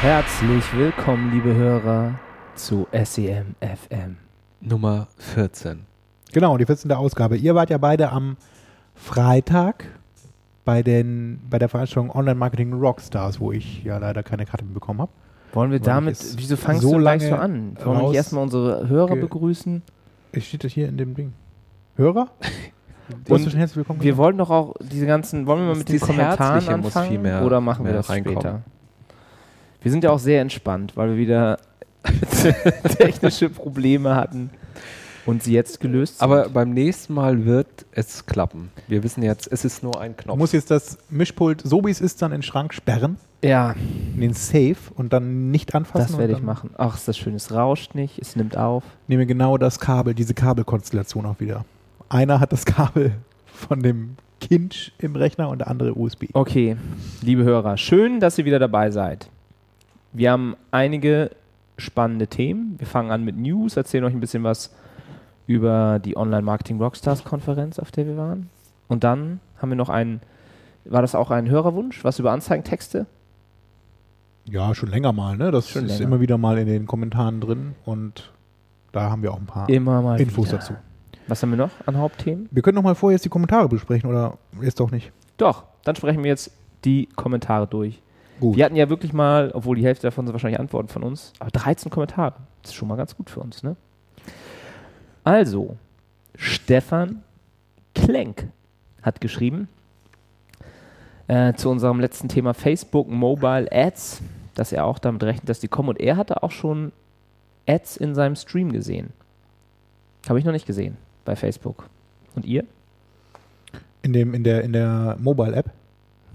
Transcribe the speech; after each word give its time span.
Herzlich 0.00 0.64
willkommen, 0.74 1.30
liebe 1.30 1.54
Hörer, 1.54 2.18
zu 2.54 2.86
SEM 3.04 3.54
FM. 3.60 4.16
Nummer 4.62 5.08
14. 5.18 5.80
Genau, 6.32 6.56
die 6.56 6.64
14. 6.64 6.90
Ausgabe. 6.92 7.36
Ihr 7.36 7.54
wart 7.54 7.68
ja 7.68 7.76
beide 7.76 8.10
am 8.10 8.38
Freitag 8.94 9.84
bei, 10.64 10.82
den, 10.82 11.42
bei 11.50 11.58
der 11.58 11.68
Veranstaltung 11.68 12.10
Online 12.16 12.36
Marketing 12.36 12.72
Rockstars, 12.72 13.40
wo 13.40 13.52
ich 13.52 13.84
ja 13.84 13.98
leider 13.98 14.22
keine 14.22 14.46
Karte 14.46 14.64
bekommen 14.64 15.02
habe. 15.02 15.12
Wollen 15.52 15.70
wir 15.70 15.80
damit, 15.80 16.18
wieso 16.38 16.56
fangst 16.56 16.80
so 16.80 16.92
du 16.92 16.98
gleich 17.00 17.20
lange 17.20 17.36
so 17.36 17.42
an? 17.42 17.76
Wollen 17.84 18.00
wir 18.00 18.08
nicht 18.08 18.16
erstmal 18.16 18.44
unsere 18.44 18.88
Hörer 18.88 19.16
begrüßen? 19.16 19.82
Es 20.32 20.46
steht 20.46 20.64
das 20.64 20.72
hier 20.72 20.88
in 20.88 20.96
dem 20.96 21.14
Ding. 21.14 21.34
Hörer? 21.96 22.28
Und 23.28 23.30
hast 23.30 23.50
schon 23.50 23.58
herzlich 23.58 23.76
willkommen. 23.76 24.02
Wir 24.02 24.16
wollten 24.16 24.38
doch 24.38 24.48
auch 24.48 24.76
diese 24.80 25.04
ganzen, 25.04 25.46
wollen 25.46 25.60
wir 25.60 25.66
mal 25.66 25.76
mit 25.76 25.90
den 25.90 26.00
Kommentaren 26.00 26.52
Herzliche 26.52 26.72
anfangen 26.72 27.44
oder 27.44 27.60
machen 27.60 27.84
wir 27.84 27.92
das 27.92 28.08
reinkommen. 28.08 28.40
später? 28.40 28.62
Wir 29.82 29.90
sind 29.90 30.04
ja 30.04 30.10
auch 30.10 30.18
sehr 30.18 30.40
entspannt, 30.40 30.96
weil 30.96 31.10
wir 31.10 31.16
wieder 31.16 31.58
technische 32.98 33.48
Probleme 33.48 34.14
hatten 34.14 34.50
und 35.26 35.42
sie 35.42 35.52
jetzt 35.52 35.80
gelöst 35.80 36.18
sind. 36.18 36.22
Aber 36.24 36.48
beim 36.48 36.70
nächsten 36.70 37.14
Mal 37.14 37.44
wird 37.44 37.86
es 37.92 38.26
klappen. 38.26 38.70
Wir 38.88 39.02
wissen 39.02 39.22
jetzt, 39.22 39.50
es 39.50 39.64
ist 39.64 39.82
nur 39.82 40.00
ein 40.00 40.16
Du 40.16 40.24
Knopf. 40.24 40.38
musst 40.38 40.52
jetzt 40.52 40.70
das 40.70 40.98
Mischpult, 41.08 41.62
so 41.62 41.84
wie 41.84 41.90
es 41.90 42.00
ist, 42.00 42.22
dann 42.22 42.32
in 42.32 42.38
den 42.38 42.42
Schrank 42.42 42.74
sperren, 42.74 43.16
ja, 43.42 43.74
in 44.14 44.20
den 44.20 44.34
Safe 44.34 44.76
und 44.96 45.12
dann 45.12 45.50
nicht 45.50 45.74
anfassen. 45.74 46.08
das 46.08 46.18
werde 46.18 46.34
ich 46.34 46.42
machen. 46.42 46.70
Ach, 46.76 46.96
ist 46.96 47.08
das 47.08 47.16
schön, 47.16 47.34
es 47.34 47.52
rauscht 47.52 47.94
nicht, 47.94 48.18
es 48.18 48.36
nimmt 48.36 48.56
auf. 48.56 48.82
Nehme 49.08 49.26
genau 49.26 49.56
das 49.56 49.78
Kabel, 49.80 50.14
diese 50.14 50.34
Kabelkonstellation 50.34 51.24
auch 51.26 51.40
wieder. 51.40 51.64
Einer 52.08 52.40
hat 52.40 52.52
das 52.52 52.64
Kabel 52.66 53.12
von 53.46 53.82
dem 53.82 54.16
Kind 54.40 54.92
im 54.98 55.16
Rechner 55.16 55.48
und 55.48 55.58
der 55.58 55.68
andere 55.68 55.94
USB. 55.94 56.24
Okay, 56.32 56.76
liebe 57.22 57.44
Hörer, 57.44 57.76
schön, 57.76 58.20
dass 58.20 58.36
ihr 58.38 58.44
wieder 58.44 58.58
dabei 58.58 58.90
seid. 58.90 59.28
Wir 60.12 60.32
haben 60.32 60.56
einige 60.70 61.30
spannende 61.78 62.26
Themen. 62.26 62.74
Wir 62.78 62.86
fangen 62.86 63.10
an 63.10 63.24
mit 63.24 63.36
News, 63.36 63.76
erzählen 63.76 64.04
euch 64.04 64.12
ein 64.14 64.20
bisschen 64.20 64.44
was 64.44 64.74
über 65.46 65.98
die 65.98 66.16
Online 66.16 66.42
Marketing 66.42 66.80
Rockstars 66.80 67.24
Konferenz, 67.24 67.78
auf 67.78 67.90
der 67.90 68.06
wir 68.06 68.16
waren. 68.16 68.50
Und 68.88 69.04
dann 69.04 69.40
haben 69.60 69.70
wir 69.70 69.76
noch 69.76 69.88
einen, 69.88 70.20
war 70.84 71.02
das 71.02 71.14
auch 71.14 71.30
ein 71.30 71.48
Hörerwunsch, 71.48 72.04
was 72.04 72.18
über 72.18 72.32
Anzeigentexte? 72.32 73.06
Ja, 74.48 74.74
schon 74.74 74.90
länger 74.90 75.12
mal, 75.12 75.36
ne? 75.36 75.50
Das 75.50 75.68
Schon 75.68 75.84
ist 75.86 75.98
länger. 75.98 76.04
immer 76.04 76.20
wieder 76.20 76.38
mal 76.38 76.58
in 76.58 76.66
den 76.66 76.86
Kommentaren 76.86 77.40
drin 77.40 77.74
und 77.84 78.32
da 78.92 79.10
haben 79.10 79.22
wir 79.22 79.32
auch 79.32 79.38
ein 79.38 79.46
paar 79.46 79.68
Infos 79.68 80.48
wieder. 80.48 80.58
dazu. 80.58 80.74
Was 81.28 81.42
haben 81.42 81.50
wir 81.50 81.56
noch 81.58 81.70
an 81.86 81.96
Hauptthemen? 81.96 82.48
Wir 82.50 82.62
können 82.62 82.74
noch 82.74 82.82
mal 82.82 82.96
vorher 82.96 83.14
jetzt 83.14 83.24
die 83.24 83.28
Kommentare 83.28 83.68
besprechen 83.68 84.10
oder 84.10 84.38
jetzt 84.60 84.80
doch 84.80 84.90
nicht? 84.90 85.12
Doch, 85.36 85.64
dann 85.84 85.94
sprechen 85.94 86.24
wir 86.24 86.30
jetzt 86.30 86.50
die 86.84 87.06
Kommentare 87.14 87.68
durch. 87.68 88.00
Gut. 88.40 88.56
Wir 88.56 88.64
hatten 88.64 88.76
ja 88.76 88.88
wirklich 88.88 89.12
mal, 89.12 89.50
obwohl 89.52 89.76
die 89.76 89.84
Hälfte 89.84 90.06
davon 90.06 90.26
sind 90.26 90.32
wahrscheinlich 90.32 90.58
Antworten 90.58 90.88
von 90.88 91.02
uns, 91.02 91.32
aber 91.38 91.50
13 91.50 91.90
Kommentare. 91.90 92.34
Das 92.62 92.72
ist 92.72 92.76
schon 92.76 92.88
mal 92.88 92.96
ganz 92.96 93.14
gut 93.14 93.28
für 93.28 93.40
uns, 93.40 93.62
ne? 93.62 93.76
Also, 95.22 95.76
Stefan 96.34 97.22
Klenk 97.94 98.48
hat 99.02 99.20
geschrieben 99.20 99.68
äh, 101.28 101.52
zu 101.52 101.68
unserem 101.68 102.00
letzten 102.00 102.28
Thema 102.28 102.54
Facebook 102.54 103.08
Mobile 103.08 103.68
Ads, 103.70 104.22
dass 104.54 104.72
er 104.72 104.86
auch 104.86 104.98
damit 104.98 105.22
rechnet, 105.22 105.48
dass 105.48 105.60
die 105.60 105.68
kommen. 105.68 105.90
Und 105.90 106.00
er 106.00 106.16
hatte 106.16 106.42
auch 106.42 106.50
schon 106.50 106.92
Ads 107.68 107.98
in 107.98 108.14
seinem 108.14 108.36
Stream 108.36 108.72
gesehen. 108.72 109.12
Habe 110.28 110.38
ich 110.38 110.44
noch 110.44 110.52
nicht 110.52 110.66
gesehen 110.66 110.96
bei 111.24 111.36
Facebook. 111.36 111.88
Und 112.34 112.46
ihr? 112.46 112.64
In, 114.02 114.14
dem, 114.14 114.32
in 114.32 114.44
der, 114.44 114.62
in 114.62 114.72
der 114.72 115.16
Mobile-App? 115.20 115.70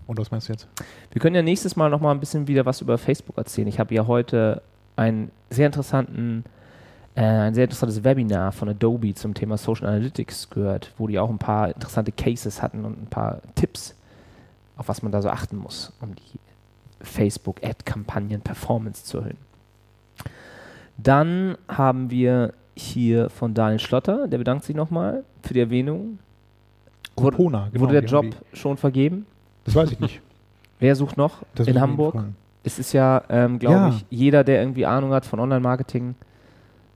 Und 0.07 0.19
was 0.19 0.31
meinst 0.31 0.49
du 0.49 0.53
jetzt? 0.53 0.67
Wir 1.11 1.21
können 1.21 1.35
ja 1.35 1.41
nächstes 1.41 1.75
Mal 1.75 1.89
noch 1.89 1.99
mal 1.99 2.11
ein 2.11 2.19
bisschen 2.19 2.47
wieder 2.47 2.65
was 2.65 2.81
über 2.81 2.97
Facebook 2.97 3.37
erzählen. 3.37 3.67
Ich 3.67 3.79
habe 3.79 3.93
ja 3.93 4.07
heute 4.07 4.61
einen 4.95 5.31
sehr 5.49 5.65
interessanten, 5.65 6.43
äh, 7.15 7.23
ein 7.23 7.53
sehr 7.53 7.63
interessantes 7.63 8.03
Webinar 8.03 8.51
von 8.51 8.69
Adobe 8.69 9.13
zum 9.15 9.33
Thema 9.33 9.57
Social 9.57 9.87
Analytics 9.87 10.49
gehört, 10.49 10.93
wo 10.97 11.07
die 11.07 11.19
auch 11.19 11.29
ein 11.29 11.39
paar 11.39 11.69
interessante 11.73 12.11
Cases 12.11 12.61
hatten 12.61 12.85
und 12.85 13.01
ein 13.01 13.07
paar 13.07 13.41
Tipps, 13.55 13.95
auf 14.77 14.87
was 14.87 15.01
man 15.01 15.11
da 15.11 15.21
so 15.21 15.29
achten 15.29 15.57
muss, 15.57 15.91
um 16.01 16.13
die 16.15 16.39
Facebook-Ad-Kampagnen 17.01 18.41
Performance 18.41 19.05
zu 19.05 19.19
erhöhen. 19.19 19.37
Dann 20.97 21.57
haben 21.67 22.09
wir 22.09 22.53
hier 22.75 23.29
von 23.29 23.53
Daniel 23.53 23.79
Schlotter, 23.79 24.27
der 24.27 24.37
bedankt 24.37 24.65
sich 24.65 24.75
nochmal 24.75 25.23
für 25.41 25.53
die 25.53 25.59
Erwähnung. 25.59 26.19
Wurde, 27.15 27.37
Corona, 27.37 27.69
genau, 27.71 27.83
wurde 27.83 28.01
der 28.01 28.09
Job 28.09 28.25
schon 28.53 28.77
vergeben? 28.77 29.25
Das 29.65 29.75
weiß 29.75 29.91
ich 29.91 29.99
nicht. 29.99 30.21
Wer 30.79 30.95
sucht 30.95 31.17
noch 31.17 31.43
Das 31.55 31.67
in 31.67 31.79
Hamburg? 31.79 32.23
Es 32.63 32.79
ist 32.79 32.93
ja, 32.93 33.23
ähm, 33.29 33.59
glaube 33.59 33.75
Ja. 33.75 33.89
ich, 33.89 34.05
jeder, 34.09 34.43
der 34.43 34.61
irgendwie 34.61 34.85
Ahnung 34.85 35.11
hat 35.11 35.25
von 35.25 35.39
Online-Marketing, 35.39 36.15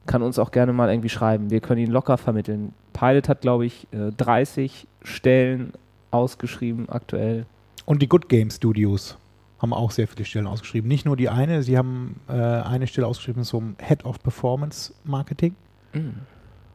kann 0.05 0.21
uns 0.23 0.39
auch 0.39 0.51
gerne 0.51 0.73
mal 0.73 0.89
irgendwie 0.89 1.09
schreiben. 1.09 1.51
Wir 1.51 1.59
können 1.59 1.79
ihn 1.81 1.91
locker 1.91 2.17
vermitteln. 2.17 2.73
Pilot 2.93 3.29
hat, 3.29 3.41
glaube 3.41 3.65
ich, 3.67 3.87
äh, 3.91 4.11
30 4.17 4.87
Stellen 5.03 5.73
ausgeschrieben 6.11 6.89
aktuell. 6.89 7.45
Und 7.85 8.01
die 8.01 8.09
Good 8.09 8.27
Game 8.29 8.49
Studios 8.49 9.17
haben 9.59 9.73
auch 9.73 9.91
sehr 9.91 10.07
viele 10.07 10.25
Stellen 10.25 10.47
ausgeschrieben. 10.47 10.87
Nicht 10.87 11.05
nur 11.05 11.15
die 11.15 11.29
eine, 11.29 11.61
sie 11.63 11.77
haben 11.77 12.19
äh, 12.27 12.33
eine 12.33 12.87
Stelle 12.87 13.05
ausgeschrieben 13.05 13.43
zum 13.43 13.75
Head 13.79 14.05
of 14.05 14.21
Performance 14.23 14.93
Marketing 15.03 15.53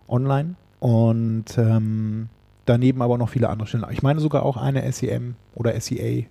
online 0.09 0.55
und 0.81 1.47
ähm, 1.57 2.29
daneben 2.65 3.03
aber 3.03 3.19
noch 3.19 3.29
viele 3.29 3.49
andere 3.49 3.67
Stellen. 3.67 3.85
Ich 3.91 4.03
meine 4.03 4.21
sogar 4.21 4.45
auch 4.45 4.57
eine 4.57 4.91
SEM 4.93 5.37
oder 5.55 5.79
SEA 5.81 6.25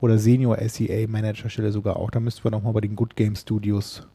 oder 0.00 0.18
Senior 0.18 0.58
SEA 0.68 1.06
Manager 1.08 1.48
Stelle 1.48 1.72
sogar 1.72 1.96
auch. 1.96 2.10
Da 2.10 2.20
müssten 2.20 2.44
wir 2.44 2.50
nochmal 2.50 2.72
bei 2.72 2.80
den 2.80 2.96
Good 2.96 3.16
Game 3.16 3.36
Studios 3.36 4.06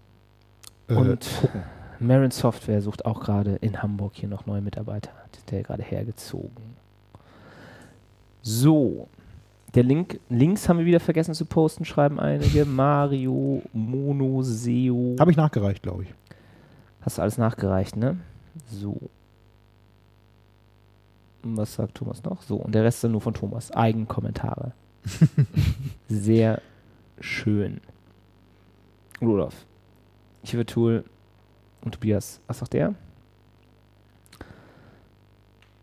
äh, 0.88 0.96
Und 0.96 1.30
gucken. 1.42 1.64
Marin 2.00 2.32
Software 2.32 2.82
sucht 2.82 3.06
auch 3.06 3.22
gerade 3.22 3.56
in 3.62 3.82
Hamburg 3.82 4.14
hier 4.16 4.30
noch 4.30 4.46
neue 4.46 4.62
Mitarbeiter. 4.62 5.12
Hat 5.12 5.52
der 5.52 5.64
gerade 5.64 5.84
hergezogen. 5.84 6.76
So. 8.42 9.08
Der 9.74 9.84
Link, 9.84 10.20
Links 10.30 10.70
haben 10.70 10.78
wir 10.80 10.86
wieder 10.86 11.00
vergessen 11.00 11.34
zu 11.34 11.46
posten, 11.46 11.86
schreiben 11.86 12.20
einige. 12.20 12.66
Mario, 12.66 13.62
Mono, 13.74 14.42
SEO. 14.44 15.16
Habe 15.20 15.32
ich 15.32 15.38
nachgereicht, 15.38 15.82
glaube 15.82 16.04
ich. 16.04 16.14
Hast 17.02 17.18
du 17.18 17.22
alles 17.22 17.38
nachgereicht, 17.38 17.96
ne? 17.96 18.18
So. 18.70 18.98
Was 21.44 21.76
sagt 21.76 21.96
Thomas 21.96 22.24
noch? 22.24 22.42
So, 22.42 22.56
und 22.56 22.74
der 22.74 22.84
Rest 22.84 23.04
dann 23.04 23.12
nur 23.12 23.22
von 23.22 23.34
Thomas. 23.34 23.72
Eigenkommentare. 23.72 24.72
Sehr 26.08 26.62
schön. 27.20 27.82
Rudolf. 29.22 29.66
Tool 30.68 31.04
und 31.82 31.94
Tobias. 31.94 32.40
Was 32.48 32.60
sagt 32.60 32.74
der? 32.74 32.96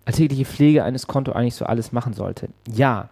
Alltägliche 0.05 0.45
Pflege 0.45 0.85
eines 0.85 1.07
Konto 1.07 1.33
eigentlich 1.33 1.55
so 1.55 1.67
alles 1.67 1.93
machen 1.93 2.15
sollte. 2.15 2.49
Ja, 2.67 3.11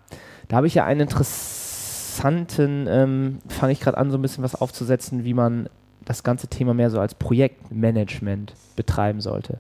da 0.49 0.57
habe 0.57 0.67
ich 0.67 0.75
ja 0.75 0.85
einen 0.85 1.01
interessanten, 1.03 2.87
ähm, 2.89 3.39
fange 3.49 3.73
ich 3.73 3.81
gerade 3.81 3.99
an, 3.99 4.11
so 4.11 4.19
ein 4.19 4.23
bisschen 4.23 4.43
was 4.43 4.55
aufzusetzen, 4.55 5.25
wie 5.25 5.35
man 5.35 5.69
das 6.05 6.23
ganze 6.23 6.49
Thema 6.49 6.75
mehr 6.75 6.91
so 6.91 6.99
als 6.99 7.15
Projektmanagement 7.15 8.55
betreiben 8.77 9.21
sollte. 9.21 9.59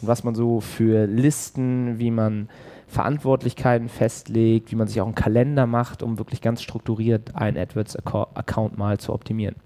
Und 0.00 0.08
was 0.08 0.24
man 0.24 0.34
so 0.34 0.60
für 0.60 1.06
Listen, 1.06 1.98
wie 1.98 2.10
man 2.10 2.48
Verantwortlichkeiten 2.86 3.88
festlegt, 3.88 4.70
wie 4.70 4.76
man 4.76 4.88
sich 4.88 5.00
auch 5.00 5.06
einen 5.06 5.14
Kalender 5.14 5.66
macht, 5.66 6.02
um 6.02 6.18
wirklich 6.18 6.40
ganz 6.40 6.62
strukturiert 6.62 7.34
einen 7.34 7.56
AdWords-Account 7.56 8.78
mal 8.78 8.98
zu 8.98 9.12
optimieren. 9.12 9.56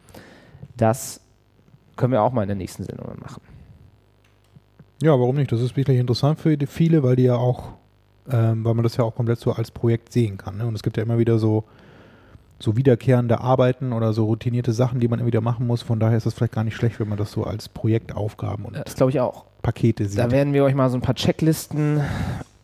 Das 0.77 1.21
können 1.97 2.13
wir 2.13 2.23
auch 2.23 2.33
mal 2.33 2.43
in 2.43 2.49
der 2.49 2.57
nächsten 2.57 2.85
Sendung 2.85 3.07
machen. 3.21 3.43
Ja, 5.03 5.13
warum 5.13 5.37
nicht? 5.37 5.53
Das 5.53 5.61
ist 5.61 5.77
wirklich 5.77 5.99
interessant 5.99 6.41
für 6.41 6.57
viele, 6.67 7.03
weil 7.03 7.17
die 7.17 7.25
ja 7.25 7.37
auch, 7.37 7.75
ähm, 8.31 8.65
weil 8.65 8.75
man 8.75 8.83
das 8.83 8.97
ja 8.97 9.05
auch 9.05 9.15
komplett 9.15 9.39
so 9.39 9.53
als 9.53 9.71
Projekt 9.71 10.13
sehen 10.13 10.39
kann. 10.39 10.59
Ne? 10.59 10.67
Und 10.67 10.75
es 10.75 10.83
gibt 10.83 10.97
ja 10.97 11.03
immer 11.03 11.19
wieder 11.19 11.39
so, 11.39 11.65
so 12.59 12.77
wiederkehrende 12.77 13.41
Arbeiten 13.41 13.93
oder 13.93 14.13
so 14.13 14.25
routinierte 14.25 14.73
Sachen, 14.73 15.01
die 15.01 15.09
man 15.09 15.19
immer 15.19 15.27
wieder 15.27 15.41
machen 15.41 15.67
muss. 15.67 15.83
Von 15.83 16.01
daher 16.01 16.17
ist 16.17 16.27
das 16.27 16.35
vielleicht 16.35 16.53
gar 16.53 16.65
nicht 16.65 16.77
schlecht, 16.77 17.01
wenn 17.01 17.09
man 17.09 17.19
das 17.19 17.33
so 17.33 17.45
als 17.45 17.69
Projektaufgaben 17.69 18.65
und 18.65 18.77
Das 18.77 18.95
glaube 18.95 19.11
ich 19.11 19.21
auch. 19.21 19.45
Pakete 19.63 20.07
sieht. 20.07 20.19
Da 20.19 20.31
werden 20.31 20.53
wir 20.53 20.65
euch 20.65 20.75
mal 20.75 20.91
so 20.91 20.97
ein 20.97 21.03
paar 21.03 21.15
Checklisten 21.15 22.01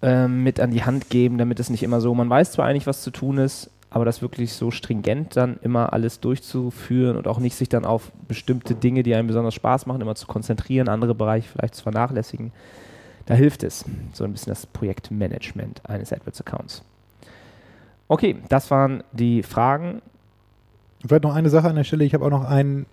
ähm, 0.02 0.42
mit 0.42 0.60
an 0.60 0.70
die 0.70 0.84
Hand 0.84 1.10
geben, 1.10 1.38
damit 1.38 1.60
es 1.60 1.70
nicht 1.70 1.82
immer 1.82 2.00
so, 2.00 2.14
man 2.14 2.30
weiß 2.30 2.52
zwar 2.52 2.66
eigentlich, 2.66 2.86
was 2.86 3.02
zu 3.02 3.10
tun 3.10 3.38
ist, 3.38 3.70
aber 3.90 4.04
das 4.04 4.22
wirklich 4.22 4.52
so 4.52 4.70
stringent 4.70 5.36
dann 5.36 5.58
immer 5.62 5.92
alles 5.92 6.20
durchzuführen 6.20 7.16
und 7.16 7.26
auch 7.28 7.38
nicht 7.38 7.56
sich 7.56 7.68
dann 7.68 7.84
auf 7.84 8.12
bestimmte 8.28 8.74
Dinge, 8.74 9.02
die 9.02 9.14
einem 9.14 9.28
besonders 9.28 9.54
Spaß 9.54 9.86
machen, 9.86 10.00
immer 10.00 10.14
zu 10.14 10.26
konzentrieren, 10.26 10.88
andere 10.88 11.14
Bereiche 11.14 11.48
vielleicht 11.48 11.76
zu 11.76 11.82
vernachlässigen, 11.82 12.52
da 13.26 13.34
hilft 13.34 13.62
es. 13.62 13.84
So 14.12 14.24
ein 14.24 14.32
bisschen 14.32 14.50
das 14.50 14.66
Projektmanagement 14.66 15.88
eines 15.88 16.12
AdWords-Accounts. 16.12 16.82
Okay, 18.08 18.36
das 18.48 18.70
waren 18.70 19.02
die 19.12 19.42
Fragen. 19.42 20.02
Vielleicht 21.04 21.24
noch 21.24 21.34
eine 21.34 21.50
Sache 21.50 21.68
an 21.68 21.76
der 21.76 21.84
Stelle. 21.84 22.04
Ich 22.04 22.14
habe 22.14 22.24
auch 22.24 22.30
noch 22.30 22.44
einen 22.44 22.86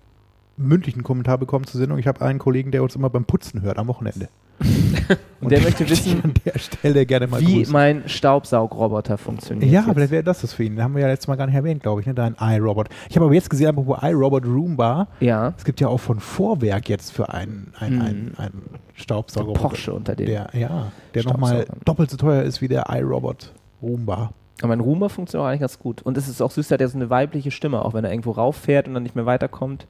mündlichen 0.56 1.02
Kommentar 1.02 1.38
bekommen 1.38 1.66
zur 1.66 1.80
Sendung. 1.80 1.98
Ich 1.98 2.06
habe 2.06 2.20
einen 2.20 2.38
Kollegen, 2.38 2.70
der 2.70 2.82
uns 2.82 2.94
immer 2.96 3.10
beim 3.10 3.24
Putzen 3.24 3.62
hört 3.62 3.78
am 3.78 3.86
Wochenende. 3.88 4.28
Und 5.40 5.50
der 5.50 5.60
möchte 5.60 5.88
wissen, 5.90 6.20
an 6.22 6.32
der 6.44 6.58
Stelle 6.58 7.04
gerne 7.06 7.26
mal 7.26 7.40
wie 7.40 7.56
grüßen. 7.58 7.72
mein 7.72 8.08
Staubsaugroboter 8.08 9.18
funktioniert. 9.18 9.70
Ja, 9.70 9.80
jetzt. 9.82 9.92
vielleicht 9.92 10.12
wäre 10.12 10.22
das 10.22 10.40
das 10.42 10.52
für 10.52 10.62
ihn. 10.64 10.76
Den 10.76 10.84
haben 10.84 10.94
wir 10.94 11.02
ja 11.02 11.08
letztes 11.08 11.26
Mal 11.28 11.34
gar 11.36 11.46
nicht 11.46 11.56
erwähnt, 11.56 11.82
glaube 11.82 12.00
ich, 12.00 12.06
ne? 12.06 12.14
Dein 12.14 12.36
iRobot. 12.40 12.88
Ich 13.10 13.16
habe 13.16 13.26
aber 13.26 13.34
jetzt 13.34 13.50
gesehen, 13.50 13.66
apropos 13.68 13.98
iRobot 14.02 14.46
Roomba, 14.46 15.08
ja, 15.20 15.52
es 15.58 15.64
gibt 15.64 15.80
ja 15.80 15.88
auch 15.88 15.98
von 15.98 16.20
Vorwerk 16.20 16.88
jetzt 16.88 17.12
für 17.12 17.32
einen, 17.34 17.72
einen, 17.78 17.96
Mhm. 17.96 18.00
einen, 18.02 18.34
einen 18.38 18.62
Staubsauger. 18.94 19.52
Porsche 19.54 19.92
unter 19.92 20.14
den. 20.14 20.26
Der, 20.26 20.50
ja, 20.54 20.92
der 21.14 21.24
nochmal 21.24 21.66
doppelt 21.84 22.10
so 22.10 22.16
teuer 22.16 22.42
ist 22.44 22.62
wie 22.62 22.68
der 22.68 22.86
iRobot 22.88 23.52
Roomba. 23.82 24.30
Aber 24.60 24.68
mein 24.68 24.80
Roomba 24.80 25.08
funktioniert 25.08 25.44
auch 25.44 25.48
eigentlich 25.50 25.60
ganz 25.60 25.78
gut. 25.80 26.00
Und 26.02 26.16
es 26.16 26.28
ist 26.28 26.40
auch 26.40 26.52
süß, 26.52 26.68
der 26.68 26.76
hat 26.76 26.80
ja 26.80 26.88
so 26.88 26.96
eine 26.96 27.10
weibliche 27.10 27.50
Stimme, 27.50 27.84
auch 27.84 27.92
wenn 27.92 28.04
er 28.04 28.12
irgendwo 28.12 28.30
rauffährt 28.30 28.86
und 28.86 28.94
dann 28.94 29.02
nicht 29.02 29.16
mehr 29.16 29.26
weiterkommt. 29.26 29.88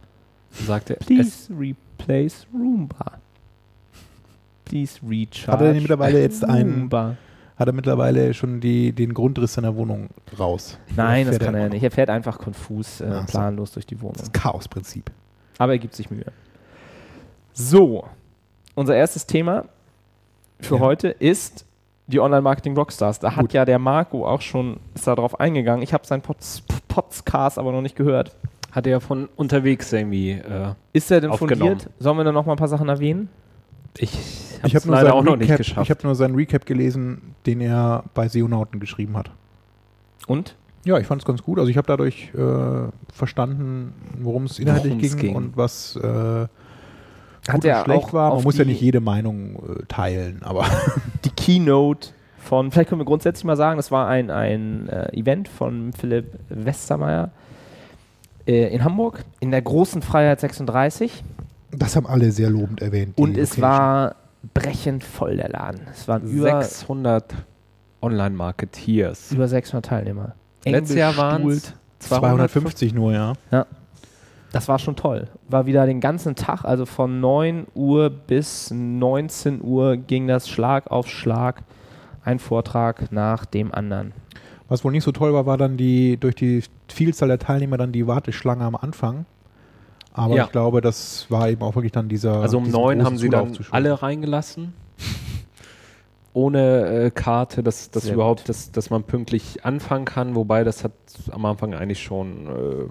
Sagt 0.66 0.90
er. 0.90 0.96
Please 0.96 1.52
replace 1.52 2.46
Roomba. 2.54 3.18
Please 4.64 4.98
recharge. 5.08 5.52
Hat 5.52 5.60
er 5.60 5.74
mittlerweile 5.74 6.20
jetzt 6.20 6.44
einen, 6.44 6.74
Roomba. 6.74 7.16
hat 7.56 7.66
er 7.68 7.72
mittlerweile 7.74 8.32
schon 8.34 8.60
die, 8.60 8.92
den 8.92 9.12
Grundriss 9.14 9.54
seiner 9.54 9.74
Wohnung 9.76 10.08
raus? 10.38 10.78
Nein, 10.96 11.26
das 11.26 11.38
kann 11.38 11.54
er 11.54 11.62
ja 11.62 11.68
nicht. 11.68 11.82
Er 11.82 11.90
fährt 11.90 12.10
einfach 12.10 12.38
konfus, 12.38 13.00
äh, 13.00 13.10
so. 13.20 13.24
planlos 13.26 13.72
durch 13.72 13.86
die 13.86 14.00
Wohnung. 14.00 14.14
Das 14.18 14.32
Chaosprinzip. 14.32 15.10
Aber 15.58 15.72
er 15.72 15.78
gibt 15.78 15.94
sich 15.94 16.10
Mühe. 16.10 16.26
So, 17.52 18.06
unser 18.74 18.96
erstes 18.96 19.26
Thema 19.26 19.66
für 20.60 20.76
Ja. 20.76 20.80
heute 20.80 21.08
ist 21.08 21.64
die 22.06 22.20
Online-Marketing-Rockstars. 22.20 23.18
Da 23.20 23.32
hat 23.36 23.42
Gut. 23.42 23.52
ja 23.52 23.64
der 23.64 23.78
Marco 23.78 24.26
auch 24.26 24.40
schon 24.40 24.78
ist 24.94 25.06
da 25.06 25.14
drauf 25.14 25.38
eingegangen. 25.40 25.82
Ich 25.82 25.92
habe 25.94 26.06
seinen 26.06 26.22
Podcast 26.22 27.58
aber 27.58 27.72
noch 27.72 27.80
nicht 27.82 27.96
gehört. 27.96 28.34
Hat 28.74 28.86
er 28.86 29.00
von 29.00 29.28
unterwegs 29.36 29.92
irgendwie. 29.92 30.32
Äh, 30.32 30.74
Ist 30.92 31.10
er 31.10 31.20
denn 31.20 31.30
Aufgenommen. 31.30 31.70
fundiert? 31.78 31.90
Sollen 32.00 32.16
wir 32.16 32.24
da 32.24 32.32
noch 32.32 32.44
mal 32.46 32.52
ein 32.54 32.58
paar 32.58 32.68
Sachen 32.68 32.88
erwähnen? 32.88 33.28
ich 33.98 34.12
Ich 34.64 34.74
habe 34.74 34.74
habe 34.74 34.86
nur, 34.88 34.96
leider 34.96 35.08
seinen 35.10 35.18
auch 35.18 35.22
noch 35.24 35.36
nicht 35.36 35.50
Recap- 35.50 35.56
geschafft. 35.58 35.82
ich 35.86 35.90
hab 35.90 36.02
nur 36.04 36.14
seinen 36.16 36.34
Recap 36.34 36.66
gelesen, 36.66 37.34
den 37.46 37.60
er 37.60 38.04
bei 38.14 38.26
SEOnauten 38.28 38.80
geschrieben 38.80 39.16
hat. 39.16 39.30
Und? 40.26 40.56
Ja, 40.84 40.98
ich 40.98 41.06
fand 41.06 41.22
es 41.22 41.26
ganz 41.26 41.42
gut. 41.42 41.58
Also 41.58 41.70
ich 41.70 41.76
habe 41.76 41.86
dadurch 41.86 42.32
äh, 42.34 42.88
verstanden, 43.12 43.92
worum 44.20 44.44
es 44.44 44.58
inhaltlich 44.58 44.98
ging, 44.98 45.16
ging. 45.18 45.36
und 45.36 45.56
was 45.56 45.96
äh, 45.96 46.02
Hat 46.02 46.48
gut 47.52 47.64
er 47.64 47.78
und 47.78 47.84
schlecht 47.84 48.04
auch 48.08 48.12
war. 48.12 48.34
Man 48.34 48.42
muss 48.42 48.58
ja 48.58 48.64
nicht 48.64 48.80
jede 48.80 49.00
Meinung 49.00 49.56
äh, 49.56 49.82
teilen, 49.86 50.42
aber 50.42 50.66
die 51.24 51.30
Keynote 51.30 52.08
von, 52.38 52.70
vielleicht 52.70 52.88
können 52.90 53.00
wir 53.00 53.06
grundsätzlich 53.06 53.44
mal 53.44 53.56
sagen, 53.56 53.76
das 53.78 53.90
war 53.90 54.08
ein, 54.08 54.30
ein 54.30 54.88
äh, 54.88 55.16
Event 55.16 55.48
von 55.48 55.92
Philipp 55.94 56.26
Westermeier 56.50 57.30
äh, 58.46 58.74
in 58.74 58.84
Hamburg 58.84 59.24
in 59.40 59.50
der 59.50 59.62
großen 59.62 60.02
Freiheit 60.02 60.40
36 60.40 61.24
das 61.78 61.96
haben 61.96 62.06
alle 62.06 62.30
sehr 62.30 62.50
lobend 62.50 62.82
erwähnt. 62.82 63.18
und 63.18 63.36
es 63.36 63.56
Location. 63.56 63.62
war 63.62 64.16
brechend 64.52 65.04
voll 65.04 65.36
der 65.36 65.48
Laden. 65.48 65.80
Es 65.90 66.06
waren 66.08 66.22
über, 66.22 66.62
600 66.62 67.34
Online-Marketeers. 68.02 69.32
über 69.32 69.48
600 69.48 69.84
Teilnehmer. 69.84 70.34
Letztes 70.64 70.96
Jahr 70.96 71.16
waren 71.16 71.42
es 71.48 71.62
bestuhlt. 71.62 71.78
250 72.00 72.94
nur, 72.94 73.12
ja. 73.12 73.32
Das 74.52 74.68
war 74.68 74.78
schon 74.78 74.94
toll. 74.94 75.28
War 75.48 75.66
wieder 75.66 75.86
den 75.86 76.00
ganzen 76.00 76.36
Tag, 76.36 76.64
also 76.64 76.86
von 76.86 77.20
9 77.20 77.66
Uhr 77.74 78.10
bis 78.10 78.70
19 78.70 79.62
Uhr 79.62 79.96
ging 79.96 80.28
das 80.28 80.48
Schlag 80.48 80.90
auf 80.90 81.08
Schlag. 81.08 81.62
Ein 82.24 82.38
Vortrag 82.38 83.10
nach 83.10 83.44
dem 83.46 83.74
anderen. 83.74 84.12
Was 84.68 84.84
wohl 84.84 84.92
nicht 84.92 85.04
so 85.04 85.12
toll 85.12 85.32
war, 85.34 85.46
war 85.46 85.58
dann 85.58 85.76
die 85.76 86.16
durch 86.16 86.34
die 86.34 86.62
Vielzahl 86.88 87.28
der 87.28 87.38
Teilnehmer 87.38 87.76
dann 87.76 87.92
die 87.92 88.06
Warteschlange 88.06 88.64
am 88.64 88.76
Anfang. 88.76 89.26
Aber 90.12 90.36
Ja. 90.36 90.44
ich 90.44 90.52
glaube, 90.52 90.80
das 90.80 91.26
war 91.28 91.48
eben 91.50 91.62
auch 91.62 91.74
wirklich 91.74 91.92
dann 91.92 92.08
dieser. 92.08 92.40
Also 92.40 92.58
um 92.58 92.70
neun 92.70 93.04
haben 93.04 93.18
sie 93.18 93.26
Zulauf 93.28 93.50
dann 93.52 93.66
alle 93.72 94.00
reingelassen. 94.02 94.72
Ohne 96.32 96.86
äh, 97.06 97.10
Karte, 97.10 97.62
dass, 97.62 97.90
dass 97.90 98.04
Sehr 98.04 98.14
überhaupt, 98.14 98.48
dass, 98.48 98.72
dass 98.72 98.90
man 98.90 99.04
pünktlich 99.04 99.64
anfangen 99.64 100.04
kann. 100.04 100.34
Wobei 100.34 100.64
das 100.64 100.82
hat 100.82 100.92
am 101.30 101.44
Anfang 101.44 101.74
eigentlich 101.74 102.02
schon. 102.02 102.46
Äh, 102.46 102.86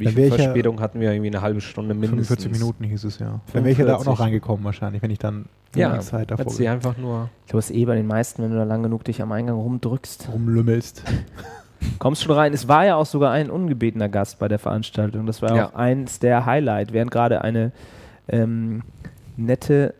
wie 0.00 0.04
Dann 0.06 0.14
viel 0.14 0.24
ich 0.24 0.30
ja- 0.30 0.36
Verspätung 0.44 0.80
hatten 0.80 0.98
wir? 1.00 1.12
Irgendwie 1.12 1.28
eine 1.30 1.40
halbe 1.42 1.60
Stunde 1.60 1.94
mindestens. 1.94 2.28
45 2.28 2.52
Minuten 2.52 2.84
hieß 2.84 3.04
es 3.04 3.18
ja. 3.18 3.40
Dann 3.52 3.64
wäre 3.64 3.70
ich 3.72 3.78
ja 3.78 3.84
da 3.84 3.92
auch 3.94 3.98
noch 3.98 4.16
45. 4.16 4.24
reingekommen 4.24 4.64
wahrscheinlich, 4.64 5.02
wenn 5.02 5.10
ich 5.10 5.18
dann 5.18 5.44
Ja, 5.76 5.94
die 5.96 6.00
Zeit 6.00 6.30
davor 6.30 6.46
Hat 6.46 6.52
sie 6.52 6.68
einfach 6.68 6.96
nur. 6.96 7.28
Ich 7.44 7.50
glaube, 7.50 7.58
es 7.60 7.70
ist 7.70 7.76
eh 7.76 7.84
bei 7.84 7.94
den 7.94 8.06
meisten, 8.06 8.42
wenn 8.42 8.50
du 8.50 8.56
da 8.56 8.64
lang 8.64 8.82
genug 8.82 9.04
dich 9.04 9.22
am 9.22 9.30
Eingang 9.32 9.56
rumdrückst. 9.56 10.28
rumlümmelst. 10.32 11.04
Kommst 11.98 12.22
schon 12.24 12.34
rein. 12.34 12.52
Es 12.52 12.68
war 12.68 12.84
ja 12.84 12.96
auch 12.96 13.06
sogar 13.06 13.30
ein 13.32 13.50
ungebetener 13.50 14.08
Gast 14.08 14.38
bei 14.38 14.48
der 14.48 14.58
Veranstaltung. 14.58 15.26
Das 15.26 15.40
war 15.42 15.54
Ja. 15.56 15.68
auch 15.68 15.74
eins 15.74 16.18
der 16.18 16.44
Highlight, 16.46 16.92
während 16.92 17.10
gerade 17.10 17.42
eine 17.42 17.72
ähm, 18.28 18.82
nette 19.36 19.94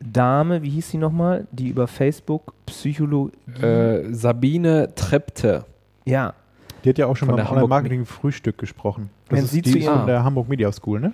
Dame, 0.00 0.62
wie 0.62 0.70
hieß 0.70 0.90
sie 0.90 0.98
nochmal, 0.98 1.46
die 1.52 1.68
über 1.68 1.86
Facebook 1.88 2.52
Psychologie. 2.66 3.32
Äh, 3.62 4.12
Sabine 4.12 4.94
Trepte. 4.94 5.64
ja, 6.04 6.34
Die 6.84 6.90
hat 6.90 6.98
ja 6.98 7.06
auch 7.06 7.16
schon 7.16 7.26
Von 7.26 7.36
beim 7.36 7.44
der 7.44 7.50
Hamburg- 7.50 7.64
Online-Marketing-Frühstück 7.64 8.58
gesprochen. 8.58 9.10
Wenn 9.28 9.44
ist 9.44 9.50
sie 9.50 9.62
die 9.62 9.80
zu 9.80 9.80
von 9.80 10.06
der 10.06 10.24
Hamburg 10.24 10.48
Media 10.48 10.70
School, 10.72 11.00
ne? 11.00 11.12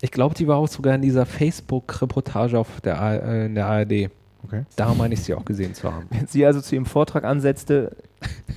Ich 0.00 0.10
glaube, 0.10 0.34
die 0.34 0.48
war 0.48 0.56
auch 0.56 0.66
sogar 0.68 0.96
in 0.96 1.02
dieser 1.02 1.24
Facebook-Reportage 1.26 2.58
auf 2.58 2.80
der, 2.80 3.22
äh, 3.22 3.46
in 3.46 3.54
der 3.54 3.66
ARD. 3.66 4.10
Okay. 4.44 4.64
Da 4.74 4.92
meine 4.94 5.14
ich 5.14 5.22
sie 5.22 5.34
auch 5.34 5.44
gesehen 5.44 5.74
zu 5.74 5.92
haben. 5.92 6.06
wenn 6.10 6.26
sie 6.26 6.44
also 6.44 6.60
zu 6.60 6.74
ihrem 6.74 6.86
Vortrag 6.86 7.24
ansetzte, 7.24 7.96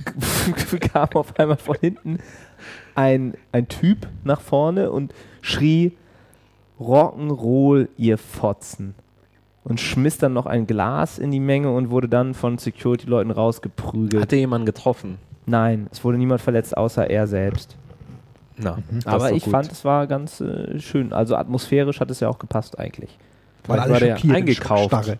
kam 0.92 1.10
auf 1.14 1.38
einmal 1.38 1.56
von 1.56 1.76
hinten 1.80 2.18
ein, 2.94 3.34
ein 3.52 3.68
Typ 3.68 4.08
nach 4.24 4.40
vorne 4.40 4.90
und 4.90 5.14
schrie 5.40 5.92
Rock'n'Roll, 6.80 7.88
ihr 7.96 8.18
Fotzen. 8.18 8.94
Und 9.62 9.80
schmiss 9.80 10.18
dann 10.18 10.34
noch 10.34 10.44
ein 10.46 10.66
Glas 10.66 11.18
in 11.18 11.30
die 11.30 11.40
Menge 11.40 11.70
und 11.72 11.88
wurde 11.90 12.08
dann 12.08 12.34
von 12.34 12.58
Security-Leuten 12.58 13.30
rausgeprügelt. 13.30 14.22
Hat 14.22 14.32
er 14.32 14.38
jemanden 14.38 14.66
getroffen? 14.66 15.16
Nein, 15.46 15.88
es 15.90 16.02
wurde 16.04 16.18
niemand 16.18 16.40
verletzt, 16.40 16.76
außer 16.76 17.08
er 17.10 17.26
selbst. 17.26 17.76
Na, 18.56 18.78
das 18.92 19.06
Aber 19.06 19.32
ich 19.32 19.44
gut. 19.44 19.50
fand, 19.50 19.72
es 19.72 19.84
war 19.84 20.06
ganz 20.06 20.40
äh, 20.40 20.78
schön. 20.80 21.12
Also 21.12 21.36
atmosphärisch 21.36 22.00
hat 22.00 22.10
es 22.10 22.20
ja 22.20 22.28
auch 22.28 22.38
gepasst 22.38 22.78
eigentlich. 22.78 23.18
Weil 23.66 23.80
alle 23.80 23.92
war 23.92 24.00
der 24.00 24.16
eingekauft. 24.16 24.86
Starre. 24.86 25.18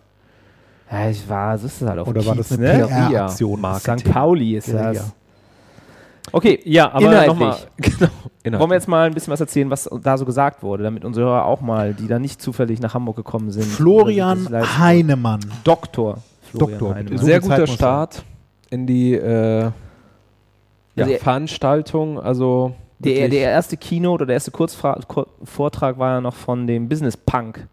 Ja, 0.91 1.09
ich 1.09 1.27
war, 1.27 1.57
so 1.57 1.65
ist 1.65 1.81
es 1.81 1.87
halt 1.87 1.99
auf 1.99 2.07
dem 2.07 2.11
Oder 2.11 2.25
war 2.25 2.35
Kiez, 2.35 2.49
das 2.49 2.57
eine 2.59 2.77
ne? 2.77 2.87
PR-Aktion? 2.87 3.65
St. 3.79 4.03
Pauli 4.09 4.55
ist 4.55 4.67
Ja, 4.67 4.93
das. 4.93 4.97
ja. 4.97 5.03
Okay, 6.31 6.59
Ja, 6.63 6.91
aber 6.91 7.25
nochmal. 7.27 7.57
Genau. 7.77 8.09
Inhaltlich. 8.43 8.59
Wollen 8.59 8.69
wir 8.69 8.75
jetzt 8.75 8.87
mal 8.87 9.07
ein 9.07 9.13
bisschen 9.13 9.31
was 9.33 9.39
erzählen, 9.39 9.69
was 9.71 9.89
da 10.03 10.17
so 10.17 10.25
gesagt 10.25 10.61
wurde, 10.61 10.83
damit 10.83 11.03
unsere 11.03 11.25
Hörer 11.25 11.45
auch 11.45 11.61
mal, 11.61 11.93
die 11.95 12.07
da 12.07 12.19
nicht 12.19 12.41
zufällig 12.41 12.79
nach 12.79 12.93
Hamburg 12.93 13.15
gekommen 13.15 13.49
sind. 13.51 13.65
Florian 13.65 14.47
das 14.51 14.77
Heinemann. 14.77 15.39
Doktor. 15.63 16.19
Florian 16.51 16.79
Doktor, 16.79 16.95
Heinemann. 16.95 17.17
Sehr 17.17 17.39
guter 17.39 17.65
Start 17.67 18.23
in 18.69 18.85
die 18.85 19.15
äh, 19.15 19.71
Also 21.03 21.13
er- 21.13 21.19
Veranstaltung. 21.19 22.19
Also 22.19 22.73
Der, 22.99 23.27
der 23.29 23.51
erste 23.51 23.77
Keynote 23.77 24.23
oder 24.23 24.25
der 24.27 24.33
erste 24.35 24.51
Kurzfra 24.51 24.99
Kur 25.07 25.27
Vortrag 25.43 25.97
war 25.99 26.15
ja 26.15 26.21
noch 26.21 26.35
von 26.35 26.65
dem 26.67 26.87
Business 26.89 27.15
Punk 27.17 27.67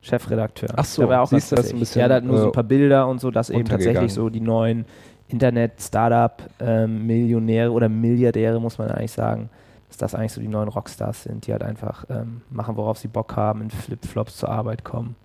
Chefredakteur. 0.00 0.70
Ach 0.76 0.84
so, 0.84 1.06
der 1.06 1.22
auch 1.22 1.28
siehst 1.28 1.50
du, 1.52 1.56
das 1.56 1.72
ein 1.72 1.78
bisschen, 1.80 2.00
Ja, 2.00 2.08
der 2.08 2.18
hat 2.18 2.24
nur 2.24 2.38
so 2.38 2.44
äh, 2.44 2.48
ein 2.48 2.52
paar 2.52 2.64
Bilder 2.64 3.06
und 3.08 3.20
so, 3.20 3.30
dass 3.30 3.50
eben 3.50 3.64
tatsächlich 3.64 4.12
so 4.12 4.28
die 4.30 4.40
neuen 4.40 4.84
Internet-Startup-Millionäre 5.28 7.70
oder 7.72 7.88
Milliardäre, 7.88 8.60
muss 8.60 8.78
man 8.78 8.90
eigentlich 8.90 9.12
sagen, 9.12 9.50
dass 9.88 9.96
das 9.98 10.14
eigentlich 10.14 10.32
so 10.32 10.40
die 10.40 10.48
neuen 10.48 10.68
Rockstars 10.68 11.24
sind, 11.24 11.46
die 11.46 11.52
halt 11.52 11.62
einfach 11.62 12.04
ähm, 12.10 12.42
machen, 12.50 12.76
worauf 12.76 12.98
sie 12.98 13.08
Bock 13.08 13.36
haben, 13.36 13.62
in 13.62 13.70
Flipflops 13.70 14.36
zur 14.36 14.48
Arbeit 14.50 14.84
kommen 14.84 15.16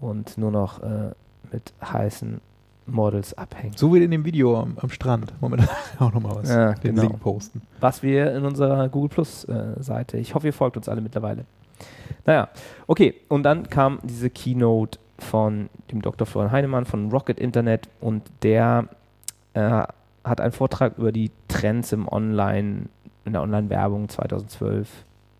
und 0.00 0.38
nur 0.38 0.50
noch 0.50 0.82
äh, 0.82 1.10
mit 1.52 1.72
heißen 1.82 2.40
Models 2.86 3.36
abhängen. 3.36 3.74
So 3.76 3.94
wie 3.94 4.02
in 4.02 4.10
dem 4.10 4.24
Video 4.24 4.58
am, 4.60 4.76
am 4.80 4.90
Strand. 4.90 5.32
Moment, 5.40 5.68
auch 5.98 6.12
nochmal 6.12 6.36
was. 6.36 6.48
Ja, 6.48 6.72
den 6.74 6.94
genau. 6.94 7.02
Link 7.02 7.20
posten. 7.20 7.62
was 7.80 8.02
wir 8.02 8.32
in 8.34 8.44
unserer 8.44 8.88
Google 8.88 9.08
Plus 9.08 9.44
äh, 9.44 9.74
Seite. 9.80 10.18
Ich 10.18 10.34
hoffe, 10.34 10.46
ihr 10.46 10.52
folgt 10.52 10.76
uns 10.76 10.88
alle 10.88 11.00
mittlerweile. 11.00 11.44
Naja, 12.26 12.48
okay. 12.86 13.14
Und 13.28 13.42
dann 13.42 13.68
kam 13.68 13.98
diese 14.02 14.30
Keynote 14.30 14.98
von 15.18 15.68
dem 15.90 16.02
Dr. 16.02 16.26
Florian 16.26 16.52
Heinemann 16.52 16.84
von 16.84 17.10
Rocket 17.10 17.38
Internet 17.38 17.88
und 18.00 18.22
der 18.42 18.88
äh, 19.54 19.84
hat 20.24 20.40
einen 20.40 20.52
Vortrag 20.52 20.98
über 20.98 21.12
die 21.12 21.30
Trends 21.48 21.92
im 21.92 22.08
Online, 22.08 22.86
in 23.24 23.32
der 23.32 23.42
Online-Werbung 23.42 24.08
2012 24.08 24.88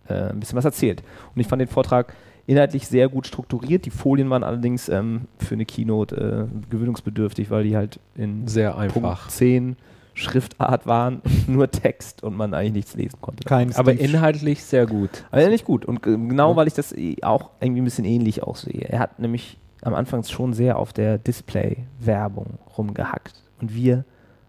äh, 0.09 0.15
ein 0.31 0.41
bisschen 0.41 0.57
was 0.57 0.65
erzählt. 0.65 1.03
Und 1.35 1.41
ich 1.41 1.47
fand 1.47 1.61
den 1.61 1.69
Vortrag 1.69 2.15
inhaltlich 2.47 2.87
sehr 2.89 3.09
gut 3.09 3.27
strukturiert. 3.27 3.87
Die 3.87 3.91
Folien 3.91 4.29
waren 4.31 4.45
allerdings 4.45 4.89
ähm, 4.89 5.23
für 5.39 5.55
eine 5.55 5.65
Keynote 5.65 6.49
äh, 6.51 6.71
gewöhnungsbedürftig, 6.71 7.51
weil 7.51 7.65
die 7.65 7.77
halt 7.77 7.99
in 8.17 8.47
sehr 8.49 8.73
Punkt 8.73 8.97
einfach. 8.97 9.29
10 9.29 9.77
Schriftart 10.17 10.87
waren, 10.87 11.23
nur 11.49 11.71
Text 11.71 12.23
und 12.23 12.37
man 12.37 12.55
eigentlich 12.55 12.73
nichts 12.75 12.95
lesen 12.95 13.19
konnte. 13.21 13.45
Kein 13.45 13.75
Aber 13.75 13.93
Steve- 13.95 14.05
inhaltlich 14.05 14.63
sehr 14.63 14.87
gut. 14.87 15.25
Aber 15.31 15.49
nicht 15.49 15.65
gut. 15.65 15.85
Und 15.85 16.03
ge- 16.03 16.15
genau, 16.17 16.55
weil 16.55 16.69
ich 16.69 16.75
das 16.75 16.93
eh 16.93 17.17
auch 17.23 17.51
irgendwie 17.61 17.81
ein 17.81 17.85
bisschen 17.85 18.05
ähnlich 18.05 18.43
auch 18.43 18.57
sehe. 18.57 18.83
Er 18.89 19.01
hat 19.01 19.19
nämlich 19.19 19.59
am 19.83 19.95
Anfang 19.95 20.23
schon 20.23 20.53
sehr 20.53 20.79
auf 20.79 20.93
der 20.93 21.19
Display-Werbung 21.19 22.59
rumgehackt. 22.79 23.43
Und 23.61 23.75
wir 23.75 24.05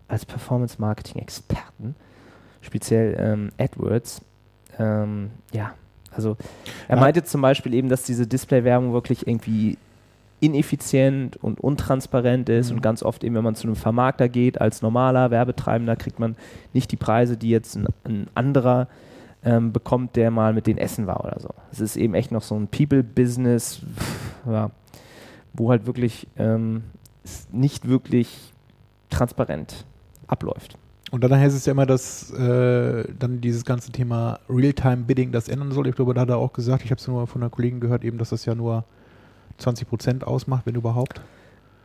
als 0.08 0.26
Performance-Marketing-Experten, 0.26 1.96
speziell 2.62 3.16
ähm, 3.20 3.50
AdWords, 3.58 4.22
ähm, 4.80 5.32
ja, 5.52 5.74
also 6.16 6.38
er 6.88 6.98
meinte 6.98 7.24
zum 7.24 7.42
Beispiel 7.42 7.74
eben, 7.74 7.90
dass 7.90 8.04
diese 8.04 8.26
Display-Werbung 8.28 8.94
wirklich 8.94 9.28
irgendwie 9.28 9.78
ineffizient 10.42 11.38
und 11.38 11.60
untransparent 11.60 12.50
ist 12.50 12.70
Mhm. 12.70 12.78
und 12.78 12.82
ganz 12.82 13.04
oft 13.04 13.24
eben, 13.24 13.36
wenn 13.36 13.44
man 13.44 13.56
zu 13.56 13.68
einem 13.68 13.76
Vermarkter 13.76 14.30
geht, 14.30 14.60
als 14.62 14.82
normaler 14.82 15.32
Werbetreibender, 15.32 15.96
kriegt 15.96 16.20
man 16.20 16.36
nicht 16.74 16.92
die 16.92 16.98
Preise, 16.98 17.38
die 17.38 17.50
jetzt 17.50 17.76
ein, 17.76 17.88
ein 18.04 18.28
anderer 18.36 18.88
ähm, 19.44 19.72
bekommt, 19.72 20.16
der 20.16 20.32
mal 20.32 20.54
mit 20.54 20.68
denen 20.68 20.78
essen 20.80 21.08
war 21.08 21.24
oder 21.24 21.40
so. 21.40 21.50
Es 21.72 21.80
ist 21.80 21.96
eben 21.98 22.16
echt 22.16 22.32
noch 22.32 22.42
so 22.42 22.56
ein 22.56 22.68
People-Business, 22.68 23.82
ja, 24.50 24.72
wo 25.54 25.70
halt 25.70 25.86
wirklich 25.86 26.28
ähm, 26.38 26.84
nicht 27.52 27.88
wirklich 27.88 28.52
transparent 29.10 29.86
abläuft. 30.28 30.78
Und 31.12 31.24
dann 31.24 31.34
heißt 31.34 31.56
es 31.56 31.66
ja 31.66 31.72
immer, 31.72 31.86
dass 31.86 32.32
äh, 32.32 33.06
dann 33.20 33.40
dieses 33.40 33.64
ganze 33.64 33.92
Thema 33.92 34.40
Real-Time-Bidding 34.50 35.32
das 35.32 35.48
ändern 35.48 35.72
soll. 35.72 35.88
Ich 35.88 35.96
glaube, 35.96 36.14
da 36.14 36.22
hat 36.22 36.30
er 36.30 36.38
auch 36.38 36.52
gesagt, 36.52 36.84
ich 36.84 36.92
habe 36.92 37.00
es 37.00 37.08
nur 37.08 37.28
von 37.28 37.42
einer 37.42 37.50
Kollegin 37.50 37.80
gehört, 37.80 38.04
eben, 38.04 38.18
dass 38.18 38.30
das 38.30 38.46
ja 38.46 38.56
nur 38.56 38.84
20 39.58 39.88
Prozent 39.88 40.24
ausmacht, 40.26 40.66
wenn 40.66 40.76
überhaupt. 40.76 41.22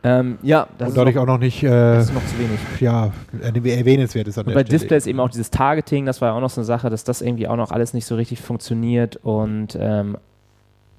Ähm, 0.03 0.39
ja, 0.41 0.67
das, 0.77 0.87
und 0.87 0.89
ist 0.89 0.97
dadurch 0.97 1.15
noch, 1.15 1.21
auch 1.23 1.27
noch 1.27 1.37
nicht, 1.37 1.61
äh, 1.61 1.69
das 1.69 2.05
ist 2.05 2.13
noch 2.15 2.25
zu 2.25 2.39
wenig. 2.39 2.59
ja, 2.79 3.11
äh, 3.39 3.77
erwähnenswert 3.77 4.27
ist 4.27 4.39
an 4.39 4.47
Und 4.47 4.55
bei 4.55 4.61
Stelle. 4.61 4.79
Displays 4.79 5.05
eben 5.05 5.19
auch 5.19 5.29
dieses 5.29 5.51
Targeting, 5.51 6.07
das 6.07 6.21
war 6.21 6.29
ja 6.29 6.33
auch 6.33 6.41
noch 6.41 6.49
so 6.49 6.61
eine 6.61 6.65
Sache, 6.65 6.89
dass 6.89 7.03
das 7.03 7.21
irgendwie 7.21 7.47
auch 7.47 7.55
noch 7.55 7.69
alles 7.71 7.93
nicht 7.93 8.07
so 8.07 8.15
richtig 8.15 8.41
funktioniert. 8.41 9.17
Und 9.17 9.77
ähm, 9.79 10.17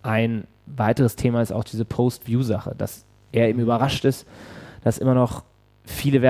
ein 0.03 0.45
weiteres 0.67 1.17
Thema 1.17 1.43
ist 1.43 1.53
auch 1.53 1.65
diese 1.65 1.85
Post-View-Sache, 1.85 2.77
dass 2.79 3.05
er 3.33 3.49
eben 3.49 3.59
überrascht 3.59 4.05
ist, 4.05 4.25
dass 4.85 4.99
immer 4.99 5.15
noch 5.15 5.43
viele 5.85 6.23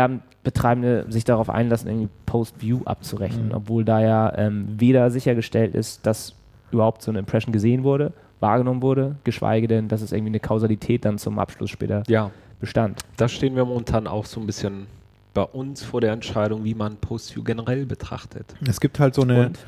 Werbetreibende 0.44 1.06
sich 1.08 1.24
darauf 1.24 1.48
einlassen, 1.48 1.88
irgendwie 1.88 2.08
Post-View 2.26 2.80
abzurechnen, 2.84 3.48
Mhm. 3.48 3.54
obwohl 3.54 3.84
da 3.84 4.00
ja 4.00 4.36
ähm, 4.36 4.66
weder 4.76 5.10
sichergestellt 5.10 5.74
ist, 5.74 6.04
dass 6.04 6.34
überhaupt 6.72 7.02
so 7.02 7.10
eine 7.10 7.20
Impression 7.20 7.52
gesehen 7.52 7.84
wurde, 7.84 8.12
wahrgenommen 8.40 8.82
wurde, 8.82 9.14
geschweige 9.24 9.68
denn, 9.68 9.88
dass 9.88 10.02
es 10.02 10.10
irgendwie 10.10 10.30
eine 10.30 10.40
Kausalität 10.40 11.04
dann 11.04 11.18
zum 11.18 11.38
Abschluss 11.38 11.70
später 11.70 12.02
Ja, 12.08 12.30
bestand. 12.60 13.00
da 13.16 13.28
stehen 13.28 13.54
wir 13.54 13.64
momentan 13.64 14.06
auch 14.08 14.26
so 14.26 14.40
ein 14.40 14.46
bisschen 14.46 14.86
bei 15.34 15.42
uns 15.42 15.82
vor 15.84 16.00
der 16.00 16.12
Entscheidung, 16.12 16.64
wie 16.64 16.74
man 16.74 16.96
Postview 16.96 17.42
generell 17.44 17.86
betrachtet. 17.86 18.46
Es 18.68 18.80
gibt 18.80 18.98
halt 18.98 19.14
so 19.14 19.22
eine, 19.22 19.46
Und 19.46 19.58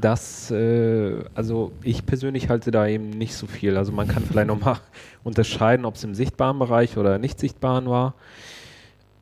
Das, 0.00 0.50
äh, 0.50 1.16
also 1.34 1.72
ich 1.82 2.06
persönlich 2.06 2.48
halte 2.48 2.70
da 2.70 2.86
eben 2.86 3.10
nicht 3.10 3.34
so 3.34 3.46
viel. 3.46 3.76
Also 3.76 3.92
man 3.92 4.08
kann 4.08 4.22
vielleicht 4.22 4.46
nochmal 4.46 4.76
unterscheiden, 5.24 5.84
ob 5.84 5.96
es 5.96 6.04
im 6.04 6.14
sichtbaren 6.14 6.58
Bereich 6.58 6.96
oder 6.96 7.18
nicht 7.18 7.38
sichtbaren 7.38 7.86
war. 7.90 8.14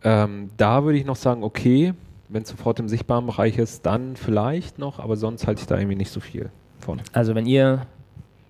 Ähm, 0.04 0.50
da 0.56 0.84
würde 0.84 0.98
ich 0.98 1.04
noch 1.04 1.16
sagen, 1.16 1.42
okay, 1.42 1.94
wenn 2.28 2.42
es 2.42 2.48
sofort 2.48 2.80
im 2.80 2.88
sichtbaren 2.88 3.26
Bereich 3.26 3.58
ist, 3.58 3.84
dann 3.86 4.16
vielleicht 4.16 4.78
noch, 4.78 4.98
aber 4.98 5.16
sonst 5.16 5.46
halte 5.46 5.60
ich 5.60 5.66
da 5.66 5.76
irgendwie 5.76 5.96
nicht 5.96 6.10
so 6.10 6.20
viel 6.20 6.50
von. 6.80 7.00
Also 7.12 7.34
wenn 7.34 7.46
ihr 7.46 7.86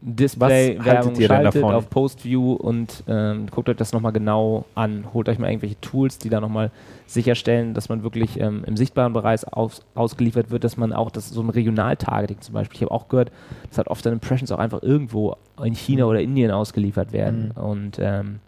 Display-Werbung 0.03 1.15
schaltet 1.15 1.55
davon? 1.55 1.75
auf 1.75 1.89
Postview 1.89 2.55
und 2.55 3.05
ähm, 3.07 3.47
guckt 3.51 3.69
euch 3.69 3.77
das 3.77 3.93
nochmal 3.93 4.13
genau 4.13 4.65
an. 4.75 5.07
Holt 5.15 5.29
euch 5.29 5.39
mal 5.39 5.49
irgendwelche 5.49 5.81
Tools, 5.81 6.19
die 6.19 6.29
da 6.29 6.41
nochmal 6.41 6.73
sicherstellen, 7.07 7.73
dass 7.73 7.89
man 7.89 8.03
wirklich 8.03 8.41
ähm, 8.41 8.65
im 8.67 8.77
sichtbaren 8.77 9.13
Bereich 9.13 9.47
aus, 9.53 9.83
ausgeliefert 9.95 10.51
wird, 10.51 10.65
dass 10.65 10.77
man 10.77 10.93
auch 10.93 11.11
das 11.11 11.29
so 11.29 11.41
ein 11.41 11.51
Regional-Targeting 11.51 12.41
zum 12.41 12.55
Beispiel. 12.55 12.77
Ich 12.79 12.83
habe 12.83 12.91
auch 12.91 13.09
gehört, 13.09 13.31
dass 13.69 13.79
halt 13.79 13.89
oft 13.89 14.05
dann 14.05 14.15
Impressions 14.15 14.51
auch 14.51 14.59
einfach 14.59 14.83
irgendwo 14.83 15.37
in 15.63 15.75
China 15.75 16.07
oder 16.07 16.21
Indien 16.21 16.51
ausgeliefert 16.51 17.13
werden. 17.13 17.53
Und 17.53 17.99
ähm, 18.01 18.41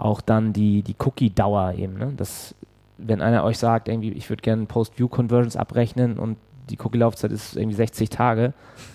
auch 0.00 0.20
dann 0.20 0.52
die, 0.52 0.82
die 0.82 0.96
Cookie-Dauer 0.98 1.74
eben. 1.76 1.98
Ne? 1.98 2.12
Das, 2.16 2.54
wenn 2.98 3.20
einer 3.20 3.44
euch 3.44 3.58
sagt, 3.58 3.88
irgendwie, 3.88 4.12
ich 4.12 4.28
würde 4.28 4.42
gerne 4.42 4.66
Post-View-Conversions 4.66 5.56
abrechnen 5.56 6.18
und 6.18 6.36
die 6.70 6.78
Cookie-Laufzeit 6.78 7.32
ist 7.32 7.56
irgendwie 7.56 7.76
60 7.76 8.10
Tage, 8.10 8.52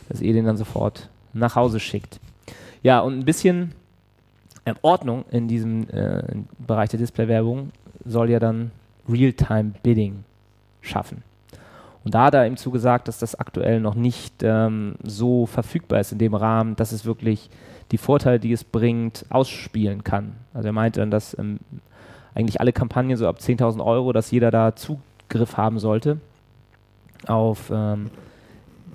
dass 0.09 0.21
ihr 0.21 0.33
den 0.33 0.45
dann 0.45 0.57
sofort 0.57 1.09
nach 1.33 1.55
Hause 1.55 1.79
schickt. 1.79 2.19
Ja, 2.83 2.99
und 2.99 3.19
ein 3.19 3.25
bisschen 3.25 3.73
ähm, 4.65 4.75
Ordnung 4.81 5.25
in 5.31 5.47
diesem 5.47 5.89
äh, 5.89 6.23
Bereich 6.65 6.89
der 6.89 6.99
Display-Werbung 6.99 7.71
soll 8.05 8.29
ja 8.29 8.39
dann 8.39 8.71
Real-Time-Bidding 9.09 10.23
schaffen. 10.81 11.23
Und 12.03 12.13
da 12.13 12.25
hat 12.25 12.35
er 12.35 12.45
ihm 12.45 12.57
zugesagt, 12.57 13.07
dass 13.07 13.17
das 13.17 13.35
aktuell 13.35 13.79
noch 13.79 13.95
nicht 13.95 14.43
ähm, 14.43 14.95
so 15.03 15.47
verfügbar 15.47 15.99
ist 15.99 16.11
in 16.11 16.19
dem 16.19 16.35
Rahmen, 16.35 16.75
dass 16.75 16.91
es 16.91 17.05
wirklich 17.05 17.49
die 17.91 17.97
Vorteile, 17.97 18.39
die 18.39 18.51
es 18.51 18.63
bringt, 18.63 19.25
ausspielen 19.29 20.03
kann. 20.03 20.33
Also 20.53 20.67
er 20.69 20.73
meinte 20.73 20.99
dann, 20.99 21.11
dass 21.11 21.37
ähm, 21.37 21.59
eigentlich 22.33 22.59
alle 22.59 22.73
Kampagnen 22.73 23.17
so 23.17 23.27
ab 23.27 23.37
10.000 23.39 23.83
Euro, 23.83 24.11
dass 24.11 24.31
jeder 24.31 24.51
da 24.51 24.75
Zugriff 24.75 25.57
haben 25.57 25.79
sollte 25.79 26.19
auf 27.27 27.71
ähm, 27.73 28.11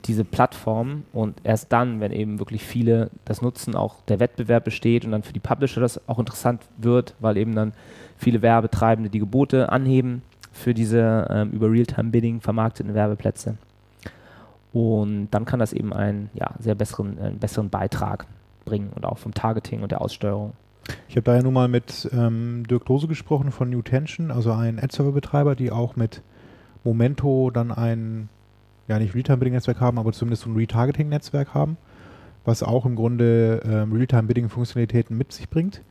diese 0.04 0.24
Plattform 0.24 1.04
und 1.12 1.38
erst 1.44 1.72
dann, 1.72 2.00
wenn 2.00 2.12
eben 2.12 2.38
wirklich 2.38 2.62
viele 2.62 3.10
das 3.24 3.42
nutzen, 3.42 3.74
auch 3.74 3.96
der 4.08 4.20
Wettbewerb 4.20 4.64
besteht 4.64 5.04
und 5.04 5.12
dann 5.12 5.22
für 5.22 5.32
die 5.32 5.40
Publisher 5.40 5.80
das 5.80 6.08
auch 6.08 6.18
interessant 6.18 6.62
wird, 6.78 7.14
weil 7.20 7.36
eben 7.36 7.54
dann 7.54 7.72
viele 8.16 8.42
Werbetreibende 8.42 9.10
die 9.10 9.18
Gebote 9.18 9.70
anheben 9.70 10.22
für 10.52 10.74
diese 10.74 11.26
ähm, 11.30 11.50
über 11.50 11.70
Realtime-Bidding 11.70 12.40
vermarkteten 12.40 12.94
Werbeplätze. 12.94 13.56
Und 14.72 15.28
dann 15.30 15.44
kann 15.44 15.58
das 15.58 15.72
eben 15.72 15.92
einen 15.92 16.30
ja, 16.34 16.50
sehr 16.58 16.74
besseren, 16.74 17.18
einen 17.18 17.38
besseren 17.38 17.70
Beitrag 17.70 18.26
bringen 18.70 18.90
und 18.94 19.04
auch 19.04 19.18
vom 19.18 19.34
Targeting 19.34 19.82
und 19.82 19.90
der 19.90 20.00
Aussteuerung. 20.00 20.52
Ich 21.08 21.16
habe 21.16 21.24
da 21.24 21.36
ja 21.36 21.42
nun 21.42 21.52
mal 21.52 21.68
mit 21.68 22.08
ähm, 22.12 22.64
Dirk 22.68 22.86
Dose 22.86 23.08
gesprochen 23.08 23.50
von 23.50 23.68
New 23.68 23.82
Tension, 23.82 24.30
also 24.30 24.52
ein 24.52 24.78
Ad-Server-Betreiber, 24.78 25.54
die 25.54 25.70
auch 25.70 25.96
mit 25.96 26.22
Momento 26.84 27.50
dann 27.50 27.70
ein, 27.70 28.28
ja 28.88 28.98
nicht 28.98 29.14
Realtime-Bidding-Netzwerk 29.14 29.80
haben, 29.80 29.98
aber 29.98 30.12
zumindest 30.12 30.46
ein 30.46 30.56
Retargeting-Netzwerk 30.56 31.52
haben, 31.52 31.76
was 32.44 32.62
auch 32.62 32.86
im 32.86 32.96
Grunde 32.96 33.60
ähm, 33.64 33.92
Realtime-Bidding-Funktionalitäten 33.92 35.16
mit 35.16 35.32
sich 35.32 35.48
bringt. 35.48 35.82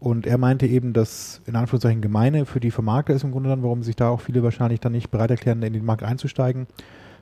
Und 0.00 0.26
er 0.26 0.38
meinte 0.38 0.66
eben, 0.66 0.92
dass 0.92 1.42
in 1.46 1.56
Anführungszeichen 1.56 2.00
gemeine 2.00 2.46
für 2.46 2.60
die 2.60 2.70
Vermarkter 2.70 3.14
ist 3.14 3.24
im 3.24 3.32
Grunde 3.32 3.48
dann, 3.48 3.64
warum 3.64 3.82
sich 3.82 3.96
da 3.96 4.10
auch 4.10 4.20
viele 4.20 4.44
wahrscheinlich 4.44 4.80
dann 4.80 4.92
nicht 4.92 5.10
bereit 5.10 5.30
erklären, 5.30 5.62
in 5.62 5.72
den 5.72 5.84
Markt 5.84 6.04
einzusteigen, 6.04 6.68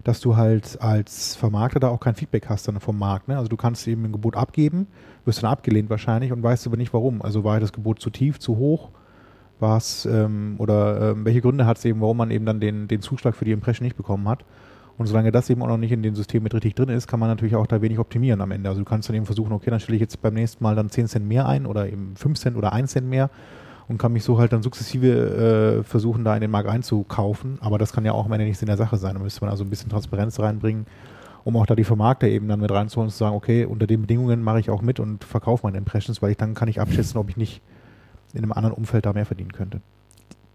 dass 0.07 0.21
du 0.21 0.37
halt 0.37 0.81
als 0.81 1.35
Vermarkter 1.35 1.81
da 1.81 1.89
auch 1.89 1.99
kein 1.99 2.15
Feedback 2.15 2.49
hast 2.49 2.69
dann 2.69 2.79
vom 2.79 2.97
Markt. 2.97 3.27
Ne? 3.27 3.37
Also 3.37 3.49
du 3.49 3.57
kannst 3.57 3.89
eben 3.89 4.05
ein 4.05 4.13
Gebot 4.13 4.37
abgeben, 4.37 4.87
wirst 5.25 5.43
dann 5.43 5.51
abgelehnt 5.51 5.91
wahrscheinlich 5.91 6.31
und 6.31 6.45
weißt 6.45 6.65
aber 6.69 6.77
nicht 6.77 6.95
warum. 6.95 7.23
Also 7.23 7.43
war 7.43 7.59
das 7.59 7.73
Gebot 7.73 8.01
zu 8.01 8.11
tief, 8.11 8.39
zu 8.39 8.57
hoch? 8.57 8.91
War 9.59 9.79
es 9.79 10.07
ähm, 10.07 10.55
oder 10.59 11.11
ähm, 11.11 11.25
welche 11.25 11.41
Gründe 11.41 11.67
hat 11.67 11.79
es 11.79 11.85
eben, 11.85 12.01
warum 12.01 12.19
man 12.19 12.31
eben 12.31 12.47
dann 12.47 12.61
den, 12.61 12.87
den 12.87 13.01
Zuschlag 13.01 13.35
für 13.35 13.45
die 13.45 13.51
Impression 13.51 13.85
nicht 13.85 13.97
bekommen 13.97 14.29
hat? 14.29 14.45
Und 14.97 15.07
solange 15.09 15.33
das 15.33 15.51
eben 15.51 15.61
auch 15.63 15.67
noch 15.67 15.77
nicht 15.77 15.91
in 15.91 16.05
dem 16.05 16.15
System 16.15 16.45
mit 16.45 16.55
richtig 16.55 16.77
drin 16.77 16.89
ist, 16.89 17.09
kann 17.09 17.19
man 17.19 17.29
natürlich 17.29 17.57
auch 17.57 17.67
da 17.67 17.83
wenig 17.83 17.99
optimieren 17.99 18.41
am 18.41 18.53
Ende. 18.53 18.69
Also 18.69 18.83
du 18.83 18.85
kannst 18.85 19.09
dann 19.09 19.17
eben 19.17 19.27
versuchen, 19.27 19.53
okay, 19.53 19.71
dann 19.71 19.81
stelle 19.81 19.97
ich 19.97 20.01
jetzt 20.01 20.23
beim 20.23 20.35
nächsten 20.35 20.63
Mal 20.63 20.77
dann 20.77 20.89
10 20.89 21.09
Cent 21.09 21.27
mehr 21.27 21.49
ein 21.49 21.67
oder 21.67 21.89
eben 21.89 22.15
5 22.15 22.39
Cent 22.39 22.57
oder 22.57 22.73
1 22.73 22.93
Cent 22.93 23.09
mehr 23.09 23.29
und 23.89 23.99
kann 23.99 24.13
mich 24.13 24.25
so 24.25 24.39
halt 24.39 24.53
dann 24.53 24.63
sukzessive 24.63 25.79
äh, 25.81 25.83
versuchen, 25.85 26.25
da 26.25 26.35
in 26.35 26.41
den 26.41 26.51
Markt 26.51 26.69
einzukaufen. 26.69 27.59
Aber 27.61 27.79
das 27.79 27.93
kann 27.93 28.05
ja 28.05 28.13
auch 28.13 28.27
am 28.27 28.33
Ende 28.33 28.47
nicht 28.47 28.59
Sinn 28.59 28.67
der 28.67 28.77
Sache 28.77 28.97
sein. 28.97 29.15
Da 29.15 29.21
müsste 29.21 29.41
man 29.43 29.51
also 29.51 29.65
ein 29.65 29.71
bisschen 29.71 29.91
Transparenz 29.91 30.41
reinbringen, 30.41 30.87
um 31.45 31.57
auch 31.57 31.67
da 31.67 31.75
die 31.77 31.85
Vermarkter 31.85 32.27
eben 32.27 32.49
dann 32.49 32.61
mit 32.61 32.71
reinzuholen 32.71 33.07
und 33.09 33.13
zu 33.13 33.19
sagen, 33.19 33.37
okay, 33.37 33.65
unter 33.65 33.87
den 33.87 34.01
Bedingungen 34.03 34.43
mache 34.43 34.61
ich 34.61 34.71
auch 34.71 34.83
mit 34.83 34.99
und 34.99 35.23
verkaufe 35.25 35.67
meine 35.67 35.79
Impressions, 35.79 36.21
weil 36.23 36.33
ich 36.33 36.37
dann 36.37 36.55
kann 36.55 36.69
ich 36.69 36.81
abschätzen, 36.81 37.19
ob 37.19 37.29
ich 37.31 37.37
nicht 37.37 37.63
in 38.35 38.43
einem 38.43 38.53
anderen 38.53 38.75
Umfeld 38.75 39.07
da 39.07 39.13
mehr 39.13 39.27
verdienen 39.27 39.53
könnte. 39.53 39.81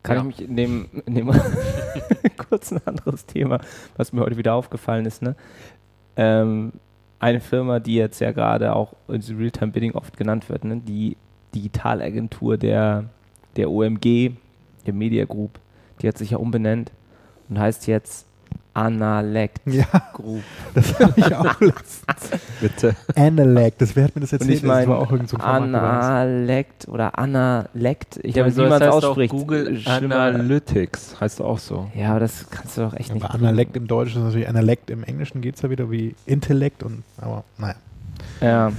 Kann 0.03 0.15
Ja. 0.15 0.21
ich 0.21 0.27
mich 0.27 0.41
in 0.49 0.55
dem, 0.57 0.85
in 1.05 1.15
dem 1.15 1.31
kurz 2.49 2.71
ein 2.73 2.81
anderes 2.85 3.25
Thema, 3.25 3.59
was 3.95 4.11
mir 4.13 4.21
heute 4.21 4.35
wieder 4.37 4.55
aufgefallen 4.55 5.05
ist, 5.05 5.21
ne? 5.21 5.35
Ähm, 6.17 6.73
eine 7.19 7.39
Firma, 7.39 7.79
die 7.79 7.95
jetzt 7.95 8.19
ja 8.19 8.31
gerade 8.31 8.75
auch 8.75 8.93
in 9.07 9.21
diesem 9.21 9.37
Realtime-Bidding 9.37 9.93
oft 9.93 10.17
genannt 10.17 10.49
wird, 10.49 10.65
ne? 10.65 10.77
die 10.77 11.17
Digitalagentur 11.53 12.57
der, 12.57 13.05
der 13.55 13.69
OMG, 13.69 14.31
der 14.85 14.93
Media 14.93 15.25
Group, 15.25 15.59
die 16.01 16.07
hat 16.07 16.17
sich 16.17 16.31
ja 16.31 16.37
umbenannt 16.37 16.91
und 17.49 17.59
heißt 17.59 17.87
jetzt 17.87 18.25
Analect 18.73 19.59
Ja, 19.65 19.83
Group. 20.13 20.41
das 20.73 20.97
habe 20.97 21.13
ich 21.17 21.35
auch 21.35 21.59
letztens. 21.59 22.29
Bitte. 22.61 22.95
Analect, 23.17 23.81
das 23.81 23.93
wer 23.97 24.05
hat 24.05 24.15
mir 24.15 24.21
das 24.21 24.31
Und 24.31 24.39
erzählt? 24.41 24.57
ich 24.59 24.63
meine, 24.63 24.79
das 24.81 24.87
war 24.89 24.99
auch 24.99 25.11
irgend 25.11 25.27
so. 25.29 25.35
Analect 25.37 26.87
oder 26.87 27.19
Analect, 27.19 28.21
ich 28.23 28.33
Ja, 28.35 28.45
weiß 28.45 28.53
wieso, 28.53 28.61
nicht, 28.61 28.67
wie 28.67 28.69
man 28.71 28.79
das 28.79 28.87
es 28.89 28.95
heißt 28.95 29.03
auch 29.05 29.09
ausspricht. 29.09 29.31
Google 29.33 29.77
Schlimmer- 29.77 30.15
Analytics 30.21 31.19
heißt 31.19 31.41
auch 31.41 31.59
so. 31.59 31.91
Ja, 31.95 32.11
aber 32.11 32.21
das 32.21 32.49
kannst 32.49 32.77
du 32.77 32.81
doch 32.81 32.93
echt 32.93 33.13
nicht. 33.13 33.25
Aber 33.25 33.33
Analect 33.35 33.75
im 33.75 33.87
Deutschen 33.87 34.19
ist 34.21 34.25
natürlich 34.27 34.47
Analect 34.47 34.89
im 34.89 35.03
Englischen 35.03 35.41
geht 35.41 35.55
es 35.55 35.61
ja 35.63 35.69
wieder 35.69 35.91
wie 35.91 36.15
Intellekt 36.25 36.81
und 36.83 37.03
aber 37.17 37.43
naja. 37.57 37.75
Ja, 38.39 38.71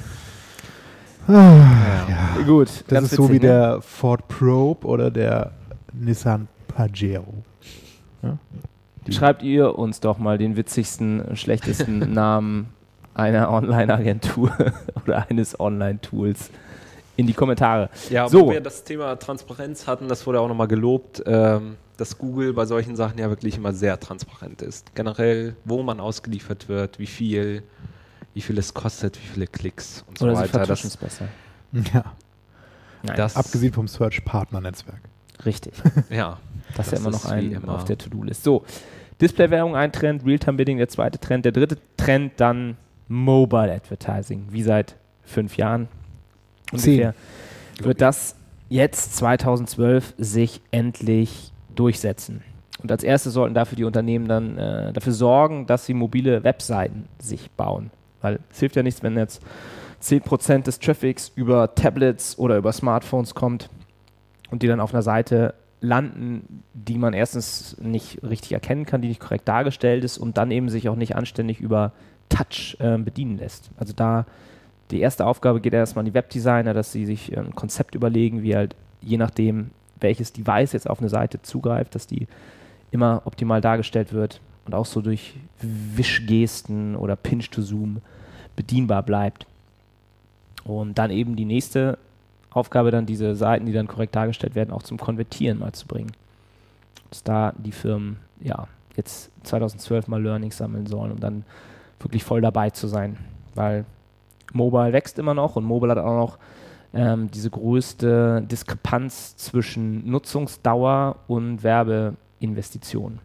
Ja. 1.29 2.37
gut. 2.47 2.69
Das 2.69 2.87
ganz 2.89 3.13
ist 3.13 3.17
so 3.17 3.25
witzig, 3.25 3.43
wie 3.43 3.47
ne? 3.47 3.53
der 3.53 3.83
Ford 3.83 4.29
Probe 4.29 4.87
oder 4.87 5.11
der 5.11 5.53
Nissan 5.93 6.49
Pajero. 6.69 7.45
Schreibt 9.11 9.43
ihr 9.43 9.79
uns 9.79 10.01
doch 10.01 10.19
mal 10.19 10.39
den 10.39 10.57
witzigsten, 10.57 11.37
schlechtesten 11.37 11.99
Namen 12.13 12.69
einer 13.15 13.51
Online-Agentur 13.51 14.53
oder 15.05 15.27
eines 15.29 15.59
Online-Tools 15.59 16.51
in 17.17 17.27
die 17.27 17.35
Kommentare. 17.35 17.91
Ja, 18.11 18.29
So. 18.29 18.47
wo 18.47 18.51
wir 18.53 18.61
das 18.61 18.85
Thema 18.85 19.17
Transparenz 19.17 19.87
hatten, 19.87 20.09
das 20.09 20.27
wurde 20.27 20.41
auch 20.41 20.49
nochmal 20.49 20.69
gelobt, 20.69 21.23
ähm, 21.27 21.77
dass 21.97 22.17
Google 22.17 22.53
bei 22.53 22.65
solchen 22.65 22.97
Sachen 22.97 23.19
ja 23.19 23.29
wirklich 23.29 23.57
immer 23.57 23.73
sehr 23.73 24.01
transparent 24.01 24.63
ist. 24.63 24.95
Generell, 24.95 25.57
wo 25.65 25.83
man 25.83 26.01
ausgeliefert 26.01 26.69
wird, 26.69 26.99
wie 26.99 27.07
viel, 27.07 27.63
wie 28.35 28.41
viel 28.41 28.59
es 28.59 28.73
kostet, 28.75 29.17
wie 29.21 29.27
viele 29.27 29.47
Klicks 29.47 30.05
und 30.09 30.19
so 30.19 30.27
Oder 30.27 30.37
sie 30.37 30.43
weiter. 30.43 30.67
Das, 30.67 30.97
besser. 30.97 31.29
Ja, 31.95 32.05
Nein, 33.03 33.17
das, 33.17 33.37
abgesehen 33.37 33.73
vom 33.73 33.89
Search-Partner-Netzwerk. 33.89 35.01
richtig. 35.45 35.75
ja, 36.11 36.39
Das, 36.77 36.87
ist 36.87 36.93
ja 36.93 36.99
Das 36.99 37.01
immer 37.01 37.11
noch 37.11 37.25
ist 37.25 37.31
ein 37.31 37.53
immer. 37.53 37.75
auf 37.75 37.85
der 37.85 37.99
To-Do-List. 37.99 38.45
So, 38.45 38.65
Display-Werbung 39.21 39.75
ein 39.77 39.93
Trend, 39.93 40.25
Realtime-Bidding 40.25 40.79
der 40.79 40.89
zweite 40.89 41.19
Trend, 41.19 41.45
der 41.45 41.53
dritte 41.53 41.79
Trend 41.97 42.33
dann 42.39 42.77
Mobile 43.09 43.73
Advertising, 43.73 44.47
wie 44.51 44.63
seit 44.63 44.97
fünf 45.23 45.57
Jahren 45.57 45.89
ungefähr. 46.73 47.15
Wird 47.81 48.01
das 48.01 48.37
jetzt 48.69 49.17
2012 49.17 50.15
sich 50.19 50.61
endlich 50.71 51.53
durchsetzen. 51.75 52.43
Und 52.83 52.91
als 52.91 53.03
erstes 53.05 53.35
sollten 53.35 53.55
dafür 53.55 53.77
die 53.77 53.85
Unternehmen 53.85 54.27
dann 54.29 54.59
äh, 54.59 54.93
dafür 54.93 55.13
sorgen, 55.13 55.67
dass 55.67 55.87
sie 55.87 55.95
mobile 55.95 56.43
Webseiten 56.43 57.07
sich 57.21 57.51
bauen. 57.53 57.91
Weil 58.23 58.39
es 58.51 58.61
hilft 58.61 58.77
ja 58.77 58.83
nichts, 58.83 59.03
wenn 59.03 59.17
jetzt 59.17 59.43
10% 60.03 60.63
des 60.65 60.79
Traffics 60.79 61.31
über 61.35 61.75
Tablets 61.75 62.39
oder 62.39 62.57
über 62.57 62.73
Smartphones 62.73 63.35
kommt 63.35 63.69
und 64.51 64.63
die 64.63 64.67
dann 64.67 64.81
auf 64.81 64.95
einer 64.95 65.03
Seite 65.03 65.55
landen, 65.81 66.63
die 66.75 66.97
man 66.97 67.13
erstens 67.13 67.77
nicht 67.81 68.23
richtig 68.23 68.53
erkennen 68.53 68.87
kann, 68.87 69.03
die 69.03 69.09
nicht 69.09 69.21
korrekt 69.21 69.49
dargestellt 69.49 70.05
ist 70.05 70.17
und 70.17 70.39
dann 70.39 70.51
eben 70.51 70.69
sich 70.69 70.89
auch 70.89 70.97
nicht 70.97 71.17
anständig 71.17 71.61
über 71.61 71.93
Touch 72.29 72.77
äh, 72.79 72.97
bedienen 72.99 73.37
lässt. 73.37 73.71
Also 73.77 73.93
da 73.93 74.27
die 74.91 75.01
erste 75.01 75.27
Aufgabe 75.27 75.61
geht 75.61 75.73
erstmal 75.73 76.03
an 76.03 76.07
die 76.07 76.15
Webdesigner, 76.15 76.75
dass 76.75 76.93
sie 76.93 77.05
sich 77.07 77.37
ein 77.37 77.55
Konzept 77.55 77.95
überlegen, 77.95 78.43
wie 78.43 78.55
halt 78.55 78.77
je 79.01 79.17
nachdem, 79.17 79.71
welches 80.01 80.33
Device 80.33 80.73
jetzt 80.73 80.89
auf 80.89 81.01
eine 81.01 81.09
Seite 81.09 81.43
zugreift, 81.43 81.95
dass 81.95 82.07
die 82.07 82.29
immer 82.91 83.23
optimal 83.25 83.61
dargestellt 83.61 84.13
wird 84.13 84.41
und 84.65 84.75
auch 84.75 84.87
so 84.87 85.01
durch 85.01 85.35
Wischgesten 85.61 86.97
oder 86.97 87.17
Pinch-to-Zoom 87.17 88.01
bedienbar 88.57 89.03
bleibt. 89.03 89.47
Und 90.65 90.99
dann 90.99 91.11
eben 91.11 91.37
die 91.37 91.45
nächste 91.45 91.99
Aufgabe, 92.51 92.91
dann 92.91 93.07
diese 93.07 93.35
Seiten, 93.35 93.67
die 93.67 93.73
dann 93.73 93.89
korrekt 93.89 94.15
dargestellt 94.15 94.55
werden, 94.55 94.71
auch 94.71 94.83
zum 94.83 94.99
Konvertieren 94.99 95.59
mal 95.59 95.73
zu 95.73 95.87
bringen. 95.87 96.13
Dass 97.11 97.23
da 97.23 97.53
die 97.57 97.73
Firmen, 97.73 98.19
ja, 98.41 98.69
jetzt 98.97 99.31
2012 99.45 100.09
mal 100.09 100.23
Learnings 100.23 100.59
sammeln 100.59 100.87
sollen, 100.87 101.13
um 101.13 101.21
dann 101.21 101.45
wirklich 101.99 102.25
voll 102.25 102.41
dabei 102.41 102.71
zu 102.71 102.87
sein. 102.87 103.17
Weil 103.55 103.85
Mobile 104.53 104.93
wächst 104.93 105.19
immer 105.19 105.35
noch 105.35 105.57
und 105.57 105.65
Mobile 105.65 105.93
hat 105.93 105.99
auch 105.99 106.17
noch 106.17 106.39
ähm, 106.95 107.31
diese 107.31 107.51
größte 107.51 108.43
Diskrepanz 108.43 109.37
zwischen 109.37 110.09
Nutzungsdauer 110.09 111.17
und 111.27 111.63
Werbeinvestitionen. 111.63 113.19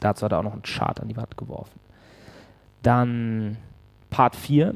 Dazu 0.00 0.24
hat 0.24 0.32
er 0.32 0.38
auch 0.38 0.44
noch 0.44 0.52
einen 0.52 0.62
Chart 0.62 1.00
an 1.00 1.08
die 1.08 1.16
Wand 1.16 1.36
geworfen. 1.36 1.78
Dann 2.82 3.56
Part 4.08 4.36
4, 4.36 4.74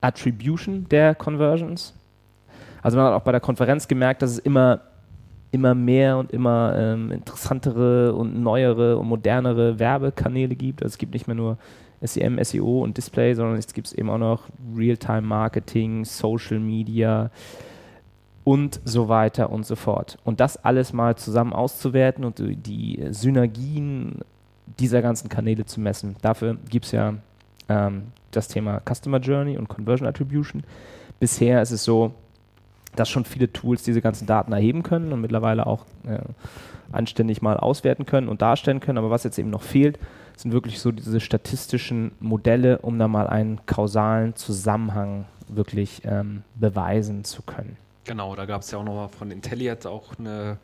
Attribution 0.00 0.88
der 0.88 1.14
Conversions. 1.14 1.94
Also 2.82 2.96
man 2.96 3.06
hat 3.06 3.14
auch 3.14 3.24
bei 3.24 3.32
der 3.32 3.40
Konferenz 3.40 3.88
gemerkt, 3.88 4.22
dass 4.22 4.30
es 4.30 4.38
immer, 4.38 4.80
immer 5.50 5.74
mehr 5.74 6.18
und 6.18 6.32
immer 6.32 6.74
ähm, 6.76 7.10
interessantere 7.10 8.14
und 8.14 8.40
neuere 8.40 8.96
und 8.98 9.08
modernere 9.08 9.78
Werbekanäle 9.78 10.54
gibt. 10.54 10.82
Also 10.82 10.94
es 10.94 10.98
gibt 10.98 11.14
nicht 11.14 11.26
mehr 11.26 11.36
nur 11.36 11.58
SEM, 12.00 12.42
SEO 12.42 12.82
und 12.82 12.96
Display, 12.96 13.34
sondern 13.34 13.56
es 13.56 13.72
gibt 13.72 13.92
eben 13.92 14.10
auch 14.10 14.18
noch 14.18 14.44
Real-Time-Marketing, 14.76 16.04
Social 16.04 16.60
Media 16.60 17.30
und 18.48 18.80
so 18.86 19.10
weiter 19.10 19.50
und 19.50 19.66
so 19.66 19.76
fort. 19.76 20.16
Und 20.24 20.40
das 20.40 20.64
alles 20.64 20.94
mal 20.94 21.16
zusammen 21.16 21.52
auszuwerten 21.52 22.24
und 22.24 22.38
die- 22.38 23.04
Synergien 23.10 24.20
dieser 24.78 25.02
ganzen 25.02 25.28
Kanäle 25.28 25.66
zu 25.66 25.82
messen. 25.82 26.16
Dafür 26.22 26.56
gibt 26.70 26.86
es 26.86 26.92
ja 26.92 27.12
ähm, 27.68 28.04
das 28.30 28.48
Thema 28.48 28.80
Customer 28.88 29.18
Journey 29.18 29.58
und 29.58 29.68
Conversion 29.68 30.08
Attribution. 30.08 30.64
Bisher 31.20 31.60
ist 31.60 31.72
es 31.72 31.84
so, 31.84 32.12
dass 32.96 33.10
schon 33.10 33.26
viele 33.26 33.52
Tools 33.52 33.82
diese 33.82 34.00
ganzen 34.00 34.24
Daten 34.26 34.52
erheben 34.54 34.82
können 34.82 35.12
und 35.12 35.20
mittlerweile 35.20 35.66
auch 35.66 35.84
äh, 36.06 36.20
anständig 36.90 37.42
mal 37.42 37.58
auswerten 37.58 38.06
können 38.06 38.30
und 38.30 38.40
darstellen 38.40 38.80
können. 38.80 38.96
Aber 38.96 39.10
was 39.10 39.24
jetzt 39.24 39.38
eben 39.38 39.50
noch 39.50 39.60
fehlt, 39.60 39.98
sind 40.36 40.52
wirklich 40.52 40.80
so 40.80 40.90
diese 40.90 41.20
statistischen 41.20 42.12
Modelle, 42.18 42.78
um 42.78 42.98
da 42.98 43.08
mal 43.08 43.26
einen 43.26 43.60
kausalen 43.66 44.36
Zusammenhang 44.36 45.26
wirklich 45.48 46.00
ähm, 46.06 46.44
beweisen 46.54 47.24
zu 47.24 47.42
können. 47.42 47.76
Genau, 48.08 48.34
da 48.34 48.46
gab 48.46 48.62
es 48.62 48.70
ja 48.70 48.78
auch 48.78 48.84
nochmal 48.84 49.10
von 49.10 49.30
Intelliat 49.30 49.84
auch 49.84 50.18
eine 50.18 50.56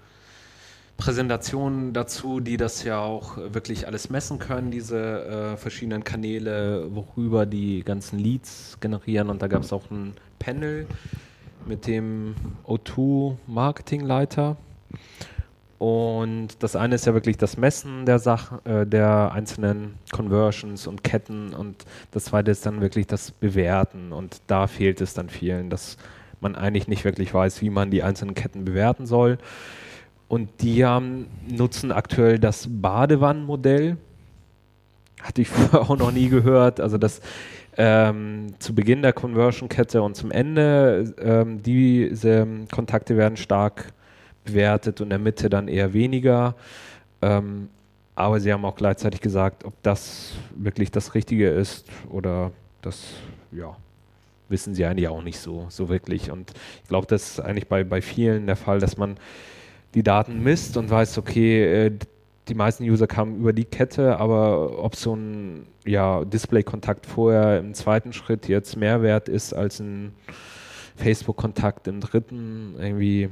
Präsentation 0.97 1.93
dazu, 1.93 2.41
die 2.41 2.57
das 2.57 2.85
ja 2.85 3.01
auch 3.01 3.37
wirklich 3.37 3.87
alles 3.87 4.09
messen 4.09 4.39
können, 4.39 4.71
diese 4.71 5.53
äh, 5.53 5.57
verschiedenen 5.59 6.05
Kanäle, 6.05 6.89
worüber 6.95 7.45
die 7.45 7.85
ganzen 7.85 8.19
Leads 8.19 8.79
generieren. 8.81 9.29
Und 9.29 9.43
da 9.43 9.49
gab 9.49 9.63
es 9.63 9.75
auch 9.75 9.91
ein 9.91 10.15
Panel 10.39 10.87
mit 11.67 11.87
dem 11.87 12.35
O2-Marketingleiter. 12.67 14.57
Und 15.79 16.63
das 16.63 16.77
eine 16.77 16.95
ist 16.95 17.05
ja 17.05 17.13
wirklich 17.13 17.37
das 17.37 17.59
Messen 17.59 18.07
der 18.07 18.21
Sachen, 18.21 18.65
äh, 18.65 18.87
der 18.87 19.33
einzelnen 19.33 19.97
Conversions 20.13 20.87
und 20.87 21.05
Ketten 21.05 21.53
und 21.53 21.85
das 22.11 22.25
zweite 22.25 22.53
ist 22.53 22.65
dann 22.65 22.81
wirklich 22.81 23.07
das 23.07 23.33
Bewerten 23.33 24.13
und 24.13 24.41
da 24.47 24.67
fehlt 24.67 25.03
es 25.03 25.13
dann 25.13 25.29
vielen, 25.29 25.69
dass 25.69 25.99
man 26.45 26.55
eigentlich 26.55 26.87
nicht 26.87 27.05
wirklich 27.05 27.35
weiß, 27.35 27.61
wie 27.61 27.71
man 27.71 27.91
die 27.91 28.05
einzelnen 28.05 28.37
Ketten 28.37 28.65
bewerten 28.65 29.07
soll. 29.07 29.39
Und 30.29 30.49
die 30.63 30.85
haben, 30.85 31.27
nutzen 31.49 31.91
aktuell 31.91 32.39
das 32.39 32.69
Badewannenmodell. 32.71 33.97
Hatte 35.21 35.43
ich 35.43 35.49
vorher 35.51 35.81
auch 35.81 35.99
noch 35.99 36.13
nie 36.13 36.29
gehört. 36.29 36.81
Also 36.81 36.99
das 36.99 37.21
ähm, 37.77 38.55
zu 38.61 38.75
Beginn 38.75 39.03
der 39.03 39.13
Conversion-Kette 39.13 40.03
und 40.03 40.15
zum 40.15 40.31
Ende, 40.31 41.15
ähm, 41.19 41.63
diese 41.63 42.47
Kontakte 42.73 43.17
werden 43.17 43.37
stark 43.37 43.93
bewertet 44.45 45.01
und 45.01 45.07
in 45.07 45.11
der 45.11 45.19
Mitte 45.19 45.49
dann 45.49 45.67
eher 45.67 45.93
weniger. 45.93 46.55
Ähm, 47.21 47.69
aber 48.15 48.39
sie 48.39 48.53
haben 48.53 48.65
auch 48.65 48.77
gleichzeitig 48.77 49.21
gesagt, 49.21 49.65
ob 49.65 49.75
das 49.83 50.35
wirklich 50.55 50.93
das 50.93 51.15
Richtige 51.15 51.49
ist 51.49 51.89
oder 52.11 52.53
das, 52.81 53.03
ja, 53.51 53.77
wissen 54.49 54.75
sie 54.75 54.85
eigentlich 54.85 55.09
auch 55.09 55.23
nicht 55.23 55.39
so, 55.39 55.67
so 55.69 55.89
wirklich. 55.89 56.31
Und 56.31 56.53
ich 56.83 56.89
glaube, 56.89 57.07
das 57.07 57.31
ist 57.31 57.41
eigentlich 57.41 57.69
bei, 57.69 57.85
bei 57.85 58.03
vielen 58.03 58.47
der 58.47 58.57
Fall, 58.57 58.79
dass 58.79 58.97
man 58.97 59.17
die 59.95 60.03
Daten 60.03 60.43
misst 60.43 60.77
und 60.77 60.91
weiß, 60.91 61.19
okay, 61.19 61.87
äh, 61.87 61.99
die 62.49 62.55
meisten 62.55 62.85
User 62.85 63.07
kamen 63.07 63.37
über 63.37 63.53
die 63.53 63.65
Kette, 63.65 64.19
aber 64.19 64.83
ob 64.83 64.97
so 64.97 65.15
ein 65.15 65.67
ja, 65.87 66.25
Display-Kontakt 66.25 67.07
vorher 67.07 67.59
im 67.59 67.75
zweiten 67.75 68.13
Schritt 68.13 68.49
jetzt 68.49 68.77
mehr 68.77 69.03
wert 69.03 69.29
ist 69.29 69.55
als 69.55 69.81
ein 69.81 70.13
Facebook-Kontakt 70.97 71.89
im 71.89 72.01
dritten, 72.01 72.75
irgendwie 72.79 73.31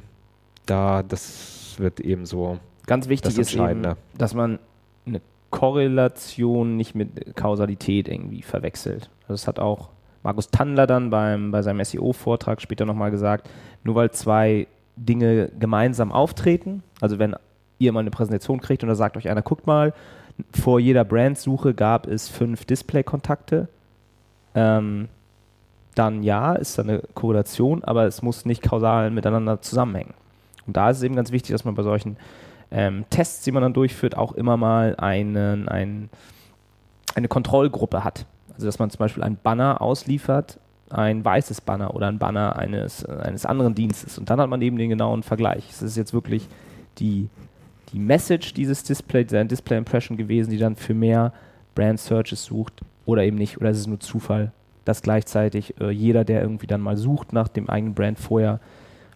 da, 0.66 1.02
das 1.02 1.74
wird 1.78 2.00
eben 2.00 2.26
so 2.26 2.58
Ganz 2.86 3.08
wichtig 3.08 3.38
ist 3.38 3.54
eben, 3.54 3.86
dass 4.18 4.34
man 4.34 4.58
eine 5.06 5.20
Korrelation 5.50 6.76
nicht 6.76 6.94
mit 6.94 7.36
Kausalität 7.36 8.08
irgendwie 8.08 8.42
verwechselt. 8.42 9.10
Also 9.22 9.34
Das 9.34 9.46
hat 9.46 9.60
auch 9.60 9.90
Markus 10.22 10.50
Tandler 10.50 10.86
dann 10.86 11.10
beim, 11.10 11.50
bei 11.50 11.62
seinem 11.62 11.84
SEO-Vortrag 11.84 12.60
später 12.60 12.84
nochmal 12.84 13.10
gesagt, 13.10 13.48
nur 13.84 13.94
weil 13.94 14.10
zwei 14.12 14.66
Dinge 14.96 15.50
gemeinsam 15.58 16.12
auftreten, 16.12 16.82
also 17.00 17.18
wenn 17.18 17.34
ihr 17.78 17.92
mal 17.92 18.00
eine 18.00 18.10
Präsentation 18.10 18.60
kriegt 18.60 18.82
und 18.82 18.88
da 18.88 18.94
sagt 18.94 19.16
euch 19.16 19.28
einer, 19.28 19.42
guckt 19.42 19.66
mal, 19.66 19.92
vor 20.52 20.80
jeder 20.80 21.04
Brandsuche 21.04 21.74
gab 21.74 22.06
es 22.06 22.28
fünf 22.28 22.64
Display-Kontakte, 22.64 23.68
ähm, 24.54 25.08
dann 25.94 26.22
ja, 26.22 26.54
ist 26.54 26.78
da 26.78 26.82
eine 26.82 27.02
Korrelation, 27.14 27.84
aber 27.84 28.06
es 28.06 28.22
muss 28.22 28.46
nicht 28.46 28.62
kausal 28.62 29.10
miteinander 29.10 29.60
zusammenhängen. 29.60 30.14
Und 30.66 30.76
da 30.76 30.90
ist 30.90 30.98
es 30.98 31.02
eben 31.02 31.16
ganz 31.16 31.32
wichtig, 31.32 31.52
dass 31.52 31.64
man 31.64 31.74
bei 31.74 31.82
solchen 31.82 32.16
ähm, 32.70 33.04
Tests, 33.10 33.44
die 33.44 33.52
man 33.52 33.62
dann 33.62 33.74
durchführt, 33.74 34.16
auch 34.16 34.32
immer 34.32 34.56
mal 34.56 34.96
einen, 34.96 35.68
ein, 35.68 36.08
eine 37.14 37.28
Kontrollgruppe 37.28 38.04
hat. 38.04 38.26
Also 38.54 38.66
dass 38.66 38.78
man 38.78 38.90
zum 38.90 38.98
Beispiel 38.98 39.22
ein 39.22 39.36
Banner 39.42 39.80
ausliefert, 39.80 40.58
ein 40.90 41.24
weißes 41.24 41.62
Banner 41.62 41.94
oder 41.94 42.08
ein 42.08 42.18
Banner 42.18 42.56
eines, 42.56 43.02
äh, 43.04 43.12
eines 43.22 43.46
anderen 43.46 43.74
Dienstes. 43.74 44.18
Und 44.18 44.28
dann 44.30 44.40
hat 44.40 44.50
man 44.50 44.60
eben 44.62 44.76
den 44.76 44.90
genauen 44.90 45.22
Vergleich. 45.22 45.70
Es 45.70 45.82
ist 45.82 45.96
jetzt 45.96 46.12
wirklich 46.12 46.48
die, 46.98 47.28
die 47.92 47.98
Message 47.98 48.54
dieses 48.54 48.84
Display, 48.84 49.24
dieser 49.24 49.44
Display 49.44 49.78
Impression 49.78 50.16
gewesen, 50.16 50.50
die 50.50 50.58
dann 50.58 50.76
für 50.76 50.94
mehr 50.94 51.32
Brand 51.74 51.98
Searches 51.98 52.44
sucht 52.44 52.82
oder 53.06 53.24
eben 53.24 53.38
nicht. 53.38 53.58
Oder 53.58 53.70
ist 53.70 53.78
es 53.78 53.86
nur 53.86 54.00
Zufall, 54.00 54.52
dass 54.84 55.02
gleichzeitig 55.02 55.80
äh, 55.80 55.90
jeder, 55.90 56.24
der 56.24 56.42
irgendwie 56.42 56.66
dann 56.66 56.80
mal 56.80 56.96
sucht 56.96 57.32
nach 57.32 57.48
dem 57.48 57.70
eigenen 57.70 57.94
Brand 57.94 58.18
vorher 58.18 58.60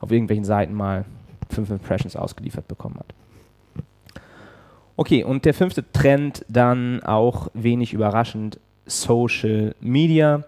auf 0.00 0.10
irgendwelchen 0.10 0.44
Seiten 0.44 0.74
mal 0.74 1.04
fünf 1.50 1.70
Impressions 1.70 2.16
ausgeliefert 2.16 2.68
bekommen 2.68 2.96
hat. 2.98 3.14
Okay, 4.96 5.24
und 5.24 5.44
der 5.44 5.52
fünfte 5.52 5.84
Trend 5.92 6.44
dann 6.48 7.02
auch 7.02 7.48
wenig 7.52 7.92
überraschend, 7.92 8.58
Social 8.86 9.74
Media. 9.80 10.44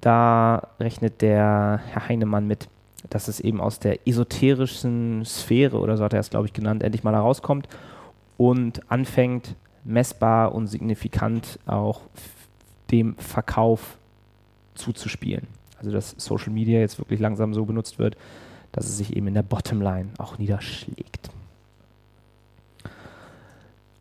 Da 0.00 0.68
rechnet 0.80 1.22
der 1.22 1.80
Herr 1.86 2.08
Heinemann 2.08 2.46
mit, 2.46 2.68
dass 3.10 3.28
es 3.28 3.40
eben 3.40 3.60
aus 3.60 3.78
der 3.78 4.06
esoterischen 4.06 5.24
Sphäre, 5.24 5.78
oder 5.78 5.96
so 5.96 6.04
hat 6.04 6.12
er 6.12 6.20
es, 6.20 6.30
glaube 6.30 6.46
ich, 6.46 6.52
genannt, 6.52 6.82
endlich 6.82 7.04
mal 7.04 7.14
herauskommt 7.14 7.68
und 8.36 8.90
anfängt, 8.90 9.54
messbar 9.84 10.54
und 10.54 10.66
signifikant 10.66 11.58
auch 11.66 12.02
dem 12.90 13.16
Verkauf 13.16 13.98
zuzuspielen. 14.74 15.46
Also 15.78 15.90
dass 15.90 16.14
Social 16.18 16.52
Media 16.52 16.80
jetzt 16.80 16.98
wirklich 16.98 17.20
langsam 17.20 17.54
so 17.54 17.64
benutzt 17.64 17.98
wird, 17.98 18.16
dass 18.72 18.86
es 18.86 18.98
sich 18.98 19.16
eben 19.16 19.28
in 19.28 19.34
der 19.34 19.42
Bottomline 19.42 20.10
auch 20.18 20.38
niederschlägt. 20.38 21.30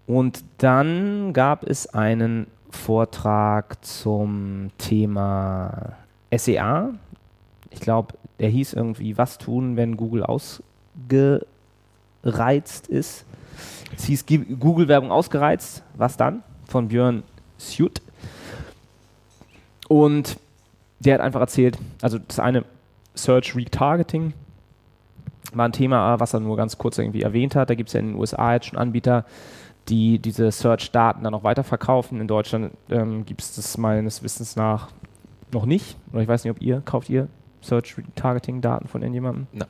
Und 0.05 0.43
dann 0.57 1.33
gab 1.33 1.63
es 1.63 1.87
einen 1.87 2.47
Vortrag 2.69 3.83
zum 3.83 4.69
Thema 4.77 5.93
SEA. 6.35 6.93
Ich 7.69 7.79
glaube, 7.79 8.15
der 8.39 8.49
hieß 8.49 8.73
irgendwie, 8.73 9.17
was 9.17 9.37
tun, 9.37 9.77
wenn 9.77 9.97
Google 9.97 10.23
ausgereizt 10.23 11.45
ist. 12.87 13.25
Es 13.95 14.05
hieß 14.05 14.25
Google-Werbung 14.59 15.11
ausgereizt. 15.11 15.83
Was 15.95 16.17
dann? 16.17 16.43
Von 16.67 16.89
Björn 16.89 17.23
Suit. 17.57 18.01
Und 19.87 20.37
der 20.99 21.15
hat 21.15 21.21
einfach 21.21 21.39
erzählt, 21.41 21.77
also 22.01 22.19
das 22.19 22.39
eine 22.39 22.65
Search 23.15 23.55
Retargeting 23.55 24.33
war 25.53 25.65
ein 25.67 25.71
Thema, 25.71 26.19
was 26.19 26.33
er 26.33 26.41
nur 26.41 26.57
ganz 26.57 26.77
kurz 26.77 26.97
irgendwie 26.97 27.21
erwähnt 27.21 27.55
hat. 27.55 27.69
Da 27.69 27.75
gibt 27.75 27.89
es 27.89 27.93
ja 27.93 28.01
in 28.01 28.09
den 28.09 28.15
USA 28.19 28.53
jetzt 28.53 28.67
schon 28.67 28.77
Anbieter, 28.77 29.25
die 29.89 30.19
diese 30.19 30.51
Search-Daten 30.51 31.23
dann 31.23 31.33
auch 31.33 31.43
weiterverkaufen. 31.43 32.19
In 32.19 32.27
Deutschland 32.27 32.73
ähm, 32.89 33.25
gibt 33.25 33.41
es 33.41 33.55
das 33.55 33.77
meines 33.77 34.23
Wissens 34.23 34.55
nach 34.55 34.89
noch 35.53 35.65
nicht. 35.65 35.97
Oder 36.11 36.21
ich 36.21 36.27
weiß 36.27 36.43
nicht, 36.43 36.51
ob 36.51 36.61
ihr, 36.61 36.81
kauft 36.81 37.09
ihr 37.09 37.27
Search-Targeting-Daten 37.61 38.87
von 38.87 39.01
irgendjemandem? 39.01 39.47
Nein. 39.53 39.67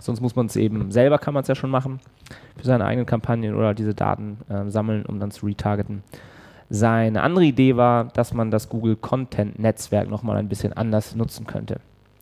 Sonst 0.00 0.20
muss 0.20 0.36
man 0.36 0.46
es 0.46 0.56
eben 0.56 0.92
selber, 0.92 1.18
kann 1.18 1.34
man 1.34 1.42
es 1.42 1.48
ja 1.48 1.54
schon 1.54 1.70
machen, 1.70 2.00
für 2.56 2.64
seine 2.64 2.84
eigenen 2.84 3.06
Kampagnen 3.06 3.56
oder 3.56 3.74
diese 3.74 3.94
Daten 3.94 4.38
äh, 4.48 4.70
sammeln, 4.70 5.04
um 5.04 5.18
dann 5.18 5.32
zu 5.32 5.46
retargeten. 5.46 6.04
Seine 6.70 7.22
andere 7.22 7.44
Idee 7.44 7.76
war, 7.76 8.04
dass 8.04 8.32
man 8.32 8.50
das 8.50 8.68
Google 8.68 8.96
Content 8.96 9.58
Netzwerk 9.58 10.08
nochmal 10.08 10.36
ein 10.36 10.48
bisschen 10.48 10.72
anders 10.72 11.16
nutzen 11.16 11.46
könnte. 11.46 11.80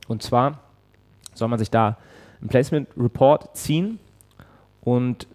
Und 0.09 0.23
zwar 0.23 0.61
soll 1.35 1.49
man 1.49 1.59
sich 1.59 1.71
da 1.71 1.99
einen 2.41 2.49
Placement 2.49 2.89
Report 2.97 3.57
ziehen 3.57 3.99
und 4.83 5.27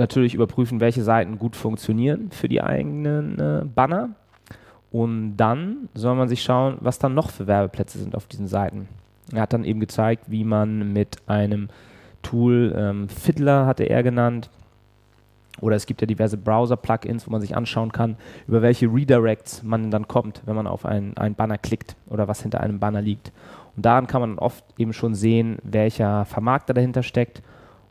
natürlich 0.00 0.34
überprüfen, 0.34 0.80
welche 0.80 1.02
Seiten 1.02 1.38
gut 1.38 1.56
funktionieren 1.56 2.30
für 2.30 2.48
die 2.48 2.62
eigenen 2.62 3.38
äh, 3.38 3.64
Banner. 3.64 4.10
Und 4.90 5.36
dann 5.36 5.88
soll 5.94 6.16
man 6.16 6.28
sich 6.28 6.42
schauen, 6.42 6.78
was 6.80 6.98
dann 6.98 7.14
noch 7.14 7.30
für 7.30 7.46
Werbeplätze 7.46 7.98
sind 7.98 8.16
auf 8.16 8.26
diesen 8.26 8.48
Seiten. 8.48 8.88
Er 9.32 9.42
hat 9.42 9.52
dann 9.52 9.64
eben 9.64 9.78
gezeigt, 9.78 10.24
wie 10.26 10.42
man 10.42 10.92
mit 10.92 11.18
einem 11.28 11.68
Tool, 12.22 12.74
ähm, 12.76 13.08
Fiddler 13.08 13.66
hatte 13.66 13.84
er 13.84 14.02
genannt, 14.02 14.50
oder 15.60 15.76
es 15.76 15.86
gibt 15.86 16.00
ja 16.00 16.06
diverse 16.06 16.36
Browser-Plugins, 16.36 17.26
wo 17.26 17.30
man 17.30 17.40
sich 17.40 17.56
anschauen 17.56 17.92
kann, 17.92 18.16
über 18.46 18.62
welche 18.62 18.86
Redirects 18.86 19.62
man 19.62 19.90
dann 19.90 20.08
kommt, 20.08 20.42
wenn 20.46 20.56
man 20.56 20.66
auf 20.66 20.86
einen, 20.86 21.16
einen 21.16 21.34
Banner 21.34 21.58
klickt 21.58 21.96
oder 22.08 22.28
was 22.28 22.42
hinter 22.42 22.60
einem 22.60 22.78
Banner 22.78 23.02
liegt. 23.02 23.32
Und 23.76 23.84
daran 23.84 24.06
kann 24.06 24.20
man 24.20 24.38
oft 24.38 24.64
eben 24.78 24.92
schon 24.92 25.14
sehen, 25.14 25.58
welcher 25.62 26.24
Vermarkter 26.24 26.74
dahinter 26.74 27.02
steckt. 27.02 27.42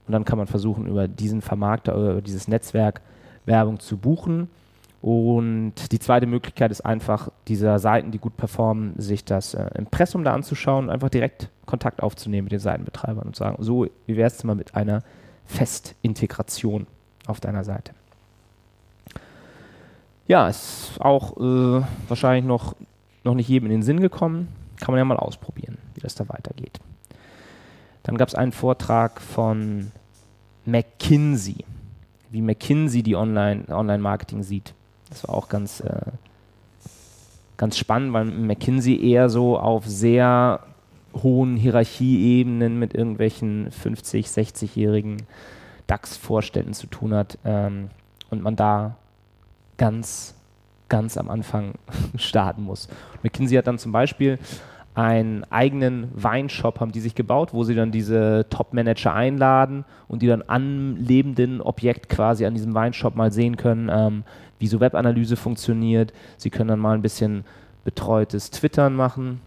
Und 0.10 0.14
dann 0.14 0.26
kann 0.26 0.40
man 0.40 0.48
versuchen, 0.48 0.88
über 0.88 1.08
diesen 1.08 1.44
Vermarkter 1.44 1.96
oder 1.96 2.14
über 2.14 2.22
dieses 2.24 2.48
Netzwerk 2.48 3.02
Werbung 3.46 3.80
zu 3.80 3.96
buchen. 3.96 4.50
Und 5.04 5.92
die 5.92 6.00
zweite 6.00 6.26
Möglichkeit 6.26 6.72
ist 6.72 6.82
einfach, 6.82 7.30
dieser 7.48 7.78
Seiten, 7.78 8.10
die 8.10 8.18
gut 8.18 8.36
performen, 8.36 8.96
sich 8.98 9.24
das 9.24 9.54
äh, 9.54 9.70
Impressum 9.78 10.24
da 10.24 10.34
anzuschauen 10.34 10.86
und 10.86 10.90
einfach 10.90 11.10
direkt 11.10 11.50
Kontakt 11.68 12.02
aufzunehmen 12.02 12.46
mit 12.46 12.54
den 12.54 12.60
Seitenbetreibern 12.60 13.28
und 13.28 13.36
sagen, 13.36 13.64
so, 13.64 13.86
wie 14.08 14.18
wäre 14.18 14.26
es 14.26 14.44
mal 14.44 14.56
mit 14.56 14.74
einer 14.74 15.04
Festintegration 15.46 16.88
auf 17.28 17.40
deiner 17.40 17.64
Seite. 17.64 17.94
Ja, 20.26 20.50
ist 20.50 20.94
auch 21.00 21.38
äh, 21.38 21.84
wahrscheinlich 22.08 22.46
noch, 22.46 22.76
noch 23.24 23.36
nicht 23.36 23.48
jedem 23.48 23.68
in 23.68 23.74
den 23.74 23.84
Sinn 23.84 24.00
gekommen. 24.00 24.48
Kann 24.80 24.94
man 24.94 24.98
ja 24.98 25.06
mal 25.06 25.18
ausprobieren, 25.18 25.78
wie 25.94 26.02
das 26.02 26.16
da 26.16 26.28
weitergeht. 26.30 26.80
Dann 28.02 28.18
gab 28.18 28.28
es 28.28 28.34
einen 28.34 28.54
Vortrag 28.54 29.22
von 29.22 29.92
McKinsey, 30.72 31.66
wie 32.30 32.42
McKinsey 32.42 33.04
die 33.04 33.16
Online-Marketing 33.16 34.38
Online 34.38 34.44
sieht. 34.44 34.74
Das 35.10 35.28
war 35.28 35.36
auch 35.36 35.50
ganz, 35.50 35.80
äh, 35.82 36.12
ganz 37.58 37.78
spannend, 37.78 38.14
weil 38.14 38.26
McKinsey 38.26 39.10
eher 39.10 39.30
so 39.30 39.58
auf 39.58 39.86
sehr 39.86 40.62
hohen 41.14 41.58
Hierarchieebenen 41.58 42.78
mit 42.78 42.94
irgendwelchen 42.94 43.72
50, 43.72 44.28
60-jährigen 44.28 45.24
DAX-Vorständen 45.88 46.74
zu 46.74 46.88
tun 46.88 47.14
hat 47.14 47.40
ähm, 47.46 47.90
und 48.30 48.44
man 48.44 48.56
da 48.56 48.96
ganz, 49.78 50.36
ganz 50.88 51.18
am 51.18 51.30
Anfang 51.30 51.74
starten 52.16 52.64
muss. 52.64 52.88
McKinsey 53.24 53.58
hat 53.58 53.68
dann 53.68 53.80
zum 53.80 53.92
Beispiel 53.92 54.38
einen 54.96 55.44
eigenen 55.46 56.10
Weinshop 56.14 56.80
haben 56.80 56.92
die 56.92 57.00
sich 57.00 57.16
gebaut, 57.16 57.54
wo 57.54 57.64
sie 57.64 57.76
dann 57.76 57.92
diese 57.92 58.48
Top-Manager 58.50 59.14
einladen 59.14 59.86
und 60.08 60.22
die 60.22 60.28
dann 60.28 60.44
am 60.48 60.98
lebenden 60.98 61.62
Objekt 61.62 62.10
quasi 62.10 62.46
an 62.46 62.54
diesem 62.54 62.74
Weinshop 62.74 63.16
mal 63.16 63.32
sehen 63.32 63.56
können, 63.56 63.90
ähm, 63.92 64.24
wie 64.58 64.68
so 64.68 64.80
Webanalyse 64.80 65.36
funktioniert. 65.36 66.12
Sie 66.38 66.50
können 66.50 66.70
dann 66.70 66.80
mal 66.80 66.96
ein 66.96 67.02
bisschen 67.02 67.46
betreutes 67.86 68.52
Twittern 68.52 68.96
machen 68.96 69.42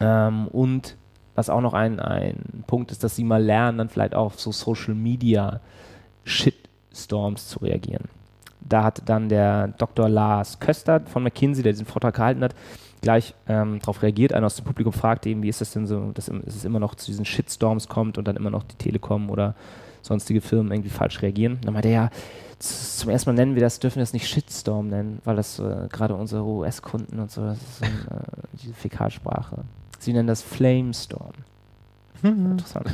ähm, 0.00 0.48
und 0.48 0.96
was 1.34 1.50
auch 1.50 1.60
noch 1.60 1.74
ein, 1.74 2.00
ein 2.00 2.64
Punkt 2.66 2.90
ist, 2.90 3.04
dass 3.04 3.14
sie 3.14 3.22
mal 3.22 3.42
lernen, 3.42 3.78
dann 3.78 3.88
vielleicht 3.88 4.14
auch 4.14 4.26
auf 4.26 4.40
so 4.40 4.50
Social 4.50 4.94
Media 4.94 5.60
Shitstorms 6.24 7.48
zu 7.48 7.60
reagieren. 7.60 8.06
Da 8.60 8.82
hat 8.82 9.02
dann 9.08 9.28
der 9.28 9.68
Dr. 9.68 10.08
Lars 10.08 10.58
Köster 10.58 11.00
von 11.06 11.22
McKinsey, 11.22 11.62
der 11.62 11.72
diesen 11.72 11.86
Vortrag 11.86 12.16
gehalten 12.16 12.42
hat, 12.42 12.56
gleich 13.00 13.34
ähm, 13.48 13.78
darauf 13.80 14.02
reagiert. 14.02 14.32
Einer 14.32 14.46
aus 14.46 14.56
dem 14.56 14.64
Publikum 14.64 14.92
fragte 14.92 15.28
eben, 15.28 15.42
wie 15.42 15.48
ist 15.48 15.60
das 15.60 15.72
denn 15.72 15.86
so, 15.86 16.10
dass 16.12 16.28
es 16.28 16.64
immer 16.64 16.80
noch 16.80 16.94
zu 16.94 17.06
diesen 17.06 17.24
Shitstorms 17.24 17.88
kommt 17.88 18.18
und 18.18 18.26
dann 18.26 18.36
immer 18.36 18.50
noch 18.50 18.64
die 18.64 18.76
Telekom 18.76 19.30
oder 19.30 19.54
sonstige 20.02 20.40
Firmen 20.40 20.72
irgendwie 20.72 20.90
falsch 20.90 21.22
reagieren. 21.22 21.58
Dann 21.62 21.74
meinte 21.74 21.88
er, 21.88 21.94
ja, 21.94 22.10
zum 22.58 23.10
ersten 23.10 23.30
Mal 23.30 23.34
nennen 23.34 23.54
wir 23.54 23.62
das, 23.62 23.78
dürfen 23.78 23.96
wir 23.96 24.02
das 24.02 24.12
nicht 24.12 24.26
Shitstorm 24.26 24.88
nennen, 24.88 25.20
weil 25.24 25.36
das 25.36 25.58
äh, 25.58 25.86
gerade 25.90 26.14
unsere 26.14 26.44
US-Kunden 26.44 27.20
und 27.20 27.30
so, 27.30 27.42
das 27.42 27.58
ist 27.58 27.82
äh, 27.82 27.86
diese 28.60 28.74
Fäkalsprache. 28.74 29.64
Sie 30.00 30.12
nennen 30.12 30.28
das 30.28 30.42
Flamestorm. 30.42 31.32
Mhm. 32.22 32.52
Interessant. 32.52 32.86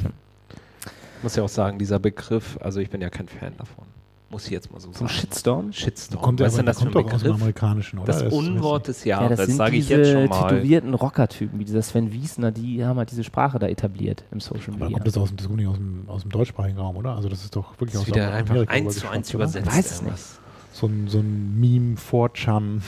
Ich 1.17 1.23
muss 1.23 1.37
ja 1.37 1.43
auch 1.43 1.49
sagen, 1.49 1.79
dieser 1.79 1.99
Begriff, 1.99 2.59
also 2.61 2.81
ich 2.81 2.91
bin 2.91 3.01
ja 3.01 3.09
kein 3.09 3.29
Fan 3.29 3.57
davon. 3.57 3.87
Muss 4.31 4.47
ich 4.47 4.51
jetzt 4.53 4.73
mal 4.73 4.81
so 4.81 4.89
Zum 4.89 5.07
sagen. 5.07 5.09
Shitstorm? 5.11 5.73
Shitstorm. 5.73 6.21
Kommt 6.23 6.41
Was 6.41 6.49
ist 6.49 6.57
ja 6.57 6.63
denn 6.63 6.67
das 6.67 6.79
für 6.81 6.89
ein 6.89 6.93
kommt 6.93 7.07
doch 7.07 7.13
aus 7.15 7.21
dem 7.21 7.27
Begriff? 7.29 7.43
amerikanischen, 7.43 7.99
oder? 8.01 8.07
Das 8.21 8.33
Unwort 8.33 8.89
des 8.89 9.05
Ja, 9.05 9.21
Jahres, 9.21 9.37
das 9.37 9.47
sind 9.47 9.57
sage 9.57 9.77
ich 9.77 9.87
diese 9.87 9.99
jetzt 10.01 10.11
schon 10.13 10.27
mal. 10.29 10.49
tätowierten 10.49 10.95
Rockertypen, 10.95 11.59
wie 11.61 11.65
dieser 11.65 11.83
Sven 11.83 12.13
Wiesner, 12.13 12.51
die 12.51 12.85
haben 12.85 12.99
halt 12.99 13.11
diese 13.13 13.23
Sprache 13.23 13.59
da 13.61 13.69
etabliert 13.69 14.25
im 14.33 14.41
Social 14.41 14.75
Aber 14.75 14.87
Media. 14.87 14.95
kommt 14.99 15.07
das 15.07 15.17
aus 15.19 15.29
dem, 15.29 15.37
das 15.37 15.47
kommt 15.47 15.59
nicht 15.59 15.69
aus 15.69 15.77
dem, 15.77 16.05
aus 16.09 16.23
dem 16.23 16.31
deutschsprachigen 16.33 16.79
Raum, 16.79 16.97
oder? 16.97 17.15
Also 17.15 17.29
das 17.29 17.45
ist 17.45 17.55
doch 17.55 17.73
wirklich 17.75 17.93
Das 17.93 18.03
aus 18.03 18.07
wieder 18.09 18.33
einfach 18.33 18.67
eins 18.67 18.99
zu 18.99 19.09
eins 19.09 19.33
übersetzt. 19.33 19.67
Weiß 19.69 19.87
es 19.91 19.99
irgendwas. 20.01 20.41
So 20.77 20.89
ein, 20.89 21.07
so 21.07 21.21
ein 21.21 21.61
Meme 21.61 21.95
4chan. 21.95 22.81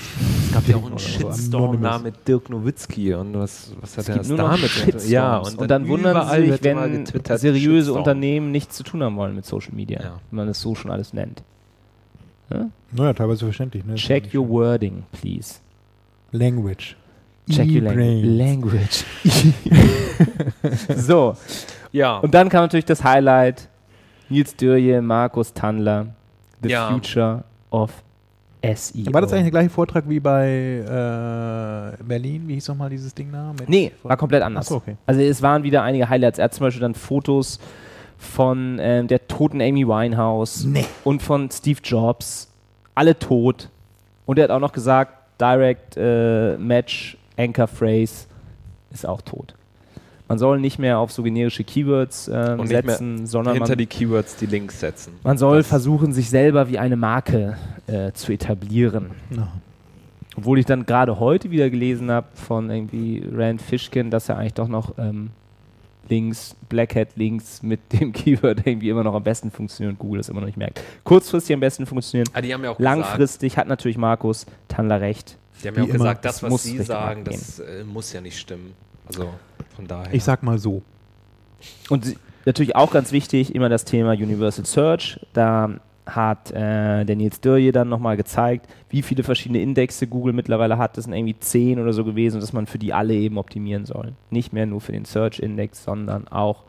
Es 0.48 0.52
gab 0.52 0.66
ja 0.66 0.74
auch 0.74 0.82
einen 0.86 0.94
Oder 0.94 0.98
so 0.98 1.08
Shitstorm 1.32 1.80
da 1.80 2.00
mit 2.00 2.26
Dirk 2.26 2.50
Nowitzki 2.50 3.14
und 3.14 3.34
was, 3.34 3.72
was 3.80 3.96
hat 3.96 4.02
es 4.02 4.08
er 4.08 4.16
das 4.16 4.28
nur 4.28 4.38
damit? 4.38 5.08
Ja, 5.08 5.36
und, 5.38 5.70
dann, 5.70 5.86
wundern 5.86 6.28
sie 6.28 6.50
sich, 6.50 6.64
wenn 6.64 7.06
seriöse 7.38 7.76
Shitstorm. 7.76 7.98
Unternehmen 7.98 8.50
nichts 8.50 8.74
zu 8.76 8.82
tun 8.82 9.04
haben 9.04 9.14
wollen 9.16 9.36
mit 9.36 9.46
Social 9.46 9.72
Media, 9.72 10.00
Ja. 10.02 10.20
wenn 10.32 10.36
man 10.36 10.48
es 10.48 10.60
so 10.60 10.74
schon 10.74 10.90
alles 10.90 11.12
nennt. 11.12 11.44
Ja? 12.50 12.70
Naja, 12.90 13.12
teilweise 13.12 13.44
verständlich. 13.44 13.84
Ne? 13.84 13.94
Check 13.94 14.34
your 14.34 14.48
wording, 14.48 15.04
please. 15.12 15.60
Language. 16.32 16.96
Check 17.48 17.68
your 17.70 17.82
lang 17.82 18.00
E-Brains. 18.00 18.26
language. 18.36 19.04
so, 20.96 21.36
Ja, 21.92 22.18
und 22.18 22.34
dann 22.34 22.48
kam 22.48 22.62
natürlich 22.64 22.84
das 22.84 23.04
Highlight. 23.04 23.68
Nils 24.28 24.56
Dürje, 24.56 25.00
Markus 25.02 25.52
Tandler, 25.52 26.08
The 26.64 26.70
Ja. 26.70 26.90
Future 26.90 27.44
of 27.70 27.90
SEO. 28.62 29.12
War 29.12 29.20
das 29.20 29.32
eigentlich 29.32 29.44
der 29.44 29.50
gleiche 29.52 29.70
Vortrag 29.70 30.08
wie 30.08 30.18
bei 30.20 30.48
äh, 32.00 32.02
Berlin? 32.02 32.44
Wie 32.48 32.54
hieß 32.54 32.68
nochmal 32.68 32.90
dieses 32.90 33.14
Ding 33.14 33.30
da? 33.32 33.52
Mit- 33.58 33.68
Nee, 33.68 33.92
war 34.02 34.16
komplett 34.16 34.42
anders. 34.42 34.66
Achso, 34.66 34.76
okay. 34.76 34.96
Also 35.06 35.20
es 35.20 35.40
waren 35.42 35.62
wieder 35.62 35.82
einige 35.82 36.08
Highlights. 36.08 36.38
Er 36.38 36.46
hat 36.46 36.54
zum 36.54 36.64
Beispiel 36.66 36.80
dann 36.80 36.94
Fotos 36.94 37.60
von 38.18 38.78
ähm, 38.80 39.08
der 39.08 39.28
toten 39.28 39.60
Amy 39.60 39.86
Winehouse 39.86 40.64
Nee. 40.64 40.86
und 41.04 41.22
von 41.22 41.50
Steve 41.50 41.80
Jobs. 41.84 42.50
Alle 42.94 43.18
tot. 43.18 43.68
Und 44.24 44.38
er 44.38 44.44
hat 44.44 44.50
auch 44.50 44.60
noch 44.60 44.72
gesagt, 44.72 45.12
Direct 45.40 45.96
äh, 45.98 46.56
Match 46.56 47.18
Anchor 47.36 47.66
Phrase 47.68 48.26
ist 48.90 49.06
auch 49.06 49.20
tot. 49.20 49.54
Man 50.28 50.38
soll 50.38 50.58
nicht 50.60 50.78
mehr 50.80 50.98
auf 50.98 51.12
so 51.12 51.22
generische 51.22 51.62
Keywords 51.62 52.28
Und 52.28 52.56
nicht 52.58 52.70
mehr 52.70 52.82
setzen, 52.82 53.26
sondern 53.26 53.54
Hinter 53.54 53.70
man, 53.70 53.78
die 53.78 53.86
Keywords 53.86 54.36
die 54.36 54.46
Links 54.46 54.80
setzen. 54.80 55.12
man 55.22 55.38
soll 55.38 55.58
Das- 55.58 55.68
versuchen, 55.68 56.12
sich 56.12 56.28
selber 56.30 56.68
wie 56.68 56.78
eine 56.78 56.96
Marke 56.96 57.56
äh, 57.86 58.10
zu 58.12 58.32
etablieren. 58.32 59.10
Ja. 59.30 59.48
Obwohl 60.36 60.58
ich 60.58 60.66
dann 60.66 60.84
gerade 60.84 61.18
heute 61.20 61.50
wieder 61.50 61.70
gelesen 61.70 62.10
habe 62.10 62.26
von 62.34 62.68
irgendwie 62.70 63.24
Rand 63.32 63.62
Fishkin, 63.62 64.10
dass 64.10 64.28
er 64.28 64.36
eigentlich 64.36 64.54
doch 64.54 64.68
noch 64.68 64.98
ähm, 64.98 65.30
Links, 66.08 66.54
Black 66.68 66.94
Hat 66.94 67.08
Links 67.16 67.62
mit 67.62 67.80
dem 67.92 68.12
Keyword 68.12 68.66
irgendwie 68.66 68.90
immer 68.90 69.02
noch 69.04 69.14
am 69.14 69.22
besten 69.24 69.50
funktionieren 69.50 69.94
und 69.94 69.98
Google 69.98 70.18
das 70.18 70.28
immer 70.28 70.40
noch 70.40 70.46
nicht 70.46 70.58
merkt. 70.58 70.80
Kurzfristig 71.04 71.54
am 71.54 71.60
besten 71.60 71.86
funktionieren, 71.86 72.28
Ah, 72.34 72.40
die 72.40 72.52
haben 72.52 72.62
ja 72.64 72.70
auch 72.70 72.76
gesagt, 72.78 72.96
langfristig 72.98 73.56
hat 73.56 73.66
natürlich 73.68 73.96
Markus 73.96 74.44
Tandler 74.68 75.00
recht. 75.00 75.36
die 75.62 75.68
haben 75.68 75.76
ja 75.76 75.82
auch 75.82 75.86
immer, 75.88 75.98
gesagt, 75.98 76.24
das, 76.24 76.42
was 76.42 76.50
muss 76.50 76.62
sie 76.64 76.82
sagen, 76.82 77.24
das 77.24 77.60
äh, 77.60 77.84
muss 77.84 78.12
ja 78.12 78.20
nicht 78.20 78.38
stimmen. 78.38 78.72
Also 79.06 79.28
von 79.74 79.86
daher. 79.86 80.12
Ich 80.12 80.24
sag 80.24 80.42
mal 80.42 80.58
so. 80.58 80.82
Und 81.88 82.16
natürlich 82.44 82.76
auch 82.76 82.90
ganz 82.90 83.12
wichtig, 83.12 83.54
immer 83.54 83.68
das 83.68 83.84
Thema 83.84 84.12
Universal 84.12 84.64
Search. 84.64 85.20
Da 85.32 85.80
hat 86.06 86.52
äh, 86.52 87.04
der 87.04 87.16
Nils 87.16 87.40
Dörje 87.40 87.72
dann 87.72 87.88
nochmal 87.88 88.16
gezeigt, 88.16 88.68
wie 88.90 89.02
viele 89.02 89.24
verschiedene 89.24 89.60
Indexe 89.60 90.06
Google 90.06 90.32
mittlerweile 90.32 90.78
hat. 90.78 90.96
Das 90.96 91.04
sind 91.04 91.12
irgendwie 91.12 91.38
zehn 91.38 91.80
oder 91.80 91.92
so 91.92 92.04
gewesen, 92.04 92.40
dass 92.40 92.52
man 92.52 92.66
für 92.66 92.78
die 92.78 92.92
alle 92.92 93.14
eben 93.14 93.38
optimieren 93.38 93.84
soll. 93.84 94.12
Nicht 94.30 94.52
mehr 94.52 94.66
nur 94.66 94.80
für 94.80 94.92
den 94.92 95.04
Search-Index, 95.04 95.82
sondern 95.84 96.28
auch 96.28 96.62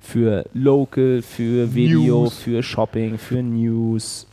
für 0.00 0.46
Local, 0.54 1.22
für 1.22 1.74
Video, 1.74 2.22
News. 2.22 2.38
für 2.38 2.62
Shopping, 2.62 3.18
für 3.18 3.42
News, 3.42 4.26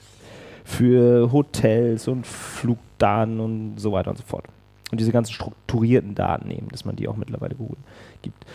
für 0.63 1.31
Hotels 1.31 2.07
und 2.07 2.25
Flugdaten 2.25 3.39
und 3.39 3.77
so 3.77 3.91
weiter 3.91 4.11
und 4.11 4.17
so 4.17 4.23
fort. 4.23 4.45
Und 4.91 4.99
diese 4.99 5.11
ganzen 5.11 5.33
strukturierten 5.33 6.15
Daten 6.15 6.51
eben, 6.51 6.69
dass 6.69 6.85
man 6.85 6.95
die 6.95 7.07
auch 7.07 7.17
mittlerweile 7.17 7.55
Google 7.55 7.77
gibt. 8.21 8.45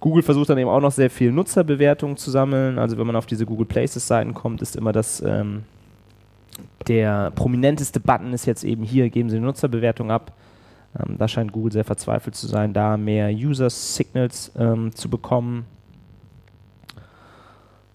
Google 0.00 0.22
versucht 0.22 0.48
dann 0.48 0.58
eben 0.58 0.70
auch 0.70 0.80
noch 0.80 0.92
sehr 0.92 1.10
viel 1.10 1.30
Nutzerbewertungen 1.30 2.16
zu 2.16 2.30
sammeln. 2.30 2.78
Also 2.78 2.98
wenn 2.98 3.06
man 3.06 3.16
auf 3.16 3.26
diese 3.26 3.46
Google 3.46 3.66
Places 3.66 4.06
Seiten 4.06 4.34
kommt, 4.34 4.62
ist 4.62 4.76
immer 4.76 4.92
das 4.92 5.22
ähm, 5.22 5.64
der 6.88 7.30
prominenteste 7.30 8.00
Button 8.00 8.32
ist 8.32 8.46
jetzt 8.46 8.64
eben 8.64 8.82
hier, 8.82 9.08
geben 9.10 9.30
Sie 9.30 9.36
eine 9.36 9.46
Nutzerbewertung 9.46 10.10
ab. 10.10 10.32
Ähm, 10.98 11.16
da 11.18 11.28
scheint 11.28 11.52
Google 11.52 11.72
sehr 11.72 11.84
verzweifelt 11.84 12.34
zu 12.34 12.46
sein, 12.46 12.72
da 12.72 12.96
mehr 12.96 13.30
User 13.30 13.70
Signals 13.70 14.52
ähm, 14.56 14.94
zu 14.94 15.08
bekommen. 15.08 15.66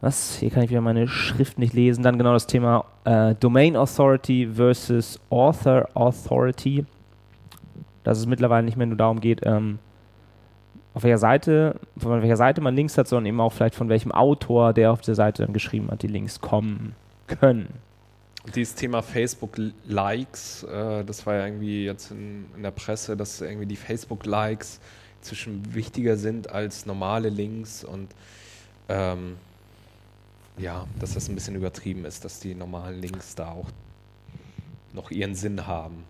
Was? 0.01 0.37
Hier 0.37 0.49
kann 0.49 0.63
ich 0.63 0.69
wieder 0.69 0.81
meine 0.81 1.07
Schrift 1.07 1.59
nicht 1.59 1.73
lesen. 1.73 2.03
Dann 2.03 2.17
genau 2.17 2.33
das 2.33 2.47
Thema 2.47 2.85
äh, 3.03 3.35
Domain 3.35 3.75
Authority 3.75 4.47
versus 4.55 5.19
Author 5.29 5.89
Authority. 5.93 6.85
Dass 8.03 8.17
es 8.17 8.25
mittlerweile 8.25 8.63
nicht 8.63 8.77
mehr 8.77 8.87
nur 8.87 8.97
darum 8.97 9.19
geht, 9.19 9.41
ähm, 9.43 9.79
auf 10.93 11.03
welcher 11.03 11.17
Seite, 11.17 11.79
von 11.97 12.21
welcher 12.21 12.37
Seite 12.37 12.61
man 12.61 12.75
Links 12.75 12.97
hat, 12.97 13.07
sondern 13.07 13.27
eben 13.27 13.39
auch 13.41 13.53
vielleicht 13.53 13.75
von 13.75 13.89
welchem 13.89 14.11
Autor, 14.11 14.73
der 14.73 14.91
auf 14.91 15.01
der 15.01 15.15
Seite 15.15 15.43
dann 15.43 15.53
geschrieben 15.53 15.89
hat, 15.91 16.01
die 16.01 16.07
Links 16.07 16.41
kommen 16.41 16.95
können. 17.27 17.67
Dieses 18.55 18.75
Thema 18.75 19.01
Facebook-Likes, 19.01 20.63
äh, 20.63 21.03
das 21.03 21.25
war 21.25 21.35
ja 21.35 21.45
irgendwie 21.45 21.85
jetzt 21.85 22.11
in, 22.11 22.45
in 22.55 22.63
der 22.63 22.71
Presse, 22.71 23.15
dass 23.15 23.41
irgendwie 23.41 23.67
die 23.67 23.75
Facebook-Likes 23.75 24.79
zwischen 25.21 25.73
wichtiger 25.75 26.17
sind 26.17 26.49
als 26.49 26.85
normale 26.85 27.29
Links 27.29 27.83
und 27.83 28.09
ähm, 28.87 29.35
ja, 30.57 30.85
dass 30.99 31.13
das 31.13 31.29
ein 31.29 31.35
bisschen 31.35 31.55
übertrieben 31.55 32.05
ist, 32.05 32.25
dass 32.25 32.39
die 32.39 32.55
normalen 32.55 32.99
Links 32.99 33.35
da 33.35 33.49
auch 33.51 33.67
noch 34.93 35.11
ihren 35.11 35.35
Sinn 35.35 35.67
haben 35.67 36.03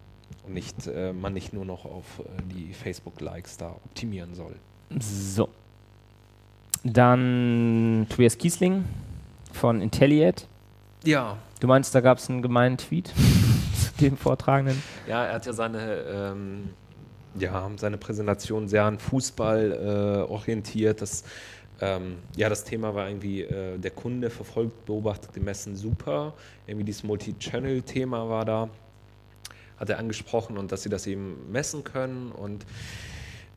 und 0.45 0.53
nicht, 0.53 0.87
äh, 0.87 1.13
man 1.13 1.33
nicht 1.33 1.53
nur 1.53 1.65
noch 1.65 1.85
auf 1.85 2.19
äh, 2.19 2.23
die 2.53 2.73
Facebook-Likes 2.73 3.57
da 3.57 3.71
optimieren 3.71 4.35
soll. 4.35 4.55
So. 4.99 5.49
Dann 6.83 8.07
Tobias 8.09 8.37
Kiesling 8.37 8.85
von 9.51 9.81
Intelliad. 9.81 10.47
Ja, 11.03 11.37
Du 11.59 11.67
meinst, 11.67 11.93
da 11.93 11.99
gab 11.99 12.19
es 12.19 12.29
einen 12.29 12.41
gemeinen 12.41 12.77
Tweet 12.77 13.07
zu 13.75 13.91
dem 13.99 14.15
Vortragenden? 14.15 14.81
Ja, 15.07 15.25
er 15.25 15.35
hat 15.35 15.45
ja 15.45 15.53
seine, 15.53 16.03
ähm, 16.09 16.69
ja, 17.37 17.69
seine 17.75 17.97
Präsentation 17.97 18.67
sehr 18.69 18.85
an 18.85 18.97
Fußball 18.97 20.25
äh, 20.27 20.31
orientiert. 20.31 21.01
Das, 21.01 21.25
ähm, 21.81 22.17
ja, 22.37 22.47
das 22.47 22.63
Thema 22.63 22.95
war 22.95 23.09
irgendwie, 23.09 23.41
äh, 23.41 23.77
der 23.77 23.91
Kunde 23.91 24.29
verfolgt, 24.29 24.85
beobachtet 24.85 25.35
die 25.35 25.41
Messen 25.41 25.75
super. 25.75 26.33
Irgendwie 26.65 26.85
dieses 26.85 27.03
Multi-Channel-Thema 27.03 28.29
war 28.29 28.45
da, 28.45 28.69
hat 29.79 29.89
er 29.89 29.99
angesprochen 29.99 30.57
und 30.57 30.71
dass 30.71 30.83
sie 30.83 30.89
das 30.89 31.07
eben 31.07 31.51
messen 31.51 31.83
können 31.83 32.31
und 32.31 32.65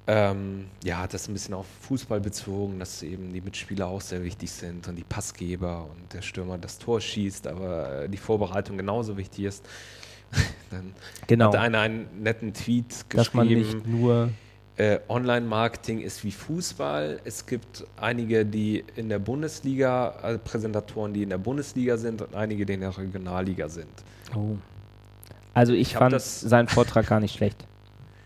ähm, 0.09 0.67
ja, 0.83 0.99
hat 0.99 1.15
das 1.15 1.29
ein 1.29 1.33
bisschen 1.35 1.55
auf 1.55 1.67
Fußball 1.83 2.21
bezogen, 2.21 2.81
dass 2.81 3.03
eben 3.05 3.33
die 3.33 3.41
Mitspieler 3.41 3.87
auch 3.87 4.01
sehr 4.01 4.25
wichtig 4.25 4.51
sind 4.51 4.89
und 4.89 4.97
die 4.97 5.05
Passgeber 5.05 5.85
und 5.91 6.13
der 6.13 6.23
Stürmer 6.23 6.59
das 6.59 6.79
Tor 6.79 7.01
schießt, 7.01 7.47
aber 7.47 8.09
die 8.09 8.17
Vorbereitung 8.17 8.77
genauso 8.77 9.17
wichtig 9.17 9.45
ist. 9.45 9.65
Dann 10.71 10.93
Genau. 11.29 11.49
hat 11.53 11.57
einer 11.57 11.81
einen 11.81 12.09
netten 12.23 12.53
Tweet 12.53 13.05
Dass 13.11 13.33
man 13.33 13.47
nicht 13.47 13.65
geschrieben, 13.75 14.01
nur. 14.01 14.31
äh, 14.77 14.99
Online-Marketing 15.09 16.01
ist 16.01 16.25
wie 16.25 16.33
Fußball. 16.33 17.21
Es 17.25 17.47
gibt 17.47 17.85
einige, 17.97 18.45
die 18.45 18.85
in 18.97 19.09
der 19.09 19.21
Bundesliga, 19.21 20.09
also 20.23 20.41
Präsentatoren, 20.43 21.15
die 21.15 21.23
in 21.23 21.29
der 21.31 21.39
Bundesliga 21.39 21.97
sind 21.97 22.23
und 22.23 22.35
einige, 22.35 22.67
die 22.67 22.73
in 22.73 22.81
der 22.81 22.97
Regionalliga 22.99 23.69
sind. 23.69 23.87
Oh. 24.35 24.57
Also 25.55 25.73
ich, 25.73 25.81
Ich 25.81 25.95
fand 25.95 26.12
das- 26.12 26.41
seinen 26.41 26.69
Vortrag 26.69 27.07
gar 27.07 27.21
nicht 27.21 27.35
schlecht. 27.37 27.67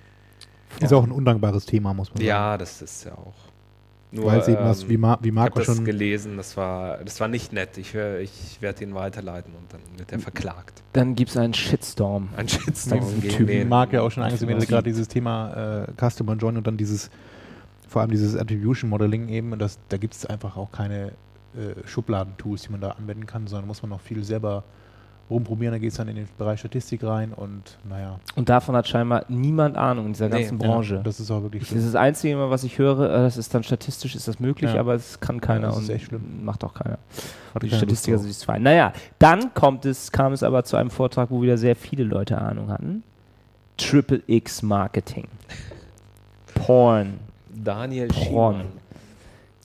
Ist 0.80 0.92
auch 0.92 1.04
ein 1.04 1.12
undankbares 1.12 1.64
Thema, 1.66 1.94
muss 1.94 2.10
man 2.10 2.18
sagen. 2.18 2.26
Ja, 2.28 2.58
das 2.58 2.82
ist 2.82 3.04
ja 3.04 3.12
auch. 3.12 3.34
Nur, 4.12 4.26
Weil 4.26 4.40
es 4.40 4.48
eben 4.48 4.60
was, 4.62 4.82
ähm, 4.84 4.88
wie, 4.90 4.96
Mar 4.98 5.18
wie 5.20 5.28
ich 5.28 5.34
habe 5.34 5.40
Marco 5.50 5.58
das 5.58 5.66
schon. 5.66 5.84
gelesen, 5.84 6.36
das 6.36 6.56
war, 6.56 6.98
das 6.98 7.18
war 7.18 7.28
nicht 7.28 7.52
nett. 7.52 7.76
Ich, 7.76 7.94
ich 7.94 8.58
werde 8.60 8.84
ihn 8.84 8.94
weiterleiten 8.94 9.52
und 9.54 9.72
dann 9.72 9.80
wird 9.98 10.12
er 10.12 10.18
verklagt. 10.20 10.82
Dann 10.92 11.14
gibt 11.14 11.30
es 11.30 11.36
einen 11.36 11.54
Shitstorm. 11.54 12.28
Ein 12.36 12.48
Shitstorm 12.48 13.00
Diesen 13.00 13.20
gegen 13.22 13.34
Typen 13.34 13.46
den. 13.48 13.68
Marc 13.68 13.92
ja 13.92 14.02
auch 14.02 14.10
schon 14.10 14.22
angesehen, 14.22 14.58
gerade 14.60 14.84
dieses 14.84 15.08
Thema 15.08 15.84
äh, 15.84 15.92
Customer 16.10 16.34
Join 16.34 16.56
und 16.56 16.66
dann 16.66 16.76
dieses, 16.76 17.10
vor 17.88 18.02
allem 18.02 18.10
dieses 18.10 18.36
Attribution 18.36 18.90
Modeling 18.90 19.28
eben, 19.28 19.52
und 19.52 19.58
das, 19.58 19.78
da 19.88 19.96
gibt 19.96 20.14
es 20.14 20.24
einfach 20.24 20.56
auch 20.56 20.70
keine 20.70 21.08
äh, 21.56 21.86
Schubladentools, 21.86 22.62
die 22.62 22.68
man 22.70 22.80
da 22.80 22.90
anwenden 22.90 23.26
kann, 23.26 23.46
sondern 23.48 23.66
muss 23.66 23.82
man 23.82 23.90
noch 23.90 24.00
viel 24.00 24.22
selber 24.22 24.62
rumprobieren. 25.30 25.72
Da 25.72 25.78
geht 25.78 25.90
es 25.90 25.96
dann 25.96 26.08
in 26.08 26.16
den 26.16 26.28
Bereich 26.38 26.60
Statistik 26.60 27.02
rein 27.04 27.32
und 27.32 27.78
naja. 27.88 28.20
Und 28.36 28.48
davon 28.48 28.76
hat 28.76 28.86
scheinbar 28.88 29.24
niemand 29.28 29.76
Ahnung 29.76 30.06
in 30.06 30.12
dieser 30.12 30.28
Nee, 30.28 30.40
ganzen 30.42 30.60
Ja, 30.60 30.66
Branche. 30.66 31.00
das 31.04 31.18
ist 31.20 31.30
auch 31.30 31.42
wirklich 31.42 31.68
das 31.68 31.72
ist 31.78 31.86
das 31.86 31.94
Einzige, 31.94 32.34
immer, 32.34 32.50
was 32.50 32.64
ich 32.64 32.78
höre, 32.78 33.00
äh, 33.10 33.18
das 33.24 33.36
ist 33.36 33.54
dann 33.54 33.62
statistisch 33.62 34.14
ist 34.14 34.28
das 34.28 34.38
möglich, 34.40 34.72
Ja. 34.74 34.80
aber 34.80 34.94
es 34.94 35.18
kann 35.20 35.40
keiner 35.40 35.68
das 35.68 35.78
ist 35.78 35.88
und 35.88 35.94
echt 35.94 36.04
schlimm. 36.06 36.44
macht 36.44 36.62
auch 36.64 36.74
keiner. 36.74 36.98
Hat 37.54 37.62
Die 37.62 37.68
keiner 37.68 37.70
Lust 37.70 37.76
Statistiker 37.78 38.18
sind 38.18 38.32
sich 38.32 38.44
fein. 38.44 38.62
Naja, 38.62 38.92
dann 39.18 39.52
kommt 39.54 39.84
es, 39.84 40.12
kam 40.12 40.32
es 40.32 40.42
aber 40.42 40.64
zu 40.64 40.76
einem 40.76 40.90
Vortrag, 40.90 41.30
wo 41.30 41.42
wieder 41.42 41.58
sehr 41.58 41.76
viele 41.76 42.04
Leute 42.04 42.38
Ahnung 42.38 42.70
hatten. 42.70 43.02
Triple 43.78 44.22
X 44.26 44.62
Marketing. 44.62 45.28
Porn. 46.54 47.14
Daniel 47.54 48.08
Porn. 48.08 48.54
Schiemann. 48.56 48.66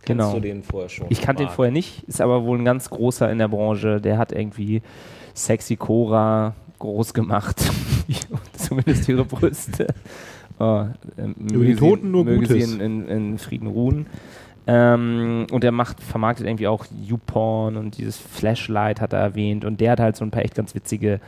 Genau. 0.04 0.34
du 0.34 0.40
den 0.42 0.64
vorher 0.64 0.90
schon? 0.90 1.06
Ich 1.10 1.22
kannte 1.22 1.44
den 1.44 1.50
vorher 1.50 1.72
nicht, 1.72 2.04
ist 2.04 2.22
aber 2.22 2.44
wohl 2.44 2.58
ein 2.58 2.66
ganz 2.66 2.90
großer 2.90 3.30
in 3.32 3.38
der 3.38 3.48
Branche. 3.48 4.02
Der 4.02 4.18
hat 4.18 4.32
irgendwie 4.32 4.82
Sexy 5.36 5.76
Cora 5.76 6.54
groß 6.80 7.14
gemacht. 7.14 7.62
Zumindest 8.54 9.08
ihre 9.10 9.26
Brüste. 9.26 9.88
Oh, 10.60 10.86
ähm, 11.18 11.36
Über 11.52 11.66
die 11.66 11.74
sie- 11.74 11.80
Toten 11.80 12.12
nur 12.12 12.26
möge 12.26 12.46
sie 12.48 12.54
Gutes. 12.60 12.74
in, 12.74 12.80
in, 12.82 13.08
in 13.08 13.38
Frieden 13.38 13.68
ruhen. 13.68 14.06
Ähm, 14.68 15.48
und 15.52 15.64
er 15.64 15.72
macht, 15.72 16.02
vermarktet 16.04 16.46
irgendwie 16.46 16.68
auch 16.68 16.86
YouPorn 17.08 17.78
und 17.78 17.98
dieses 17.98 18.18
Flashlight 18.18 19.02
hat 19.02 19.14
er 19.14 19.20
erwähnt. 19.20 19.66
Und 19.66 19.82
der 19.82 19.92
hat 19.92 20.00
halt 20.00 20.16
so 20.16 20.24
ein 20.24 20.32
paar 20.32 20.44
echt 20.44 20.54
ganz 20.56 20.76
witzige, 20.76 21.20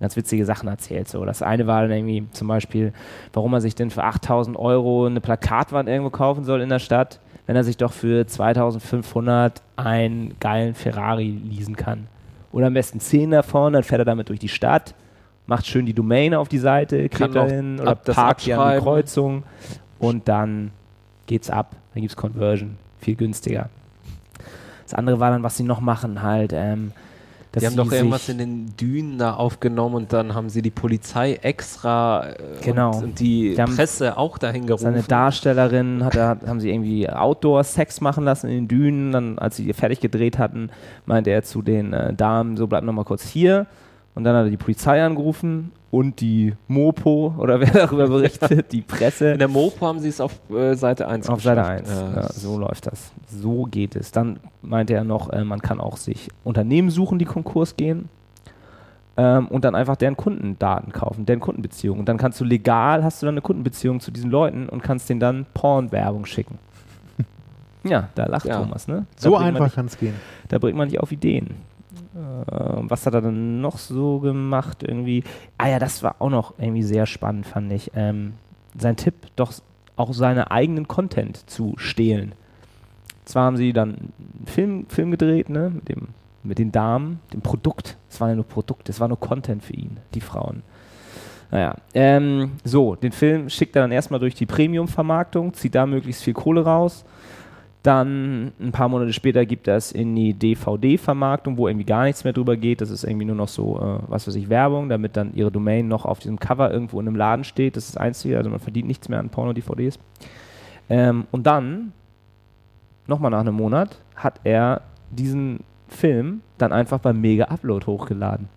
ganz 0.00 0.14
witzige 0.16 0.44
Sachen 0.44 0.68
erzählt. 0.68 1.08
So. 1.08 1.24
Das 1.24 1.42
eine 1.42 1.66
war 1.66 1.82
dann 1.82 1.90
irgendwie 1.90 2.24
zum 2.32 2.48
Beispiel, 2.48 2.92
warum 3.32 3.54
er 3.54 3.60
sich 3.62 3.74
denn 3.74 3.90
für 3.90 4.04
8000 4.04 4.58
Euro 4.58 5.06
eine 5.06 5.20
Plakatwand 5.22 5.88
irgendwo 5.88 6.10
kaufen 6.10 6.44
soll 6.44 6.60
in 6.60 6.68
der 6.68 6.80
Stadt, 6.80 7.18
wenn 7.46 7.56
er 7.56 7.64
sich 7.64 7.78
doch 7.78 7.92
für 7.92 8.26
2500 8.26 9.62
einen 9.76 10.34
geilen 10.38 10.74
Ferrari 10.74 11.30
leasen 11.48 11.76
kann. 11.76 12.06
Oder 12.52 12.66
am 12.66 12.74
besten 12.74 13.00
10 13.00 13.30
davon, 13.30 13.72
dann 13.72 13.82
fährt 13.82 14.00
er 14.00 14.04
damit 14.04 14.28
durch 14.28 14.38
die 14.38 14.48
Stadt, 14.48 14.94
macht 15.46 15.66
schön 15.66 15.86
die 15.86 15.94
Domain 15.94 16.34
auf 16.34 16.48
die 16.48 16.58
Seite, 16.58 17.08
da 17.08 17.28
noch 17.28 17.48
hin 17.48 17.80
oder 17.80 17.94
parkt 17.94 18.46
die 18.46 18.52
an 18.52 18.76
die. 18.76 18.82
Kreuzung 18.82 19.42
und 19.98 20.28
dann 20.28 20.70
geht's 21.26 21.50
ab. 21.50 21.74
Dann 21.94 22.02
gibt's 22.02 22.16
Conversion, 22.16 22.76
viel 23.00 23.16
günstiger. 23.16 23.68
Das 24.84 24.94
andere 24.94 25.20
war 25.20 25.30
dann, 25.30 25.42
was 25.42 25.56
sie 25.56 25.62
noch 25.62 25.80
machen, 25.80 26.22
halt, 26.22 26.52
ähm, 26.54 26.92
Die 27.60 27.66
haben 27.66 27.76
doch 27.76 27.92
irgendwas 27.92 28.28
in 28.30 28.38
den 28.38 28.76
Dünen 28.76 29.18
da 29.18 29.34
aufgenommen 29.34 29.94
und 29.94 30.12
dann 30.12 30.34
haben 30.34 30.48
sie 30.48 30.62
die 30.62 30.70
Polizei 30.70 31.34
extra 31.34 32.30
äh, 32.30 32.34
Genau. 32.62 32.96
und, 32.96 33.04
und 33.04 33.20
die 33.20 33.54
Presse 33.54 34.16
auch 34.16 34.38
dahin 34.38 34.66
gerufen. 34.66 34.84
Seine 34.84 35.02
Darstellerin 35.02 36.02
hat 36.04 36.14
er, 36.16 36.38
haben 36.46 36.60
sie 36.60 36.70
irgendwie 36.70 37.08
Outdoor-Sex 37.08 38.00
machen 38.00 38.24
lassen 38.24 38.48
in 38.48 38.54
den 38.54 38.68
Dünen. 38.68 39.12
Dann, 39.12 39.38
als 39.38 39.56
sie 39.56 39.70
fertig 39.74 40.00
gedreht 40.00 40.38
hatten, 40.38 40.70
meinte 41.04 41.30
er 41.30 41.42
zu 41.42 41.60
den 41.60 41.92
äh, 41.92 42.14
Damen: 42.14 42.56
So, 42.56 42.66
bleib 42.66 42.84
noch 42.84 42.92
mal 42.94 43.04
kurz 43.04 43.26
hier. 43.26 43.66
Und 44.14 44.24
dann 44.24 44.36
hat 44.36 44.44
er 44.44 44.50
die 44.50 44.56
Polizei 44.58 45.02
angerufen 45.02 45.72
und 45.90 46.20
die 46.20 46.54
Mopo 46.68 47.34
oder 47.38 47.60
wer 47.60 47.70
darüber 47.70 48.08
berichtet, 48.08 48.72
die 48.72 48.82
Presse. 48.82 49.32
In 49.32 49.38
der 49.38 49.48
Mopo 49.48 49.86
haben 49.86 50.00
sie 50.00 50.08
es 50.08 50.20
auf 50.20 50.38
äh, 50.50 50.74
Seite 50.74 51.08
1 51.08 51.28
Auf 51.28 51.42
Seite 51.42 51.60
geschafft. 51.62 51.88
1. 51.88 51.90
Ja, 51.90 52.20
Ja, 52.22 52.32
so 52.32 52.58
läuft 52.58 52.86
das. 52.86 53.12
So 53.28 53.64
geht 53.64 53.96
es. 53.96 54.12
Dann 54.12 54.38
meinte 54.60 54.94
er 54.94 55.04
noch, 55.04 55.30
äh, 55.30 55.44
man 55.44 55.60
kann 55.62 55.80
auch 55.80 55.96
sich 55.96 56.28
Unternehmen 56.44 56.90
suchen, 56.90 57.18
die 57.18 57.24
Konkurs 57.24 57.76
gehen. 57.76 58.08
Ähm, 59.16 59.48
und 59.48 59.64
dann 59.66 59.74
einfach 59.74 59.96
deren 59.96 60.16
Kundendaten 60.16 60.90
kaufen, 60.92 61.26
deren 61.26 61.40
Kundenbeziehungen. 61.40 62.00
Und 62.00 62.08
dann 62.08 62.16
kannst 62.16 62.40
du 62.40 62.44
legal, 62.44 63.04
hast 63.04 63.20
du 63.20 63.26
dann 63.26 63.34
eine 63.34 63.42
Kundenbeziehung 63.42 64.00
zu 64.00 64.10
diesen 64.10 64.30
Leuten 64.30 64.68
und 64.70 64.82
kannst 64.82 65.08
denen 65.10 65.20
dann 65.20 65.44
Porn-Werbung 65.52 66.24
schicken. 66.24 66.58
ja, 67.84 68.08
da 68.14 68.24
lacht 68.24 68.46
Ja. 68.46 68.58
Thomas, 68.58 68.88
ne? 68.88 69.04
Da 69.16 69.22
So 69.22 69.36
einfach 69.36 69.74
kann 69.74 69.84
es 69.86 69.98
gehen. 69.98 70.14
da 70.48 70.58
bringt 70.58 70.78
man 70.78 70.88
nicht 70.88 70.98
auf 71.00 71.12
Ideen. 71.12 71.56
Äh, 72.14 72.44
was 72.88 73.06
hat 73.06 73.14
er 73.14 73.22
dann 73.22 73.60
noch 73.60 73.78
so 73.78 74.20
gemacht? 74.20 74.82
Irgendwie. 74.82 75.24
Ah 75.58 75.68
ja, 75.68 75.78
das 75.78 76.02
war 76.02 76.16
auch 76.18 76.30
noch 76.30 76.54
irgendwie 76.58 76.82
sehr 76.82 77.06
spannend, 77.06 77.46
fand 77.46 77.72
ich. 77.72 77.90
Ähm, 77.94 78.34
sein 78.78 78.96
Tipp, 78.96 79.14
doch 79.36 79.52
auch 79.96 80.12
seine 80.12 80.50
eigenen 80.50 80.88
Content 80.88 81.48
zu 81.48 81.74
stehlen. 81.76 82.34
Zwar 83.24 83.44
haben 83.44 83.56
sie 83.56 83.72
dann 83.72 83.90
einen 83.90 84.46
Film, 84.46 84.86
Film 84.88 85.10
gedreht, 85.10 85.48
ne, 85.48 85.70
mit, 85.70 85.88
dem, 85.88 86.08
mit 86.42 86.58
den 86.58 86.72
Damen, 86.72 87.20
dem 87.32 87.40
Produkt. 87.40 87.96
Es 88.08 88.20
war 88.20 88.28
ja 88.28 88.34
nur 88.34 88.46
Produkt, 88.46 88.88
es 88.88 88.98
war 88.98 89.08
nur 89.08 89.20
Content 89.20 89.62
für 89.62 89.74
ihn, 89.74 89.98
die 90.14 90.20
Frauen. 90.20 90.62
Naja, 91.50 91.76
ähm, 91.94 92.52
so, 92.64 92.94
den 92.94 93.12
Film 93.12 93.50
schickt 93.50 93.76
er 93.76 93.82
dann 93.82 93.92
erstmal 93.92 94.18
durch 94.18 94.34
die 94.34 94.46
Premium-Vermarktung, 94.46 95.52
zieht 95.52 95.74
da 95.74 95.86
möglichst 95.86 96.22
viel 96.22 96.32
Kohle 96.32 96.64
raus. 96.64 97.04
Dann 97.82 98.52
ein 98.60 98.70
paar 98.70 98.88
Monate 98.88 99.12
später 99.12 99.44
gibt 99.44 99.66
er 99.66 99.76
es 99.76 99.90
in 99.90 100.14
die 100.14 100.34
DVD-Vermarktung, 100.34 101.56
wo 101.56 101.66
irgendwie 101.66 101.86
gar 101.86 102.04
nichts 102.04 102.22
mehr 102.22 102.32
drüber 102.32 102.56
geht. 102.56 102.80
Das 102.80 102.90
ist 102.90 103.02
irgendwie 103.02 103.24
nur 103.24 103.34
noch 103.34 103.48
so, 103.48 103.76
äh, 103.80 103.98
was 104.08 104.28
weiß 104.28 104.36
ich, 104.36 104.48
Werbung, 104.48 104.88
damit 104.88 105.16
dann 105.16 105.34
ihre 105.34 105.50
Domain 105.50 105.88
noch 105.88 106.04
auf 106.04 106.20
diesem 106.20 106.38
Cover 106.38 106.70
irgendwo 106.70 107.00
in 107.00 107.08
einem 107.08 107.16
Laden 107.16 107.44
steht. 107.44 107.76
Das 107.76 107.86
ist 107.86 107.96
das 107.96 108.00
Einzige, 108.00 108.38
also 108.38 108.50
man 108.50 108.60
verdient 108.60 108.86
nichts 108.86 109.08
mehr 109.08 109.18
an 109.18 109.30
Porno-DVDs. 109.30 109.98
Ähm, 110.88 111.26
und 111.32 111.44
dann, 111.44 111.92
nochmal 113.08 113.32
nach 113.32 113.40
einem 113.40 113.56
Monat, 113.56 113.98
hat 114.14 114.40
er 114.44 114.82
diesen 115.10 115.60
Film 115.88 116.42
dann 116.58 116.72
einfach 116.72 117.00
beim 117.00 117.20
Mega-Upload 117.20 117.86
hochgeladen. 117.86 118.48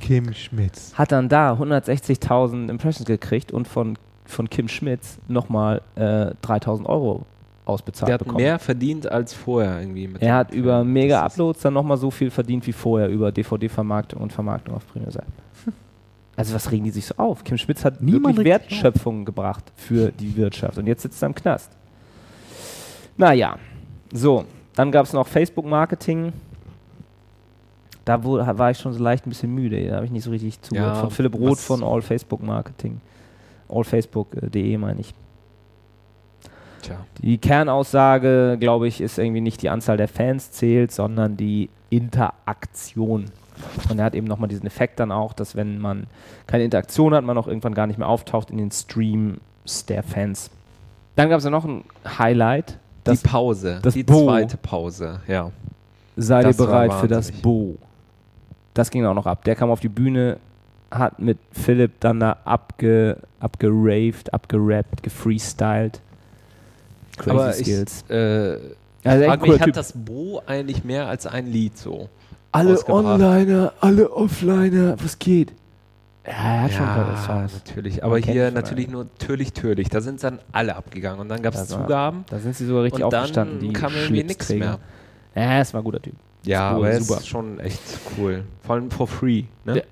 Kim 0.00 0.34
Schmitz. 0.34 0.92
Hat 0.94 1.12
dann 1.12 1.30
da 1.30 1.54
160.000 1.54 2.68
Impressions 2.68 3.06
gekriegt 3.06 3.50
und 3.50 3.66
von, 3.66 3.96
von 4.26 4.50
Kim 4.50 4.68
Schmitz 4.68 5.18
nochmal 5.26 5.80
äh, 5.94 6.32
3.000 6.42 6.84
Euro 6.84 7.24
ausbezahlt 7.64 8.08
Der 8.08 8.14
hat 8.14 8.18
bekommen. 8.20 8.38
mehr 8.42 8.58
verdient 8.58 9.06
als 9.10 9.32
vorher 9.34 9.80
irgendwie. 9.80 10.08
Mit 10.08 10.20
Er 10.22 10.34
hat 10.36 10.50
Film. 10.50 10.62
über 10.64 10.78
Das 10.78 10.86
mega 10.86 11.24
ist- 11.26 11.32
Uploads 11.34 11.60
dann 11.60 11.74
nochmal 11.74 11.96
so 11.96 12.10
viel 12.10 12.30
verdient 12.30 12.66
wie 12.66 12.72
vorher 12.72 13.08
über 13.08 13.30
DVD-Vermarktung 13.32 14.20
und 14.20 14.32
Vermarktung 14.32 14.74
auf 14.74 14.86
Premium-Seiten. 14.88 15.32
Also 16.34 16.54
was 16.54 16.70
regen 16.72 16.84
die 16.84 16.90
sich 16.90 17.06
so 17.06 17.14
auf? 17.18 17.44
Kim 17.44 17.58
Schmitz 17.58 17.84
hat 17.84 18.00
Niemand 18.00 18.36
wirklich. 18.38 18.52
Wertschöpfung 18.52 19.24
gebracht 19.26 19.70
für 19.76 20.10
die 20.10 20.34
Wirtschaft 20.36 20.78
und 20.78 20.86
jetzt 20.86 21.02
sitzt 21.02 21.22
er 21.22 21.26
im 21.26 21.34
Knast. 21.34 21.70
Naja, 23.18 23.56
so, 24.12 24.44
dann 24.74 24.90
gab 24.90 25.04
es 25.06 25.12
noch 25.12 25.26
Facebook-Marketing. 25.26 26.32
Da 28.04 28.24
wo, 28.24 28.38
war 28.38 28.70
ich 28.70 28.78
schon 28.78 28.92
so 28.94 29.02
leicht 29.02 29.26
ein 29.26 29.30
bisschen 29.30 29.54
müde, 29.54 29.86
da 29.88 29.96
habe 29.96 30.06
ich 30.06 30.10
nicht 30.10 30.24
so 30.24 30.30
richtig 30.30 30.60
zugehört. 30.62 30.94
Ja, 30.96 31.00
von 31.00 31.10
Philipp 31.10 31.34
Roth 31.38 31.60
von 31.60 31.84
All 31.84 32.02
Facebook 32.02 32.42
Marketing. 32.42 33.00
Allfacebook.de 33.68 34.76
meine 34.78 35.00
ich. 35.00 35.14
Tja. 36.82 36.96
Die 37.22 37.38
Kernaussage, 37.38 38.56
glaube 38.60 38.88
ich, 38.88 39.00
ist 39.00 39.18
irgendwie 39.18 39.40
nicht 39.40 39.62
die 39.62 39.70
Anzahl 39.70 39.96
der 39.96 40.08
Fans 40.08 40.50
zählt, 40.52 40.92
sondern 40.92 41.36
die 41.36 41.70
Interaktion. 41.90 43.26
Und 43.88 43.98
er 43.98 44.04
hat 44.04 44.14
eben 44.14 44.26
nochmal 44.26 44.48
diesen 44.48 44.66
Effekt 44.66 44.98
dann 45.00 45.12
auch, 45.12 45.32
dass 45.32 45.56
wenn 45.56 45.78
man 45.78 46.06
keine 46.46 46.64
Interaktion 46.64 47.14
hat, 47.14 47.24
man 47.24 47.38
auch 47.38 47.46
irgendwann 47.46 47.74
gar 47.74 47.86
nicht 47.86 47.98
mehr 47.98 48.08
auftaucht 48.08 48.50
in 48.50 48.58
den 48.58 48.70
Streams 48.70 49.38
der 49.88 50.02
Fans. 50.02 50.50
Dann 51.16 51.28
gab 51.28 51.38
es 51.38 51.44
ja 51.44 51.50
noch 51.50 51.64
ein 51.64 51.84
Highlight. 52.06 52.78
Das 53.04 53.22
die 53.22 53.28
Pause, 53.28 53.80
das 53.82 53.94
die 53.94 54.04
Bo. 54.04 54.24
zweite 54.24 54.56
Pause, 54.56 55.20
ja. 55.26 55.50
Seid 56.16 56.46
ihr 56.46 56.54
bereit 56.54 56.92
für 56.94 57.08
das. 57.08 57.32
Bo? 57.32 57.76
Das 58.74 58.90
ging 58.90 59.04
auch 59.04 59.14
noch 59.14 59.26
ab. 59.26 59.44
Der 59.44 59.54
kam 59.54 59.70
auf 59.70 59.80
die 59.80 59.88
Bühne, 59.88 60.38
hat 60.90 61.18
mit 61.18 61.38
Philipp 61.52 62.00
dann 62.00 62.20
da 62.20 62.38
abge, 62.44 63.18
abgeraved, 63.40 64.32
abgerappt, 64.32 65.02
gefreestylt. 65.02 66.00
Crazy 67.16 67.30
Aber 67.30 67.50
ich, 67.50 67.66
Skills. 67.66 68.04
äh, 68.10 68.58
Also 69.04 69.24
frag 69.24 69.42
mich, 69.42 69.60
hat 69.60 69.76
das 69.76 69.92
Bo 69.94 70.42
eigentlich 70.46 70.84
mehr 70.84 71.06
als 71.08 71.26
ein 71.26 71.46
Lied 71.46 71.76
so? 71.78 72.08
Alle? 72.52 72.78
Onliner, 72.88 73.72
alle 73.80 74.10
Offliner, 74.12 74.96
was 75.02 75.18
geht? 75.18 75.52
Ja, 76.26 76.32
er 76.32 76.62
hat 76.62 76.72
schon 76.72 76.86
ein 76.88 76.94
paar 76.94 77.16
Songs. 77.16 77.52
natürlich. 77.54 78.04
Aber 78.04 78.18
hier 78.18 78.46
schon 78.46 78.54
natürlich 78.54 78.88
nur 78.88 79.06
Türlich, 79.18 79.52
Türlich. 79.52 79.88
Da 79.88 80.00
sind 80.00 80.22
dann 80.22 80.38
alle 80.52 80.76
abgegangen. 80.76 81.18
Und 81.20 81.28
dann 81.28 81.42
gab 81.42 81.54
es 81.54 81.66
Zugaben. 81.66 82.24
Da 82.30 82.38
sind 82.38 82.54
sie 82.54 82.66
sogar 82.66 82.84
richtig 82.84 83.04
und 83.04 83.12
aufgestanden, 83.14 83.58
dann 83.58 83.68
die 83.68 83.72
kam 83.72 83.92
irgendwie 83.94 84.22
nichts 84.24 84.48
mehr. 84.50 84.78
Ja, 85.34 85.60
es 85.60 85.72
war 85.74 85.80
ein 85.80 85.84
guter 85.84 86.00
Typ. 86.00 86.14
Ja, 86.44 86.72
Bo 86.74 86.78
aber 86.84 87.00
super. 87.00 87.20
ist 87.20 87.26
schon 87.28 87.58
echt 87.60 87.80
cool. 88.16 88.44
Vor 88.62 88.74
allem 88.76 88.90
for 88.90 89.08
free. 89.08 89.44
Ne? 89.64 89.78
Ja. 89.78 89.82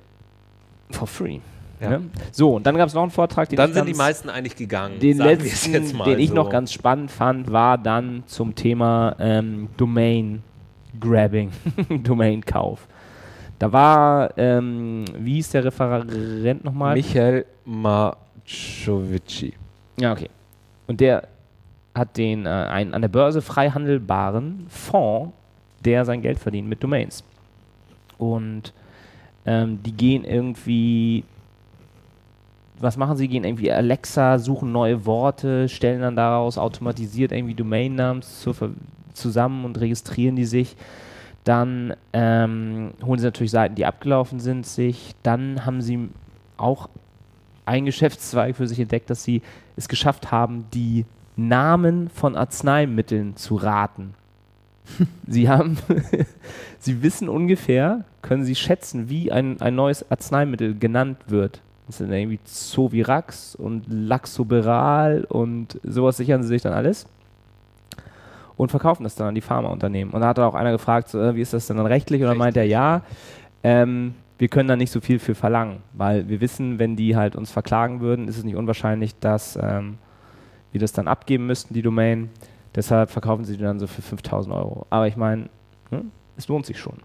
For 0.90 1.06
free. 1.08 1.40
Ja. 1.80 1.90
Ne? 1.90 2.10
So, 2.30 2.56
und 2.56 2.66
dann 2.66 2.76
gab 2.76 2.88
es 2.88 2.94
noch 2.94 3.02
einen 3.02 3.10
Vortrag, 3.10 3.48
den 3.48 3.56
Dann 3.56 3.70
ich 3.70 3.74
sind 3.76 3.88
die 3.88 3.94
meisten 3.94 4.28
eigentlich 4.28 4.56
gegangen. 4.56 4.98
den 5.00 5.18
letzten, 5.18 5.72
den 5.72 6.18
ich 6.18 6.28
so. 6.28 6.34
noch 6.34 6.50
ganz 6.50 6.72
spannend 6.72 7.10
fand, 7.10 7.50
war 7.50 7.78
dann 7.78 8.22
zum 8.26 8.54
Thema 8.54 9.16
ähm, 9.18 9.68
Domain 9.76 10.42
Grabbing, 10.98 11.50
Domain-Kauf. 12.02 12.86
Da 13.58 13.72
war, 13.72 14.36
ähm, 14.38 15.04
wie 15.18 15.34
hieß 15.34 15.50
der 15.50 15.64
Referent 15.64 16.64
nochmal? 16.64 16.94
Michael 16.94 17.44
Marcovici. 17.64 19.52
Ja, 19.98 20.12
okay. 20.12 20.30
Und 20.86 21.00
der 21.00 21.28
hat 21.94 22.16
den 22.16 22.46
äh, 22.46 22.48
einen 22.48 22.94
an 22.94 23.02
der 23.02 23.08
Börse 23.08 23.42
frei 23.42 23.70
handelbaren 23.70 24.66
Fonds, 24.68 25.32
der 25.84 26.04
sein 26.04 26.22
Geld 26.22 26.38
verdient 26.38 26.68
mit 26.68 26.82
Domains. 26.82 27.22
Und 28.18 28.72
ähm, 29.46 29.82
die 29.82 29.92
gehen 29.92 30.24
irgendwie, 30.24 31.24
was 32.80 32.96
machen 32.96 33.16
sie? 33.16 33.28
Gehen 33.28 33.44
irgendwie 33.44 33.70
Alexa, 33.70 34.38
suchen 34.38 34.72
neue 34.72 35.06
Worte, 35.06 35.68
stellen 35.68 36.00
dann 36.00 36.16
daraus 36.16 36.58
automatisiert 36.58 37.32
irgendwie 37.32 37.54
Domainnamen 37.54 38.22
zusammen 39.12 39.64
und 39.64 39.80
registrieren 39.80 40.36
die 40.36 40.44
sich. 40.44 40.76
Dann 41.44 41.94
ähm, 42.12 42.92
holen 43.04 43.18
sie 43.18 43.26
natürlich 43.26 43.50
Seiten, 43.50 43.74
die 43.74 43.86
abgelaufen 43.86 44.40
sind, 44.40 44.66
sich. 44.66 45.14
Dann 45.22 45.64
haben 45.64 45.80
sie 45.80 46.10
auch 46.56 46.88
ein 47.64 47.86
Geschäftszweig 47.86 48.56
für 48.56 48.66
sich 48.66 48.80
entdeckt, 48.80 49.10
dass 49.10 49.24
sie 49.24 49.42
es 49.76 49.88
geschafft 49.88 50.30
haben, 50.30 50.66
die 50.74 51.06
Namen 51.36 52.08
von 52.08 52.36
Arzneimitteln 52.36 53.36
zu 53.36 53.56
raten. 53.56 54.14
sie 55.26 55.48
haben, 55.48 55.78
sie 56.78 57.02
wissen 57.02 57.28
ungefähr, 57.28 58.04
können 58.22 58.44
sie 58.44 58.54
schätzen, 58.54 59.08
wie 59.08 59.32
ein, 59.32 59.60
ein 59.60 59.74
neues 59.74 60.10
Arzneimittel 60.10 60.78
genannt 60.78 61.18
wird. 61.28 61.62
Das 61.90 61.98
sind 61.98 62.12
irgendwie 62.12 62.38
Zovirax 62.44 63.56
und 63.56 63.84
Laxoberal 63.88 65.24
und 65.24 65.80
sowas 65.82 66.16
sichern 66.16 66.42
sie 66.42 66.48
sich 66.48 66.62
dann 66.62 66.72
alles 66.72 67.06
und 68.56 68.70
verkaufen 68.70 69.04
das 69.04 69.14
dann 69.14 69.28
an 69.28 69.34
die 69.34 69.40
Pharmaunternehmen. 69.40 70.12
Und 70.12 70.20
da 70.20 70.28
hat 70.28 70.38
auch 70.38 70.54
einer 70.54 70.70
gefragt, 70.70 71.08
so, 71.08 71.20
äh, 71.20 71.34
wie 71.34 71.40
ist 71.40 71.52
das 71.52 71.66
denn 71.66 71.78
dann 71.78 71.86
rechtlich? 71.86 72.22
Und 72.22 72.28
dann 72.28 72.36
meint 72.36 72.56
er, 72.56 72.64
ja, 72.64 73.02
ähm, 73.64 74.14
wir 74.38 74.48
können 74.48 74.68
da 74.68 74.76
nicht 74.76 74.92
so 74.92 75.00
viel 75.00 75.18
für 75.18 75.34
verlangen, 75.34 75.78
weil 75.94 76.28
wir 76.28 76.40
wissen, 76.40 76.78
wenn 76.78 76.94
die 76.94 77.16
halt 77.16 77.36
uns 77.36 77.50
verklagen 77.50 78.00
würden, 78.00 78.28
ist 78.28 78.38
es 78.38 78.44
nicht 78.44 78.56
unwahrscheinlich, 78.56 79.18
dass 79.18 79.58
ähm, 79.60 79.98
wir 80.72 80.80
das 80.80 80.92
dann 80.92 81.08
abgeben 81.08 81.46
müssten, 81.46 81.74
die 81.74 81.82
Domain. 81.82 82.30
Deshalb 82.74 83.10
verkaufen 83.10 83.44
sie 83.44 83.56
die 83.56 83.64
dann 83.64 83.80
so 83.80 83.86
für 83.86 84.02
5000 84.02 84.54
Euro. 84.54 84.86
Aber 84.90 85.08
ich 85.08 85.16
meine, 85.16 85.48
hm, 85.88 86.12
es 86.36 86.46
lohnt 86.46 86.66
sich 86.66 86.78
schon. 86.78 86.98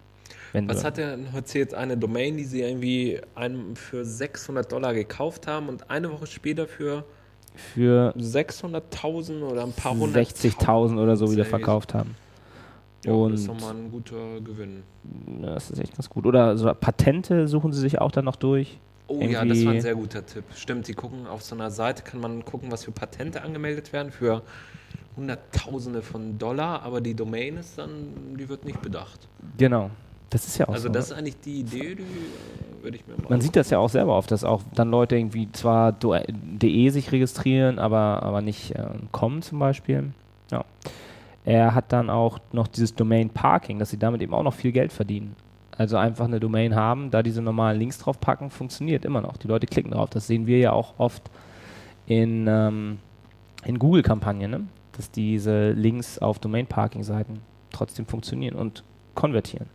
Wenn 0.55 0.69
Was 0.69 0.83
hat 0.83 0.97
er 0.97 1.17
denn 1.17 1.27
erzählt? 1.33 1.73
Eine 1.73 1.97
Domain, 1.97 2.37
die 2.37 2.45
sie 2.45 2.61
irgendwie 2.61 3.19
einem 3.35 3.75
für 3.75 4.05
600 4.05 4.71
Dollar 4.71 4.93
gekauft 4.93 5.47
haben 5.47 5.67
und 5.69 5.89
eine 5.89 6.11
Woche 6.11 6.27
später 6.27 6.67
für 6.67 7.03
für 7.55 8.13
600.000 8.17 9.41
oder 9.43 9.63
ein 9.63 9.71
paar 9.71 9.93
hundert 9.97 10.27
60.000 10.27 11.01
oder 11.01 11.15
so 11.15 11.31
wieder 11.31 11.45
verkauft 11.45 11.93
haben. 11.93 12.15
Ja, 13.05 13.13
Und- 13.13 13.31
das 13.33 13.41
ist 13.41 13.47
doch 13.49 13.59
mal 13.61 13.73
ein 13.75 13.91
guter 13.91 14.41
Gewinn. 14.41 14.83
Das 15.41 15.69
ist 15.71 15.79
echt 15.79 15.95
ganz 15.95 16.09
gut. 16.09 16.25
Oder 16.25 16.57
so 16.57 16.73
Patente 16.73 17.47
suchen 17.47 17.71
sie 17.71 17.79
sich 17.79 17.99
auch 18.01 18.11
dann 18.11 18.25
noch 18.25 18.35
durch. 18.35 18.79
Oh 19.07 19.21
ja, 19.21 19.45
das 19.45 19.57
Irgendwie- 19.59 19.65
war 19.67 19.73
ein 19.73 19.81
sehr 19.81 19.95
guter 19.95 20.25
Tipp. 20.25 20.43
Stimmt, 20.55 20.87
die 20.87 20.93
gucken 20.95 21.27
auf 21.27 21.43
so 21.43 21.55
einer 21.55 21.69
Seite, 21.69 22.03
kann 22.03 22.19
man 22.19 22.43
gucken, 22.43 22.71
was 22.71 22.83
für 22.85 22.91
Patente 22.91 23.41
angemeldet 23.43 23.93
werden 23.93 24.11
für 24.11 24.41
Hunderttausende 25.15 26.01
von 26.01 26.37
Dollar, 26.37 26.81
aber 26.81 26.99
die 26.99 27.13
Domain 27.13 27.57
ist 27.57 27.77
dann, 27.77 28.35
die 28.37 28.49
wird 28.49 28.65
nicht 28.65 28.81
bedacht. 28.81 29.27
Genau. 29.57 29.91
Das 30.35 30.45
ist 30.47 30.57
ja 30.57 30.67
auch 30.67 30.73
Also 30.73 30.87
so. 30.87 30.93
das 30.93 31.11
ist 31.11 31.17
eigentlich 31.17 31.39
die 31.39 31.61
Idee, 31.61 31.95
die 31.95 32.01
äh, 32.01 32.83
würde 32.83 32.97
ich 32.97 33.07
mir 33.07 33.13
mal 33.15 33.29
Man 33.29 33.39
sieht 33.39 33.55
das 33.55 33.69
ja 33.69 33.79
auch 33.79 33.87
selber 33.87 34.17
oft, 34.17 34.29
dass 34.31 34.43
auch 34.43 34.63
dann 34.73 34.91
Leute 34.91 35.15
irgendwie 35.15 35.49
zwar 35.53 35.93
.de 35.93 36.89
sich 36.89 37.13
registrieren, 37.13 37.79
aber, 37.79 38.21
aber 38.21 38.41
nicht 38.41 38.71
äh, 38.71 38.85
kommen 39.13 39.41
zum 39.43 39.59
Beispiel. 39.59 40.11
Ja. 40.51 40.65
Er 41.45 41.73
hat 41.73 41.93
dann 41.93 42.09
auch 42.09 42.39
noch 42.51 42.67
dieses 42.67 42.93
Domain 42.93 43.29
Parking, 43.29 43.79
dass 43.79 43.91
sie 43.91 43.97
damit 43.97 44.21
eben 44.21 44.33
auch 44.33 44.43
noch 44.43 44.53
viel 44.53 44.73
Geld 44.73 44.91
verdienen. 44.91 45.37
Also 45.77 45.95
einfach 45.95 46.25
eine 46.25 46.41
Domain 46.41 46.75
haben, 46.75 47.11
da 47.11 47.23
diese 47.23 47.41
normalen 47.41 47.79
Links 47.79 47.97
drauf 47.97 48.19
packen, 48.19 48.49
funktioniert 48.49 49.05
immer 49.05 49.21
noch. 49.21 49.37
Die 49.37 49.47
Leute 49.47 49.67
klicken 49.67 49.91
drauf. 49.91 50.09
Das 50.09 50.27
sehen 50.27 50.47
wir 50.47 50.57
ja 50.57 50.73
auch 50.73 50.95
oft 50.97 51.23
in, 52.07 52.45
ähm, 52.49 52.97
in 53.63 53.79
Google-Kampagnen, 53.79 54.51
ne? 54.51 54.67
dass 54.97 55.09
diese 55.11 55.71
Links 55.71 56.19
auf 56.19 56.39
Domain-Parking-Seiten 56.39 57.39
trotzdem 57.71 58.05
funktionieren 58.05 58.55
und 58.55 58.83
konvertieren. 59.13 59.67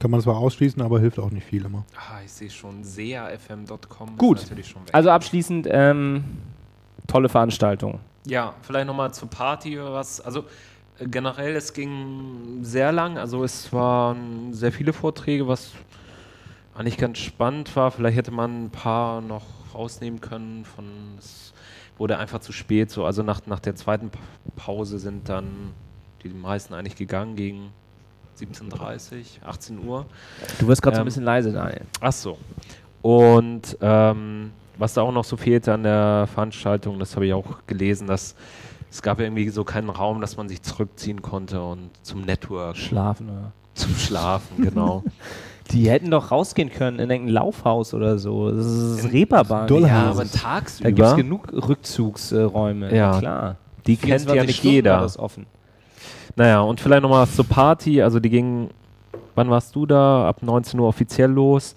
Kann 0.00 0.10
man 0.10 0.20
zwar 0.20 0.36
ausschließen, 0.36 0.82
aber 0.82 1.00
hilft 1.00 1.18
auch 1.18 1.30
nicht 1.30 1.46
viel 1.46 1.64
immer. 1.64 1.84
Ah, 1.96 2.20
ich 2.24 2.32
sehe 2.32 2.50
schon, 2.50 2.82
seafm.com 2.84 4.16
Gut. 4.18 4.38
ist 4.38 4.44
natürlich 4.50 4.68
schon 4.68 4.82
weg. 4.82 4.90
Also 4.94 5.10
abschließend, 5.10 5.68
ähm, 5.70 6.24
tolle 7.06 7.28
Veranstaltung. 7.28 8.00
Ja, 8.26 8.54
vielleicht 8.62 8.86
nochmal 8.86 9.14
zur 9.14 9.30
Party 9.30 9.78
oder 9.78 9.92
was. 9.94 10.20
Also 10.20 10.44
äh, 10.98 11.06
generell, 11.06 11.54
es 11.54 11.72
ging 11.72 12.58
sehr 12.62 12.90
lang. 12.92 13.18
Also 13.18 13.44
es 13.44 13.72
waren 13.72 14.52
sehr 14.52 14.72
viele 14.72 14.92
Vorträge, 14.92 15.46
was 15.46 15.72
eigentlich 16.74 16.96
ganz 16.98 17.18
spannend 17.18 17.74
war. 17.76 17.90
Vielleicht 17.90 18.16
hätte 18.16 18.30
man 18.32 18.64
ein 18.64 18.70
paar 18.70 19.20
noch 19.20 19.44
rausnehmen 19.74 20.20
können. 20.20 20.64
Von 20.64 20.84
es 21.18 21.54
wurde 21.98 22.18
einfach 22.18 22.40
zu 22.40 22.52
spät. 22.52 22.90
So, 22.90 23.04
also 23.06 23.22
nach, 23.22 23.46
nach 23.46 23.60
der 23.60 23.76
zweiten 23.76 24.10
Pa- 24.10 24.18
Pause 24.56 24.98
sind 24.98 25.28
dann 25.28 25.72
die 26.24 26.28
meisten 26.30 26.74
eigentlich 26.74 26.96
gegangen 26.96 27.36
gegen 27.36 27.70
17:30, 28.38 29.42
18 29.44 29.84
Uhr. 29.86 30.06
Du 30.58 30.66
wirst 30.68 30.82
gerade 30.82 30.96
so 30.96 31.00
ein 31.00 31.02
Ähm, 31.02 31.06
bisschen 31.06 31.24
leise, 31.24 31.52
Daniel. 31.52 31.82
Ach 32.00 32.12
so. 32.12 32.38
Und 33.02 33.76
ähm, 33.80 34.52
was 34.78 34.94
da 34.94 35.02
auch 35.02 35.12
noch 35.12 35.24
so 35.24 35.36
fehlte 35.36 35.72
an 35.74 35.82
der 35.82 36.26
Veranstaltung, 36.32 36.98
das 36.98 37.14
habe 37.14 37.26
ich 37.26 37.32
auch 37.34 37.58
gelesen, 37.66 38.06
dass 38.06 38.34
es 38.90 39.02
gab 39.02 39.20
irgendwie 39.20 39.48
so 39.50 39.64
keinen 39.64 39.90
Raum, 39.90 40.20
dass 40.20 40.36
man 40.36 40.48
sich 40.48 40.62
zurückziehen 40.62 41.20
konnte 41.20 41.62
und 41.62 41.90
zum 42.02 42.22
Network, 42.22 42.76
Schlafen 42.76 43.28
oder? 43.28 43.52
zum 43.74 43.94
Schlafen, 43.96 44.62
genau. 44.62 45.02
Die 45.70 45.88
hätten 45.90 46.10
doch 46.10 46.30
rausgehen 46.30 46.70
können 46.70 46.98
in 46.98 47.10
irgendein 47.10 47.34
Laufhaus 47.34 47.94
oder 47.94 48.18
so. 48.18 48.50
Das 48.50 48.66
ist 48.66 49.12
Reeperbahn. 49.12 49.66
Ja, 49.82 50.10
aber 50.10 50.30
tagsüber. 50.30 50.90
Da 50.90 50.94
gibt 50.94 51.08
es 51.08 51.16
genug 51.16 51.52
Rückzugsräume. 51.52 52.94
Ja. 52.94 53.18
klar. 53.18 53.56
Die 53.86 53.96
kennt 53.96 54.10
ja 54.26 54.32
24 54.32 54.46
nicht 54.46 54.56
Stunden 54.58 54.74
jeder. 54.74 54.92
war 54.92 55.00
das 55.02 55.18
offen. 55.18 55.46
Naja, 56.36 56.60
und 56.62 56.80
vielleicht 56.80 57.02
nochmal 57.02 57.22
was 57.22 57.34
zur 57.36 57.46
Party. 57.46 58.02
Also 58.02 58.20
die 58.20 58.30
ging, 58.30 58.70
wann 59.34 59.50
warst 59.50 59.74
du 59.76 59.86
da? 59.86 60.28
Ab 60.28 60.42
19 60.42 60.78
Uhr 60.80 60.88
offiziell 60.88 61.30
los. 61.30 61.74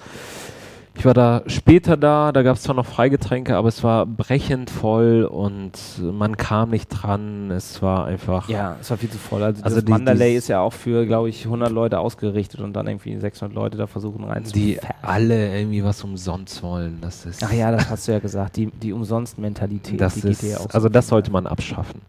Ich 0.99 1.05
war 1.05 1.14
da 1.14 1.43
später 1.45 1.95
da, 1.95 2.32
da 2.32 2.41
gab 2.41 2.55
es 2.55 2.64
zwar 2.64 2.74
noch 2.74 2.88
Freigetränke, 2.88 3.55
aber 3.55 3.68
es 3.68 3.84
war 3.84 4.08
brechend 4.08 4.72
voll 4.72 5.26
und 5.32 5.74
man 6.01 6.38
kam 6.38 6.72
nicht 6.72 6.88
dran. 6.88 7.51
Es 7.51 7.84
war 7.84 8.05
einfach. 8.05 8.49
Ja, 8.49 8.78
es 8.82 8.89
war 8.89 8.97
viel 8.97 9.12
zu 9.12 9.20
voll. 9.20 9.43
Also, 9.43 9.62
Also 9.64 9.76
das 9.76 9.86
die- 9.86 9.91
Mandalay 9.91 10.36
ist 10.36 10.47
ja 10.47 10.60
auch 10.60 10.74
für, 10.74 11.05
glaube 11.05 11.30
ich, 11.30 11.45
100 11.45 11.70
Leute 11.72 11.99
ausgerichtet 11.99 12.62
und 12.62 12.74
dann 12.74 12.88
irgendwie 12.88 13.16
600 13.20 13.53
Leute 13.53 13.78
da 13.78 13.86
versuchen 13.86 14.24
die 14.24 14.74
reinzufahren. 14.74 14.95
alle 15.03 15.55
irgendwie 15.60 15.84
was 15.84 16.03
umsonst 16.03 16.64
wollen. 16.64 16.97
Das 16.99 17.28
ist. 17.28 17.43
Ach 17.43 17.53
ja, 17.53 17.70
das 17.70 17.91
hast 17.91 18.08
du 18.08 18.14
ja 18.14 18.18
gesagt. 18.20 18.55
Die, 18.58 18.66
die 18.66 18.91
Umsonst-Mentalität, 18.91 19.99
die 20.01 20.03
ist, 20.03 20.41
geht 20.41 20.49
ja 20.49 20.58
auch 20.58 20.62
so 20.62 20.70
also 20.70 20.89
das 20.89 21.08
sollte 21.10 21.30
man 21.30 21.45
abschaffen. 21.45 22.01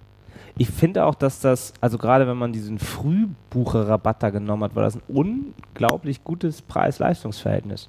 Ich 0.59 0.71
finde 0.71 1.05
auch, 1.05 1.15
dass 1.15 1.41
das, 1.41 1.73
also 1.81 1.99
gerade 1.99 2.27
wenn 2.27 2.37
man 2.37 2.53
diesen 2.53 2.79
Frühbucherrabatt 2.79 4.23
da 4.23 4.31
genommen 4.31 4.65
hat, 4.65 4.75
war 4.75 4.83
das 4.83 4.97
ein 4.97 5.03
unglaublich 5.09 6.25
gutes 6.25 6.63
Preis-Leistungs-Verhältnis. 6.63 7.89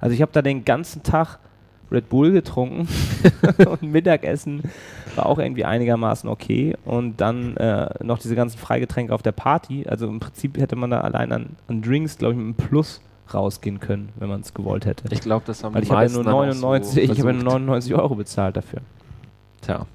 Also 0.00 0.14
ich 0.14 0.20
habe 0.20 0.32
da 0.32 0.42
den 0.42 0.64
ganzen 0.64 1.04
Tag 1.04 1.38
Red 1.92 2.08
Bull 2.08 2.32
getrunken 2.32 2.88
und 3.66 3.82
Mittagessen 3.82 4.62
war 5.14 5.26
auch 5.26 5.38
irgendwie 5.38 5.64
einigermaßen 5.64 6.28
okay 6.28 6.74
und 6.84 7.20
dann 7.20 7.56
äh, 7.58 7.90
noch 8.02 8.18
diese 8.18 8.34
ganzen 8.34 8.58
Freigetränke 8.58 9.14
auf 9.14 9.22
der 9.22 9.32
Party. 9.32 9.86
Also 9.86 10.08
im 10.08 10.18
Prinzip 10.18 10.58
hätte 10.58 10.74
man 10.74 10.90
da 10.90 11.02
allein 11.02 11.32
an, 11.32 11.56
an 11.68 11.82
Drinks, 11.82 12.18
glaube 12.18 12.32
ich, 12.32 12.38
mit 12.38 12.46
einem 12.46 12.68
Plus 12.68 13.00
rausgehen 13.32 13.78
können, 13.78 14.08
wenn 14.16 14.28
man 14.28 14.40
es 14.40 14.54
gewollt 14.54 14.86
hätte. 14.86 15.04
Ich 15.10 15.20
glaube, 15.20 15.44
das 15.46 15.62
haben 15.62 15.74
Weil 15.74 15.82
die 15.82 15.86
ich 15.86 15.92
habe 15.92 16.10
nur 16.10 16.24
dann 16.24 16.34
auch 16.34 16.40
99, 16.46 16.94
so 16.94 17.00
ich 17.00 17.20
habe 17.20 17.28
ja 17.28 17.32
nur 17.34 17.42
versucht. 17.42 17.60
99 17.66 17.94
Euro 17.94 18.14
bezahlt 18.14 18.56
dafür. 18.56 18.80
Tja. 19.60 19.86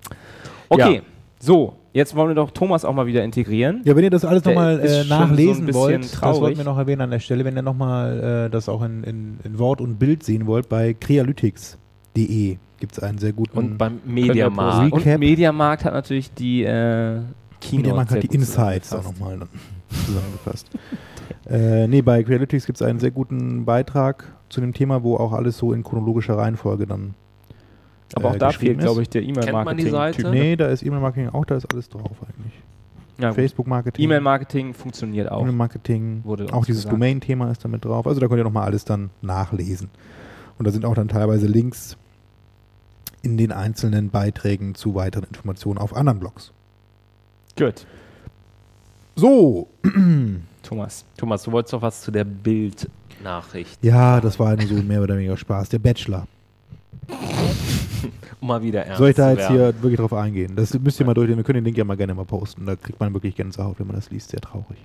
Okay, 0.70 0.96
Ja. 0.96 1.02
So, 1.40 1.76
jetzt 1.94 2.16
wollen 2.16 2.30
wir 2.30 2.36
doch 2.36 2.52
Thomas 2.52 2.84
auch 2.84 2.94
mal 2.94 3.06
wieder 3.06 3.24
integrieren. 3.24 3.82
Ja, 3.84 3.96
wenn 3.96 4.04
ihr 4.04 4.10
das 4.10 4.26
alles 4.26 4.44
nochmal 4.44 4.80
äh, 4.80 5.04
so 5.04 5.10
nachlesen 5.10 5.66
bisschen 5.66 5.82
wollt, 5.82 6.04
das 6.04 6.12
traurig. 6.12 6.42
wollten 6.42 6.58
wir 6.58 6.66
noch 6.66 6.78
erwähnen 6.78 7.02
an 7.02 7.12
der 7.12 7.20
Stelle, 7.20 7.46
wenn 7.46 7.56
ihr 7.56 7.62
nochmal 7.62 8.48
äh, 8.48 8.50
das 8.50 8.70
auch 8.70 8.82
in, 8.84 9.04
in, 9.04 9.40
in 9.44 9.60
Wort 9.60 9.82
und 9.82 9.98
Bild 10.00 10.24
sehen 10.24 10.48
wollt, 10.48 10.70
bei 10.70 10.94
crealytics.de 10.94 12.58
gibt 12.80 12.92
es 12.92 13.00
einen 13.00 13.18
sehr 13.18 13.34
guten 13.34 13.58
Und 13.58 13.78
beim 13.78 14.00
Mediamarkt. 14.06 14.94
Und. 14.94 15.06
Mediamarkt 15.20 15.86
hat 15.86 15.94
natürlich 15.94 16.34
die 16.34 16.64
äh, 16.64 17.20
Kino. 17.62 17.82
Mediamarkt 17.82 18.12
hat 18.12 18.24
die 18.24 18.28
Insights 18.28 18.94
auch 18.94 19.04
nochmal 19.04 19.40
zusammengefasst. 20.06 20.70
äh, 21.50 21.88
nee, 21.88 22.02
bei 22.02 22.24
Crealytics 22.24 22.66
gibt 22.66 22.78
es 22.78 22.82
einen 22.82 23.00
sehr 23.00 23.12
guten 23.12 23.66
Beitrag 23.66 24.36
zu 24.50 24.62
dem 24.62 24.74
Thema, 24.74 25.04
wo 25.04 25.18
auch 25.18 25.34
alles 25.34 25.58
so 25.58 25.74
in 25.74 25.84
chronologischer 25.84 26.38
Reihenfolge 26.38 26.86
dann 26.88 27.16
Aber 28.16 28.30
auch 28.30 28.36
äh, 28.36 28.40
da 28.40 28.52
fehlt, 28.52 28.80
glaube 28.80 29.02
ich, 29.02 29.10
der 29.10 29.22
Kennt 29.22 29.52
man 29.52 29.78
die 29.78 29.90
Seite? 29.90 30.22
E-Mail-Marketing. 30.22 30.32
Nee, 30.32 30.56
da 30.56 30.68
ist 30.68 30.84
E-Mail-Marketing 30.84 31.30
auch, 31.30 31.46
da 31.46 31.56
ist 31.56 31.72
alles 31.72 31.90
drauf 31.90 32.18
eigentlich. 32.22 32.54
Ja. 33.20 33.34
Facebook-Marketing. 33.34 34.06
E-Mail-Marketing 34.06 34.74
funktioniert 34.74 35.32
auch. 35.32 35.42
E-Mail-Marketing, 35.42 36.22
Wurde 36.24 36.54
auch 36.54 36.66
dieses. 36.66 36.86
Domain-Thema 36.86 37.50
ist 37.52 37.66
damit 37.66 37.84
drauf. 37.84 38.06
Also 38.06 38.20
da 38.22 38.28
könnt 38.28 38.40
ihr 38.40 38.44
nochmal 38.44 38.66
alles 38.66 38.86
dann 38.86 39.10
nachlesen. 39.22 39.90
Und 40.58 40.66
da 40.68 40.72
sind 40.72 40.86
auch 40.86 40.94
dann 40.94 41.08
teilweise 41.08 41.48
Links 41.48 41.98
in 43.24 43.38
den 43.38 43.52
einzelnen 43.52 44.10
Beiträgen 44.10 44.76
zu 44.76 44.96
weiteren 44.96 45.26
Informationen 45.26 45.80
auf 45.80 45.96
anderen 45.96 46.20
Blogs. 46.20 46.54
Gut. 47.58 47.86
So, 49.16 49.68
Thomas. 50.64 51.06
Thomas, 51.18 51.44
du 51.44 51.52
wolltest 51.52 51.74
doch 51.74 51.82
was 51.82 52.02
zu 52.02 52.12
der 52.12 52.24
Bild-Nachricht. 52.24 53.84
ja, 53.84 54.22
das 54.22 54.40
war 54.40 54.56
nur 54.56 54.68
so 54.68 54.76
mehr 54.76 55.02
oder 55.02 55.18
weniger 55.18 55.38
Spaß. 55.38 55.70
Der 55.70 55.80
Bachelor. 55.80 56.28
Um 58.40 58.48
mal 58.48 58.62
wieder 58.62 58.86
ernst 58.86 58.98
Soll 58.98 59.10
ich 59.10 59.16
da 59.16 59.32
jetzt 59.32 59.48
hier 59.48 59.74
wirklich 59.82 60.00
drauf 60.00 60.14
eingehen? 60.14 60.56
Das 60.56 60.78
müsst 60.80 61.00
ihr 61.00 61.06
mal 61.06 61.14
durch, 61.14 61.30
wir 61.30 61.44
können 61.44 61.58
den 61.58 61.66
Link 61.66 61.78
ja 61.78 61.84
mal 61.84 61.98
gerne 61.98 62.14
mal 62.14 62.26
posten. 62.26 62.66
Da 62.66 62.76
kriegt 62.76 63.00
man 63.00 63.14
wirklich 63.14 63.36
Gänsehaut, 63.36 63.80
wenn 63.80 63.88
man 63.88 63.96
das 63.96 64.10
liest. 64.10 64.30
Sehr 64.32 64.42
traurig. 64.42 64.78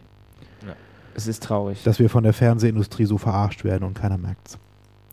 Es 1.14 1.26
ist 1.26 1.42
traurig. 1.42 1.82
Dass 1.84 1.98
wir 1.98 2.08
von 2.08 2.24
der 2.24 2.32
Fernsehindustrie 2.32 3.04
so 3.04 3.18
verarscht 3.18 3.64
werden 3.64 3.84
und 3.84 3.94
keiner 3.94 4.18
merkt's. 4.18 4.58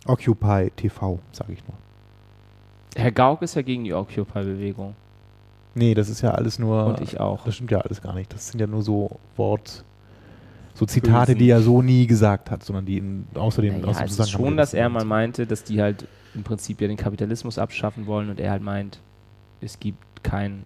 Occupy 0.05 0.71
TV, 0.75 1.19
sage 1.31 1.53
ich 1.53 1.63
nur. 1.67 1.77
Herr 2.95 3.11
Gauck 3.11 3.41
ist 3.41 3.55
ja 3.55 3.61
gegen 3.61 3.83
die 3.83 3.93
Occupy-Bewegung. 3.93 4.95
Nee, 5.75 5.93
das 5.93 6.09
ist 6.09 6.21
ja 6.21 6.31
alles 6.31 6.57
nur. 6.57 6.85
Und 6.85 7.01
ich 7.01 7.19
auch. 7.19 7.45
Das 7.45 7.55
stimmt 7.55 7.71
ja 7.71 7.79
alles 7.79 8.01
gar 8.01 8.15
nicht. 8.15 8.33
Das 8.33 8.47
sind 8.47 8.59
ja 8.59 8.67
nur 8.67 8.81
so 8.81 9.19
Wort, 9.35 9.83
so 10.73 10.85
Zitate, 10.85 11.35
die 11.35 11.49
er 11.49 11.61
so 11.61 11.81
nie 11.81 12.07
gesagt 12.07 12.49
hat, 12.49 12.63
sondern 12.63 12.85
die 12.85 12.97
in, 12.97 13.27
außerdem 13.35 13.81
Naja, 13.81 13.87
aus 13.87 13.97
dem 13.97 14.05
es 14.05 14.19
ist 14.19 14.31
schon, 14.31 14.57
dass 14.57 14.73
er 14.73 14.89
mal 14.89 15.05
meinte, 15.05 15.45
dass 15.45 15.63
die 15.63 15.81
halt 15.81 16.07
im 16.35 16.43
Prinzip 16.43 16.81
ja 16.81 16.87
den 16.87 16.97
Kapitalismus 16.97 17.57
abschaffen 17.57 18.05
wollen 18.07 18.29
und 18.29 18.39
er 18.39 18.51
halt 18.51 18.61
meint, 18.63 18.99
es 19.61 19.79
gibt 19.79 20.23
kein 20.23 20.65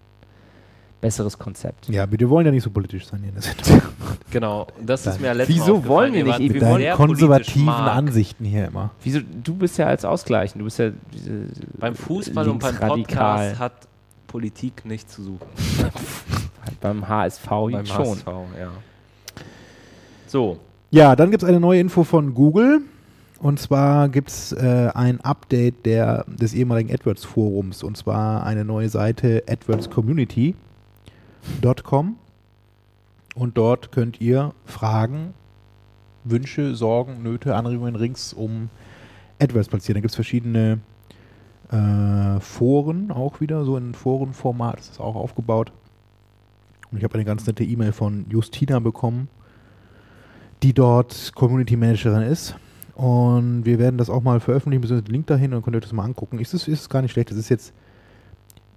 besseres 1.01 1.37
Konzept. 1.37 1.89
Ja, 1.89 2.09
wir 2.09 2.29
wollen 2.29 2.45
ja 2.45 2.51
nicht 2.51 2.63
so 2.63 2.69
politisch 2.69 3.05
sein 3.07 3.19
hier 3.19 3.29
in 3.29 3.35
der 3.35 3.43
Sendung. 3.43 3.81
Genau, 4.31 4.65
das 4.83 5.05
ist 5.05 5.21
mir 5.21 5.31
letztes 5.35 5.55
Wieso 5.55 5.77
Mal 5.77 5.87
wollen 5.87 6.13
wir 6.13 6.23
nicht? 6.23 6.39
Wir 6.39 6.53
Mit 6.53 6.61
wollen 6.63 6.81
deinen 6.81 6.95
konservativen. 6.95 7.69
Ansichten 7.69 8.45
hier 8.45 8.65
immer. 8.65 8.89
Wieso? 9.03 9.19
Du 9.43 9.53
bist 9.53 9.77
ja 9.77 9.85
als 9.85 10.05
Ausgleichen. 10.05 10.57
Du 10.57 10.65
bist 10.65 10.79
ja 10.79 10.89
diese 11.13 11.49
Beim 11.77 11.93
Fußball 11.93 12.49
und 12.49 12.57
beim. 12.57 12.75
Podcast 12.77 13.59
hat 13.59 13.73
Politik 14.25 14.85
nichts 14.85 15.13
zu 15.13 15.21
suchen. 15.21 15.47
Beim 16.81 17.07
HSV 17.07 17.47
beim 17.47 17.85
schon. 17.85 18.05
HSV, 18.05 18.27
ja. 18.59 18.71
So, 20.25 20.57
Ja, 20.89 21.15
dann 21.15 21.29
gibt 21.29 21.43
es 21.43 21.49
eine 21.49 21.59
neue 21.59 21.79
Info 21.79 22.03
von 22.03 22.33
Google. 22.33 22.81
Und 23.43 23.59
zwar 23.59 24.07
gibt 24.07 24.29
es 24.29 24.53
äh, 24.53 24.89
ein 24.93 25.19
Update 25.19 25.85
der, 25.85 26.23
des 26.27 26.53
ehemaligen 26.53 26.93
AdWords-Forums. 26.93 27.83
Und 27.83 27.97
zwar 27.97 28.45
eine 28.45 28.63
neue 28.63 28.87
Seite 28.87 29.43
adwordscommunity.com. 29.49 32.15
Und 33.35 33.57
dort 33.57 33.91
könnt 33.91 34.21
ihr 34.21 34.53
Fragen, 34.63 35.33
Wünsche, 36.23 36.73
Sorgen, 36.73 37.21
Nöte, 37.21 37.57
Anregungen 37.57 37.97
rings 37.97 38.31
um 38.31 38.69
AdWords 39.41 39.67
platzieren. 39.67 39.95
Da 39.95 39.99
gibt 39.99 40.11
es 40.11 40.15
verschiedene 40.15 40.79
äh, 41.69 42.39
Foren 42.39 43.11
auch 43.11 43.41
wieder, 43.41 43.65
so 43.65 43.75
in 43.75 43.93
Forenformat 43.93 44.79
ist 44.79 44.91
das 44.91 45.01
auch 45.01 45.17
aufgebaut. 45.17 45.73
Und 46.91 46.97
ich 46.97 47.03
habe 47.03 47.15
eine 47.15 47.25
ganz 47.25 47.45
nette 47.45 47.65
E-Mail 47.65 47.91
von 47.91 48.25
Justina 48.29 48.79
bekommen, 48.79 49.27
die 50.61 50.71
dort 50.71 51.33
Community 51.35 51.75
Managerin 51.75 52.21
ist. 52.21 52.55
Und 52.95 53.65
wir 53.65 53.79
werden 53.79 53.97
das 53.97 54.09
auch 54.09 54.21
mal 54.21 54.39
veröffentlichen, 54.39 54.81
beziehungsweise 54.81 55.05
den 55.05 55.13
Link 55.13 55.27
dahin 55.27 55.53
und 55.53 55.63
könnt 55.63 55.75
ihr 55.75 55.77
euch 55.79 55.83
das 55.83 55.93
mal 55.93 56.03
angucken. 56.03 56.39
Ist 56.39 56.53
es 56.53 56.67
ist 56.67 56.89
gar 56.89 57.01
nicht 57.01 57.11
schlecht. 57.11 57.31
Das 57.31 57.37
ist 57.37 57.49
jetzt 57.49 57.73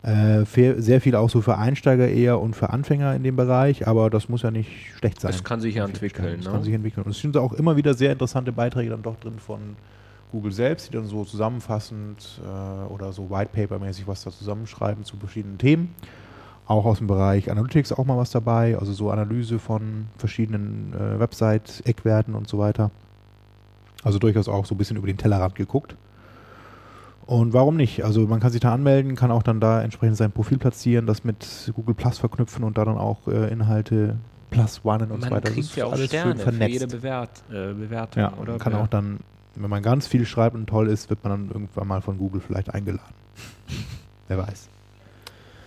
äh, 0.03 0.45
sehr 0.81 1.01
viel 1.01 1.17
auch 1.17 1.29
so 1.29 1.43
für 1.43 1.59
Einsteiger 1.59 2.09
eher 2.09 2.41
und 2.41 2.55
für 2.57 2.71
Anfänger 2.71 3.15
in 3.15 3.25
dem 3.25 3.37
Bereich, 3.37 3.87
aber 3.89 4.09
das 4.09 4.29
muss 4.29 4.43
ja 4.43 4.51
nicht 4.51 4.71
schlecht 4.97 5.21
sein. 5.21 5.33
das 5.33 5.43
kann 5.45 5.61
sich 5.61 5.75
ja 5.75 5.85
entwickeln. 5.85 6.37
Das 6.39 6.47
Ne? 6.47 6.53
kann 6.53 6.63
sich 6.63 6.73
entwickeln. 6.75 7.05
Und 7.05 7.11
es 7.11 7.19
sind 7.19 7.37
auch 7.37 7.53
immer 7.53 7.77
wieder 7.77 7.93
sehr 7.95 8.13
interessante 8.13 8.53
Beiträge 8.53 8.91
dann 8.91 9.03
doch 9.03 9.17
drin 9.17 9.39
von 9.39 9.59
Google 10.33 10.53
selbst, 10.53 10.89
die 10.89 10.93
dann 10.97 11.07
so 11.07 11.25
zusammenfassend 11.25 12.41
äh, 12.45 12.93
oder 12.93 13.13
so 13.13 13.31
White 13.31 13.51
Paper-mäßig 13.53 14.07
was 14.07 14.23
da 14.25 14.31
zusammenschreiben 14.31 15.05
zu 15.05 15.17
verschiedenen 15.17 15.59
Themen. 15.59 15.95
auch 16.67 16.85
aus 16.85 16.99
dem 16.99 17.07
Bereich 17.07 17.51
Analytics 17.51 17.93
auch 17.93 18.05
mal 18.05 18.17
was 18.17 18.31
dabei, 18.31 18.77
also 18.79 18.93
so 18.93 19.11
Analyse 19.11 19.59
von 19.59 20.07
verschiedenen 20.19 20.93
äh, 20.95 21.19
Website-Eckwerten 21.21 22.35
und 22.35 22.49
so 22.49 22.59
weiter. 22.59 22.91
Also 24.07 24.21
durchaus 24.21 24.49
auch 24.49 24.67
so 24.67 24.75
ein 24.77 24.79
bisschen 24.79 24.97
über 24.97 25.09
den 25.09 25.17
Tellerrand 25.17 25.57
geguckt. 25.57 25.97
Und 27.27 27.53
warum 27.53 27.77
nicht? 27.77 28.05
Also 28.05 28.21
man 28.29 28.39
kann 28.39 28.53
sich 28.53 28.61
da 28.61 28.73
anmelden, 28.73 29.17
kann 29.17 29.33
auch 29.33 29.43
dann 29.43 29.59
da 29.59 29.83
entsprechend 29.83 30.17
sein 30.17 30.31
Profil 30.31 30.59
platzieren, 30.59 31.07
das 31.09 31.25
mit 31.25 31.73
Google 31.75 31.97
Plus 31.97 32.19
verknüpfen 32.19 32.63
und 32.63 32.79
da 32.79 32.85
dann 32.85 32.99
auch 32.99 33.27
äh, 33.27 33.51
Inhalte 33.51 34.15
Plus 34.51 34.83
One 34.85 35.07
und 35.07 35.23
so 35.23 35.29
Man 35.29 35.31
weiter. 35.39 35.51
kriegt 35.51 35.75
ja 35.75 35.87
auch 35.87 35.97
Sterne 35.97 36.37
für 36.37 36.53
jede 36.69 36.87
Bewert, 36.87 37.31
äh, 37.51 37.73
Bewertung. 37.75 38.23
Ja, 38.23 38.33
oder? 38.41 38.53
man 38.53 38.61
kann 38.61 38.75
Ja. 38.75 38.83
auch 38.83 38.87
dann, 38.87 39.19
wenn 39.57 39.69
man 39.69 39.83
ganz 39.83 40.07
viel 40.07 40.25
schreibt 40.25 40.55
und 40.55 40.69
toll 40.69 40.87
ist, 40.87 41.11
wird 41.11 41.25
man 41.25 41.33
dann 41.33 41.49
irgendwann 41.53 41.89
mal 41.89 42.01
von 42.01 42.17
Google 42.17 42.41
vielleicht 42.41 42.73
eingeladen. 42.73 43.13
Wer 44.29 44.39
weiß. 44.39 44.69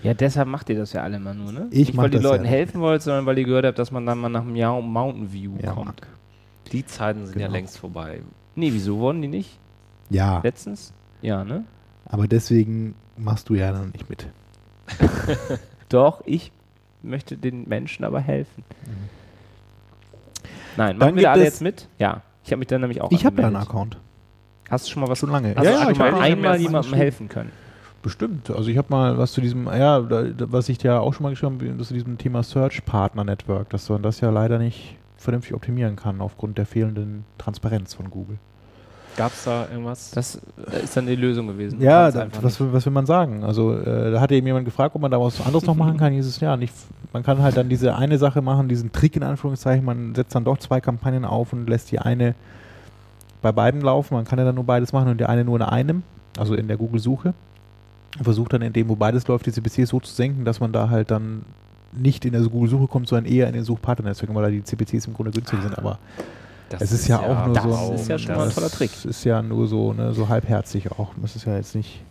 Ja, 0.01 0.13
deshalb 0.13 0.47
macht 0.47 0.69
ihr 0.69 0.77
das 0.77 0.93
ja 0.93 1.03
alle 1.03 1.19
mal 1.19 1.35
nur, 1.35 1.51
ne? 1.51 1.67
Ich 1.71 1.87
Nicht, 1.89 1.97
weil 1.97 2.09
die 2.09 2.15
ja 2.19 2.23
Leuten 2.23 2.43
nicht. 2.43 2.51
helfen 2.51 2.79
wollt, 2.79 3.01
sondern 3.01 3.25
weil 3.25 3.37
ihr 3.37 3.43
gehört 3.43 3.65
habt, 3.65 3.77
dass 3.79 3.91
man 3.91 4.05
dann 4.05 4.17
mal 4.19 4.29
nach 4.29 4.43
einem 4.43 4.55
Jahr 4.55 4.77
um 4.77 4.93
Mountain 4.93 5.33
View 5.33 5.55
Ja, 5.61 5.73
kommt. 5.73 5.85
Marc. 5.87 6.07
Die 6.71 6.85
Zeiten 6.85 7.25
sind 7.25 7.39
ja 7.39 7.47
Genau. 7.47 7.57
längst 7.57 7.77
vorbei. 7.77 8.21
Nee, 8.55 8.71
wieso 8.73 8.97
wurden 8.99 9.21
die 9.21 9.27
nicht? 9.27 9.57
Ja, 10.09 10.41
Letztens? 10.43 10.93
Ja, 11.21 11.43
ne? 11.43 11.63
aber 12.05 12.27
deswegen 12.27 12.95
machst 13.17 13.49
du 13.49 13.55
ja 13.55 13.71
dann 13.71 13.91
nicht 13.91 14.09
mit. 14.09 14.27
Doch, 15.89 16.21
ich 16.25 16.51
möchte 17.03 17.37
den 17.37 17.67
Menschen 17.67 18.03
aber 18.05 18.19
helfen. 18.19 18.63
Nein, 20.77 20.91
Dann 20.91 20.97
machen 20.97 21.15
wir 21.15 21.21
gibt 21.21 21.27
alle 21.27 21.43
jetzt 21.43 21.61
mit? 21.61 21.87
Ja. 21.97 22.21
Ich 22.43 22.51
habe 22.51 22.59
mich 22.59 22.67
dann 22.67 22.81
nämlich 22.81 23.01
auch 23.01 23.11
Ich 23.11 23.25
habe 23.25 23.41
ja 23.41 23.47
einen. 23.47 23.57
Account. 23.57 23.97
Hast 24.69 24.87
du 24.87 24.91
schon 24.91 25.01
mal 25.01 25.09
was 25.09 25.19
Schon 25.19 25.31
lange. 25.31 25.55
Hast 25.55 25.65
ja, 25.65 25.71
du 25.71 25.77
ja, 25.77 25.83
schon 25.83 25.91
ich 25.93 25.99
mal 25.99 26.13
einmal 26.15 26.59
jemandem 26.59 26.93
helfen 26.93 27.27
können? 27.27 27.51
Bestimmt. 28.01 28.49
Also 28.49 28.69
ich 28.69 28.77
habe 28.77 28.87
mal 28.89 29.17
was 29.17 29.33
zu 29.33 29.41
diesem, 29.41 29.65
ja, 29.67 29.99
da, 29.99 30.25
was 30.51 30.69
ich 30.69 30.77
dir 30.77 31.01
auch 31.01 31.13
schon 31.13 31.23
mal 31.23 31.31
geschrieben 31.31 31.59
habe, 31.59 31.83
zu 31.83 31.93
diesem 31.93 32.17
Thema 32.17 32.43
Search 32.43 32.85
Partner 32.85 33.23
Network, 33.23 33.69
dass 33.71 33.89
man 33.89 34.01
das 34.01 34.21
ja 34.21 34.29
leider 34.29 34.57
nicht 34.57 34.95
vernünftig 35.19 35.53
optimieren 35.53 35.95
kann 35.95 36.21
aufgrund 36.21 36.57
der 36.57 36.65
fehlenden 36.65 37.25
Transparenz 37.37 37.93
von 37.93 38.09
Google. 38.09 38.37
Gab 39.17 39.33
es 39.33 39.43
da 39.43 39.67
irgendwas? 39.69 40.11
Das 40.11 40.39
äh, 40.71 40.83
ist 40.83 40.95
dann 40.95 41.05
die 41.05 41.15
Lösung 41.15 41.47
gewesen. 41.47 41.81
Ja, 41.81 42.09
da, 42.09 42.27
was, 42.41 42.59
was 42.59 42.85
will 42.85 42.93
man 42.93 43.05
sagen? 43.05 43.43
Also 43.43 43.77
äh, 43.77 44.11
da 44.11 44.21
hatte 44.21 44.35
eben 44.35 44.47
jemand 44.47 44.65
gefragt, 44.65 44.95
ob 44.95 45.01
man 45.01 45.11
da 45.11 45.19
was 45.19 45.41
anderes 45.41 45.65
noch 45.65 45.75
machen 45.75 45.97
kann. 45.97 46.13
Hieß 46.13 46.25
es 46.25 46.39
ja 46.39 46.55
nicht. 46.55 46.73
Man 47.11 47.23
kann 47.23 47.41
halt 47.41 47.57
dann 47.57 47.67
diese 47.67 47.95
eine 47.95 48.17
Sache 48.17 48.41
machen, 48.41 48.69
diesen 48.69 48.91
Trick 48.91 49.15
in 49.15 49.23
Anführungszeichen. 49.23 49.83
Man 49.83 50.15
setzt 50.15 50.35
dann 50.35 50.45
doch 50.45 50.57
zwei 50.57 50.79
Kampagnen 50.79 51.25
auf 51.25 51.51
und 51.51 51.67
lässt 51.67 51.91
die 51.91 51.99
eine 51.99 52.35
bei 53.41 53.51
beiden 53.51 53.81
laufen. 53.81 54.13
Man 54.13 54.25
kann 54.25 54.39
ja 54.39 54.45
dann 54.45 54.55
nur 54.55 54.63
beides 54.63 54.93
machen 54.93 55.09
und 55.09 55.19
die 55.19 55.25
eine 55.25 55.43
nur 55.43 55.57
in 55.57 55.63
einem, 55.63 56.03
also 56.37 56.53
in 56.53 56.67
der 56.67 56.77
Google-Suche. 56.77 57.33
Und 58.17 58.23
versucht 58.23 58.53
dann 58.53 58.61
in 58.61 58.73
dem, 58.73 58.87
wo 58.89 58.95
beides 58.95 59.27
läuft, 59.27 59.45
die 59.45 59.51
CPCs 59.51 59.89
so 59.89 59.99
zu 59.99 60.13
senken, 60.13 60.45
dass 60.45 60.59
man 60.59 60.71
da 60.71 60.89
halt 60.89 61.11
dann 61.11 61.43
nicht 61.91 62.25
in 62.25 62.31
der 62.33 62.41
Google-Suche 62.41 62.87
kommt, 62.87 63.07
sondern 63.07 63.31
eher 63.31 63.47
in 63.47 63.53
den 63.53 63.63
Suchpartnernetzwerken, 63.63 64.35
weil 64.35 64.43
da 64.43 64.49
die 64.49 64.63
CPCs 64.63 65.07
im 65.07 65.13
Grunde 65.13 65.31
günstig 65.31 65.61
sind. 65.61 65.77
Aber 65.77 65.99
Das 66.69 66.81
es 66.81 66.91
ist 66.91 67.07
ja 67.07 67.19
auch 67.19 67.45
nur 67.45 67.55
das 67.55 67.63
so. 67.63 67.93
ist 67.93 68.07
ja 68.09 68.19
schon 68.19 68.35
mal 68.35 68.41
ein 68.43 68.45
das 68.47 68.55
toller 68.55 68.69
Trick. 68.69 68.91
ist 69.05 69.23
ja 69.23 69.41
nur 69.41 69.67
so, 69.67 69.93
ne, 69.93 70.13
so 70.13 70.29
halbherzig 70.29 70.91
auch. 70.91 71.11
Das 71.21 71.35
ist 71.35 71.45
ja 71.45 71.55
jetzt 71.55 71.75
nicht 71.75 72.03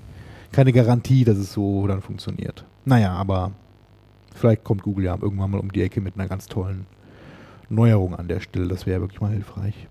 keine 0.52 0.72
Garantie, 0.72 1.24
dass 1.24 1.38
es 1.38 1.52
so 1.52 1.86
dann 1.86 2.00
funktioniert. 2.02 2.64
Naja, 2.84 3.12
aber 3.12 3.52
vielleicht 4.34 4.64
kommt 4.64 4.82
Google 4.82 5.04
ja 5.04 5.16
irgendwann 5.20 5.50
mal 5.50 5.60
um 5.60 5.70
die 5.70 5.82
Ecke 5.82 6.00
mit 6.00 6.14
einer 6.16 6.26
ganz 6.28 6.46
tollen 6.46 6.86
Neuerung 7.68 8.14
an 8.14 8.28
der 8.28 8.40
Stelle. 8.40 8.66
Das 8.68 8.86
wäre 8.86 9.00
wirklich 9.00 9.20
mal 9.20 9.30
hilfreich. 9.32 9.86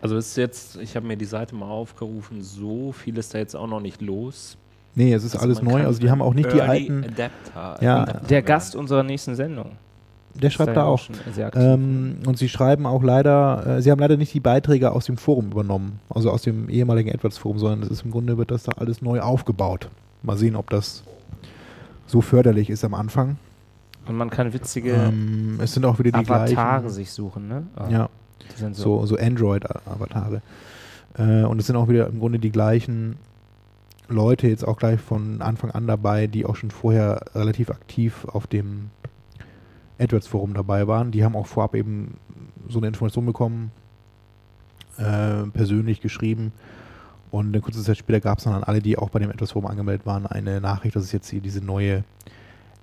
Also 0.00 0.16
ist 0.16 0.36
jetzt, 0.36 0.76
ich 0.76 0.94
habe 0.96 1.06
mir 1.06 1.16
die 1.16 1.24
Seite 1.24 1.54
mal 1.54 1.68
aufgerufen, 1.68 2.42
so 2.42 2.92
viel 2.92 3.18
ist 3.18 3.34
da 3.34 3.38
jetzt 3.38 3.56
auch 3.56 3.66
noch 3.66 3.80
nicht 3.80 4.00
los. 4.00 4.56
Nee, 4.98 5.12
es 5.14 5.22
ist 5.24 5.34
Also 5.36 5.44
alles 5.46 5.62
neu. 5.62 5.84
Also 5.86 6.00
die 6.00 6.10
haben 6.10 6.20
auch 6.20 6.34
nicht 6.34 6.52
die 6.52 6.60
alten. 6.60 7.04
Adapter, 7.04 7.76
Ja, 7.82 8.04
Der. 8.28 8.42
Gast 8.42 8.74
unserer 8.74 9.04
nächsten 9.04 9.34
Sendung. 9.36 9.70
Der 10.34 10.50
schreibt 10.50 10.76
da 10.76 10.84
auch. 10.84 11.00
Ähm, 11.54 12.16
und 12.26 12.36
sie 12.36 12.48
schreiben 12.48 12.84
auch 12.86 13.02
leider, 13.02 13.78
äh, 13.78 13.82
sie 13.82 13.90
haben 13.90 13.98
leider 14.00 14.16
nicht 14.16 14.34
die 14.34 14.40
Beiträge 14.40 14.90
aus 14.92 15.06
dem 15.06 15.16
Forum 15.16 15.50
übernommen, 15.52 16.00
also 16.10 16.30
aus 16.30 16.42
dem 16.42 16.68
ehemaligen 16.68 17.10
AdWords-Forum, 17.12 17.58
sondern 17.58 17.82
es 17.82 17.88
ist 17.90 18.04
im 18.04 18.10
Grunde 18.10 18.38
wird 18.38 18.50
das 18.50 18.64
da 18.64 18.72
alles 18.72 19.00
neu 19.02 19.20
aufgebaut. 19.20 19.88
Mal 20.22 20.36
sehen, 20.36 20.54
ob 20.56 20.70
das 20.70 21.02
so 22.06 22.20
förderlich 22.20 22.68
ist 22.70 22.84
am 22.84 22.94
Anfang. 22.94 23.36
Und 24.06 24.16
man 24.16 24.30
kann 24.30 24.52
witzige 24.52 24.92
Ähm, 24.94 25.58
es 25.62 25.74
sind 25.74 25.84
auch 25.84 25.98
wieder 25.98 26.10
die 26.12 26.28
Avatare 26.28 26.80
gleichen. 26.82 26.88
sich 26.90 27.10
suchen, 27.12 27.46
ne? 27.48 27.66
Ah, 27.76 27.88
Ja, 27.88 28.08
Die 28.52 28.58
sind 28.60 28.74
so. 28.76 29.00
so, 29.00 29.06
so 29.06 29.16
Android-Avatare. 29.16 30.40
Äh, 31.18 31.44
und 31.44 31.60
es 31.60 31.66
sind 31.66 31.76
auch 31.76 31.88
wieder 31.88 32.06
im 32.08 32.18
Grunde 32.20 32.38
die 32.38 32.50
gleichen 32.50 33.16
Leute 34.08 34.48
jetzt 34.48 34.66
auch 34.66 34.76
gleich 34.76 35.00
von 35.00 35.42
Anfang 35.42 35.70
an 35.70 35.86
dabei, 35.86 36.26
die 36.26 36.46
auch 36.46 36.56
schon 36.56 36.70
vorher 36.70 37.20
relativ 37.34 37.70
aktiv 37.70 38.24
auf 38.26 38.46
dem 38.46 38.90
AdWords-Forum 39.98 40.54
dabei 40.54 40.86
waren. 40.86 41.10
Die 41.10 41.24
haben 41.24 41.36
auch 41.36 41.46
vorab 41.46 41.74
eben 41.74 42.16
so 42.68 42.78
eine 42.78 42.88
Information 42.88 43.26
bekommen, 43.26 43.70
äh, 44.96 45.44
persönlich 45.52 46.00
geschrieben. 46.00 46.52
Und 47.30 47.48
eine 47.48 47.60
kurze 47.60 47.82
Zeit 47.82 47.98
später 47.98 48.20
gab 48.20 48.38
es 48.38 48.44
dann 48.44 48.54
an 48.54 48.64
alle, 48.64 48.80
die 48.80 48.96
auch 48.96 49.10
bei 49.10 49.18
dem 49.18 49.30
AdWords-Forum 49.30 49.66
angemeldet 49.66 50.06
waren, 50.06 50.26
eine 50.26 50.60
Nachricht, 50.60 50.96
dass 50.96 51.04
es 51.04 51.12
jetzt 51.12 51.28
hier 51.28 51.40
diese 51.40 51.60
neue 51.60 52.04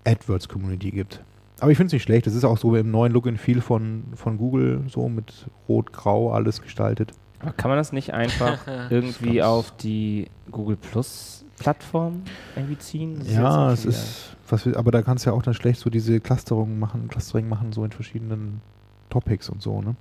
AdWords-Community 0.05 0.91
gibt. 0.91 1.23
Aber 1.59 1.71
ich 1.71 1.77
finde 1.77 1.87
es 1.87 1.93
nicht 1.93 2.03
schlecht. 2.03 2.27
Das 2.27 2.35
ist 2.35 2.43
auch 2.43 2.57
so 2.57 2.75
im 2.75 2.91
neuen 2.91 3.11
Look 3.11 3.27
and 3.27 3.39
Feel 3.39 3.61
von, 3.61 4.03
von 4.15 4.37
Google, 4.37 4.83
so 4.87 5.09
mit 5.09 5.47
Rot-Grau 5.67 6.31
alles 6.31 6.61
gestaltet. 6.61 7.13
Aber 7.45 7.53
kann 7.53 7.69
man 7.69 7.77
das 7.77 7.91
nicht 7.91 8.13
einfach 8.13 8.59
irgendwie 8.89 9.43
auf 9.43 9.71
die 9.77 10.27
Google 10.51 10.77
Plus 10.77 11.45
Plattform 11.57 12.23
irgendwie 12.55 12.77
ziehen? 12.77 13.19
Das 13.19 13.31
ja, 13.31 13.71
es 13.71 13.85
ist, 13.85 14.35
was 14.49 14.65
wir, 14.65 14.77
aber 14.77 14.91
da 14.91 15.01
kannst 15.01 15.25
du 15.25 15.29
ja 15.29 15.35
auch 15.35 15.43
dann 15.43 15.53
schlecht 15.53 15.79
so 15.79 15.89
diese 15.89 16.19
Clusterung 16.19 16.79
machen, 16.79 17.07
Clustering 17.07 17.47
machen, 17.47 17.71
so 17.71 17.85
in 17.85 17.91
verschiedenen 17.91 18.61
Topics 19.09 19.49
und 19.49 19.61
so, 19.61 19.81
ne? 19.81 19.95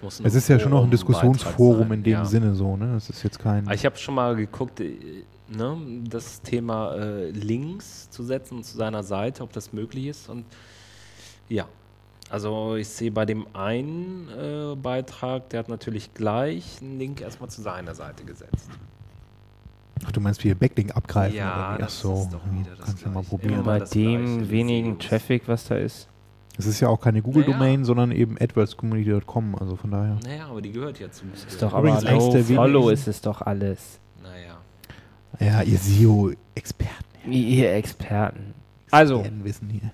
Das 0.00 0.20
Es 0.20 0.34
ist 0.34 0.48
ja 0.48 0.60
schon 0.60 0.70
noch 0.70 0.84
ein 0.84 0.90
Diskussionsforum 0.90 1.92
in 1.92 2.02
dem 2.04 2.12
ja. 2.12 2.24
Sinne 2.24 2.54
so, 2.54 2.76
ne? 2.76 2.94
Es 2.96 3.10
ist 3.10 3.22
jetzt 3.24 3.38
kein. 3.40 3.68
Ich 3.70 3.84
habe 3.84 3.96
schon 3.96 4.14
mal 4.14 4.36
geguckt, 4.36 4.80
äh, 4.80 5.24
ne, 5.48 5.76
das 6.08 6.40
Thema 6.42 6.94
äh, 6.94 7.30
Links 7.30 8.08
zu 8.10 8.22
setzen 8.22 8.62
zu 8.62 8.76
seiner 8.76 9.02
Seite, 9.02 9.42
ob 9.42 9.52
das 9.52 9.72
möglich 9.72 10.06
ist. 10.06 10.28
Und 10.28 10.44
ja, 11.48 11.66
also 12.30 12.76
ich 12.76 12.88
sehe 12.88 13.10
bei 13.10 13.24
dem 13.24 13.46
einen 13.54 14.28
äh, 14.28 14.76
Beitrag, 14.76 15.50
der 15.50 15.60
hat 15.60 15.68
natürlich 15.68 16.14
gleich 16.14 16.78
einen 16.80 16.98
Link 16.98 17.20
erstmal 17.20 17.50
zu 17.50 17.62
seiner 17.62 17.94
Seite 17.94 18.24
gesetzt. 18.24 18.70
Ach, 20.06 20.12
du 20.12 20.20
meinst, 20.20 20.44
wir 20.44 20.54
Backlink 20.54 20.94
abgreifen? 20.96 21.36
Ja, 21.36 21.52
oder 21.52 21.56
wie? 21.70 21.74
Ach 21.74 21.78
das 21.78 22.00
so, 22.00 22.14
ist 22.14 22.32
doch 22.32 22.46
ja, 22.46 22.52
wieder 22.60 22.76
das 22.76 22.86
kannst 22.86 23.04
du 23.04 23.08
mal 23.10 23.22
probieren. 23.22 23.64
Bei 23.64 23.80
dem 23.80 24.38
Gleiche, 24.38 24.50
wenigen. 24.50 24.98
Traffic, 24.98 25.48
was 25.48 25.66
da 25.66 25.76
ist. 25.76 26.08
Es 26.56 26.66
ist 26.66 26.80
ja 26.80 26.88
auch 26.88 27.00
keine 27.00 27.22
Google-Domain, 27.22 27.80
Ja. 27.80 27.84
sondern 27.84 28.10
eben 28.10 28.36
AdWords-Community.com, 28.38 29.54
also 29.56 29.76
von 29.76 29.90
daher. 29.92 30.18
Naja, 30.24 30.46
aber 30.48 30.60
die 30.60 30.72
gehört 30.72 30.98
ja 30.98 31.10
zu. 31.10 31.24
Ist 31.32 31.62
doch 31.62 31.76
Übrigens 31.76 32.04
aber 32.04 32.16
no 32.16 32.32
der 32.32 32.44
Follow 32.44 32.88
ist 32.90 33.06
es 33.06 33.20
doch 33.20 33.42
alles. 33.42 34.00
Naja. 34.22 34.58
Ja, 35.40 35.62
ihr 35.62 35.78
SEO-Experten. 35.78 37.04
Ihr 37.30 37.72
Experten. 37.74 38.54
Also, 38.90 39.24
wissen 39.42 39.68
hier. 39.68 39.92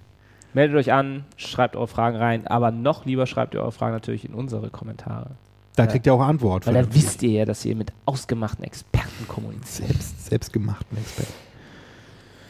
Meldet 0.55 0.77
euch 0.77 0.93
an, 0.93 1.25
schreibt 1.37 1.77
eure 1.77 1.89
Fragen 1.89 2.17
rein, 2.17 2.47
aber 2.47 2.71
noch 2.71 3.05
lieber 3.05 3.27
schreibt 3.27 3.55
ihr 3.55 3.61
eure 3.61 3.73
Fragen 3.73 3.95
natürlich 3.95 4.25
in 4.25 4.35
unsere 4.35 4.71
Kommentare. 4.71 5.31
Da 5.77 5.87
kriegt 5.87 6.07
ihr 6.07 6.15
auch 6.15 6.21
Antwort. 6.21 6.67
Weil 6.67 6.75
da 6.75 6.95
wisst 6.95 7.23
ihr 7.23 7.31
ja, 7.31 7.45
dass 7.45 7.65
ihr 7.65 7.75
mit 7.75 7.93
ausgemachten 8.07 8.65
Experten 8.65 9.27
kommuniziert. 9.27 9.89
Selbst, 9.91 10.27
selbstgemachten 10.27 10.97
Experten. 10.97 11.33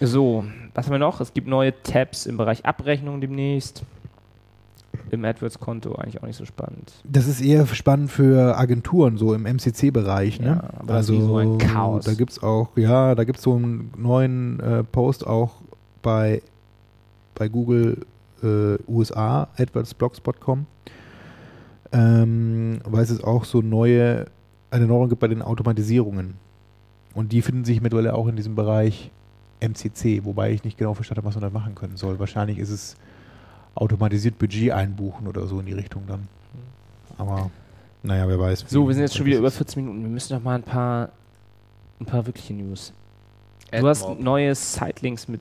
So, 0.01 0.45
was 0.75 0.87
haben 0.87 0.93
wir 0.93 0.99
noch? 0.99 1.21
Es 1.21 1.33
gibt 1.33 1.49
neue 1.49 1.73
Tabs 1.83 2.27
im 2.27 2.37
Bereich 2.37 2.67
Abrechnung 2.67 3.21
demnächst. 3.21 3.85
Im 5.11 5.25
AdWords-Konto 5.25 5.95
eigentlich 5.95 6.23
auch 6.23 6.27
nicht 6.27 6.37
so 6.37 6.45
spannend. 6.45 6.93
Das 7.05 7.27
ist 7.27 7.41
eher 7.41 7.67
spannend 7.67 8.11
für 8.11 8.57
Agenturen, 8.57 9.17
so 9.17 9.35
im 9.35 9.43
MCC-Bereich. 9.43 10.41
Ne? 10.41 10.47
Ja, 10.47 10.81
aber 10.81 10.95
das 10.95 11.09
ist 11.09 11.17
wie 11.17 11.21
so 11.21 11.37
ein 11.39 11.59
Chaos. 11.59 12.05
Da 12.05 12.15
gibt 12.15 12.33
es 12.33 12.43
auch, 12.43 12.69
ja, 12.77 13.15
da 13.15 13.25
gibt 13.25 13.39
es 13.39 13.45
so 13.45 13.55
einen 13.55 13.93
neuen 13.97 14.61
äh, 14.61 14.85
Post 14.85 15.27
auch 15.27 15.53
bei, 16.03 16.43
bei 17.35 17.49
Google 17.49 17.99
äh, 18.43 18.76
USA, 18.89 19.49
AdWords-Blogspot.com, 19.57 20.66
ähm, 21.93 22.78
weil 22.85 23.03
es 23.03 23.22
auch 23.22 23.45
so 23.45 23.62
neue, 23.62 24.26
eine 24.70 24.87
Neuerung 24.87 25.09
gibt 25.09 25.20
bei 25.20 25.28
den 25.28 25.43
Automatisierungen. 25.43 26.35
Und 27.14 27.32
die 27.32 27.43
finden 27.43 27.64
sich 27.64 27.80
mittlerweile 27.80 28.14
auch 28.14 28.26
in 28.26 28.37
diesem 28.37 28.55
Bereich 28.55 29.11
MCC, 29.61 30.24
wobei 30.24 30.53
ich 30.53 30.64
nicht 30.64 30.78
genau 30.78 30.95
verstanden 30.95 31.18
habe, 31.18 31.28
was 31.28 31.41
man 31.41 31.43
da 31.43 31.51
machen 31.51 31.74
können 31.74 31.97
soll. 31.97 32.18
Wahrscheinlich 32.18 32.59
ist 32.59 32.70
es 32.70 32.97
automatisiert 33.74 34.39
Budget 34.39 34.72
einbuchen 34.72 35.26
oder 35.26 35.47
so 35.47 35.61
in 35.61 35.66
die 35.66 35.72
Richtung 35.72 36.03
dann. 36.07 36.28
Aber 37.18 37.51
naja, 38.03 38.28
wer 38.28 38.39
weiß. 38.39 38.64
So, 38.68 38.87
wir 38.87 38.95
sind 38.95 39.03
jetzt 39.03 39.16
schon 39.16 39.26
wie 39.26 39.30
wieder 39.30 39.39
über 39.39 39.49
ist. 39.49 39.57
14 39.57 39.82
Minuten. 39.82 40.03
Wir 40.03 40.11
müssen 40.11 40.35
noch 40.35 40.43
mal 40.43 40.57
ein 40.57 40.62
paar, 40.62 41.11
ein 42.01 42.07
paar 42.07 42.26
wirkliche 42.26 42.53
News. 42.53 42.93
Du 43.72 43.89
hast 43.89 44.09
neue 44.20 44.55
Sitelinks 44.55 45.26
mit 45.26 45.41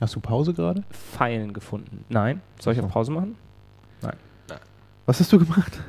Hast 0.00 0.14
du 0.16 0.20
Pause 0.20 0.54
gerade? 0.54 0.82
Pfeilen 0.90 1.52
gefunden. 1.52 2.04
Nein? 2.08 2.40
Soll 2.58 2.72
ich 2.74 2.80
so. 2.80 2.86
Pause 2.86 3.12
machen? 3.12 3.36
Was 5.06 5.18
hast 5.18 5.32
du 5.32 5.38
gemacht? 5.40 5.80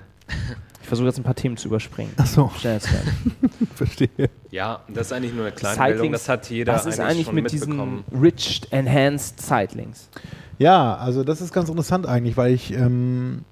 Ich 0.82 0.88
versuche 0.88 1.06
jetzt 1.08 1.20
ein 1.20 1.24
paar 1.24 1.36
Themen 1.36 1.56
zu 1.56 1.68
überspringen. 1.68 2.12
Ach 2.18 2.26
so, 2.26 2.50
Schneller 2.58 2.80
zu 2.80 2.92
werden. 2.94 3.38
verstehe. 3.76 4.10
Ja, 4.50 4.80
das 4.88 5.08
ist 5.08 5.14
eigentlich 5.14 5.34
nur 5.34 5.46
eine 5.46 5.54
kleine 5.54 5.80
Meldung, 5.80 6.12
das 6.12 6.28
hat 6.28 6.50
jeder 6.50 6.74
Was 6.74 6.88
ist 6.88 7.00
eigentlich 7.00 7.26
schon 7.28 7.36
mit 7.36 7.52
diesen 7.52 7.70
mitbekommen. 7.78 8.04
Rich 8.20 8.62
Enhanced 8.72 9.40
Sightlinks? 9.40 10.10
Ja, 10.58 10.96
also 10.96 11.24
das 11.24 11.40
ist 11.40 11.54
ganz 11.54 11.70
interessant 11.70 12.08
eigentlich, 12.08 12.36
weil 12.36 12.52
ich, 12.54 12.74
ähm, 12.74 13.44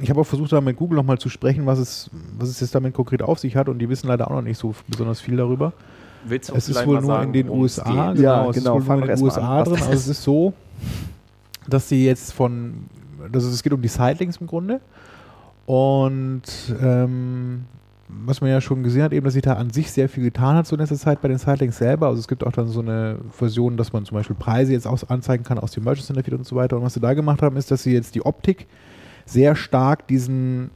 ich 0.00 0.10
habe 0.10 0.20
auch 0.20 0.26
versucht, 0.26 0.52
da 0.52 0.60
mit 0.60 0.76
Google 0.76 0.96
nochmal 0.96 1.18
zu 1.18 1.28
sprechen, 1.28 1.66
was 1.66 1.80
es, 1.80 2.08
was 2.38 2.48
es 2.48 2.60
jetzt 2.60 2.74
damit 2.74 2.94
konkret 2.94 3.22
auf 3.22 3.40
sich 3.40 3.56
hat 3.56 3.68
und 3.68 3.80
die 3.80 3.88
wissen 3.88 4.06
leider 4.06 4.28
auch 4.28 4.34
noch 4.34 4.42
nicht 4.42 4.58
so 4.58 4.74
besonders 4.86 5.20
viel 5.20 5.36
darüber. 5.36 5.72
Willst 6.26 6.50
du 6.50 6.54
Es 6.54 6.68
ist 6.68 6.86
wohl 6.86 7.00
nur 7.00 7.06
sagen, 7.06 7.26
in 7.28 7.32
den 7.32 7.48
USA, 7.48 8.12
geht? 8.12 8.22
Ja, 8.22 8.38
genau, 8.38 8.50
es 8.50 8.56
genau, 8.56 8.78
ist 8.78 8.82
wohl 8.82 8.86
fangen 8.86 9.00
nur 9.00 9.10
in 9.10 9.16
den 9.16 9.24
USA 9.24 9.58
an. 9.58 9.64
drin, 9.64 9.74
also 9.74 9.92
es 9.92 10.08
ist 10.08 10.22
so, 10.22 10.52
dass 11.68 11.88
sie 11.88 12.04
jetzt 12.04 12.32
von, 12.32 12.86
also 13.32 13.48
es 13.48 13.62
geht 13.62 13.72
um 13.72 13.82
die 13.82 13.88
Sightlinks 13.88 14.38
im 14.38 14.46
Grunde 14.46 14.80
und 15.66 16.42
ähm, 16.82 17.64
was 18.08 18.40
man 18.40 18.50
ja 18.50 18.60
schon 18.60 18.82
gesehen 18.82 19.02
hat, 19.02 19.12
eben, 19.12 19.24
dass 19.24 19.34
sich 19.34 19.42
da 19.42 19.54
an 19.54 19.70
sich 19.70 19.90
sehr 19.90 20.08
viel 20.08 20.24
getan 20.24 20.56
hat 20.56 20.66
so 20.66 20.76
in 20.76 20.80
letzter 20.80 20.96
Zeit 20.96 21.20
bei 21.20 21.28
den 21.28 21.38
Sightlinks 21.38 21.78
selber. 21.78 22.08
Also 22.08 22.20
es 22.20 22.28
gibt 22.28 22.44
auch 22.46 22.52
dann 22.52 22.68
so 22.68 22.80
eine 22.80 23.18
Version, 23.30 23.76
dass 23.76 23.92
man 23.92 24.04
zum 24.04 24.16
Beispiel 24.16 24.36
Preise 24.36 24.72
jetzt 24.72 24.86
auch 24.86 24.98
anzeigen 25.08 25.42
kann 25.42 25.58
aus 25.58 25.72
dem 25.72 25.84
Merchant 25.84 26.06
Center 26.06 26.22
Feed 26.22 26.34
und 26.34 26.46
so 26.46 26.54
weiter. 26.56 26.76
Und 26.76 26.82
was 26.82 26.94
sie 26.94 27.00
da 27.00 27.14
gemacht 27.14 27.42
haben, 27.42 27.56
ist, 27.56 27.70
dass 27.70 27.82
sie 27.82 27.92
jetzt 27.92 28.14
die 28.14 28.24
Optik 28.24 28.66
sehr 29.26 29.56
stark 29.56 30.06
diesen 30.06 30.70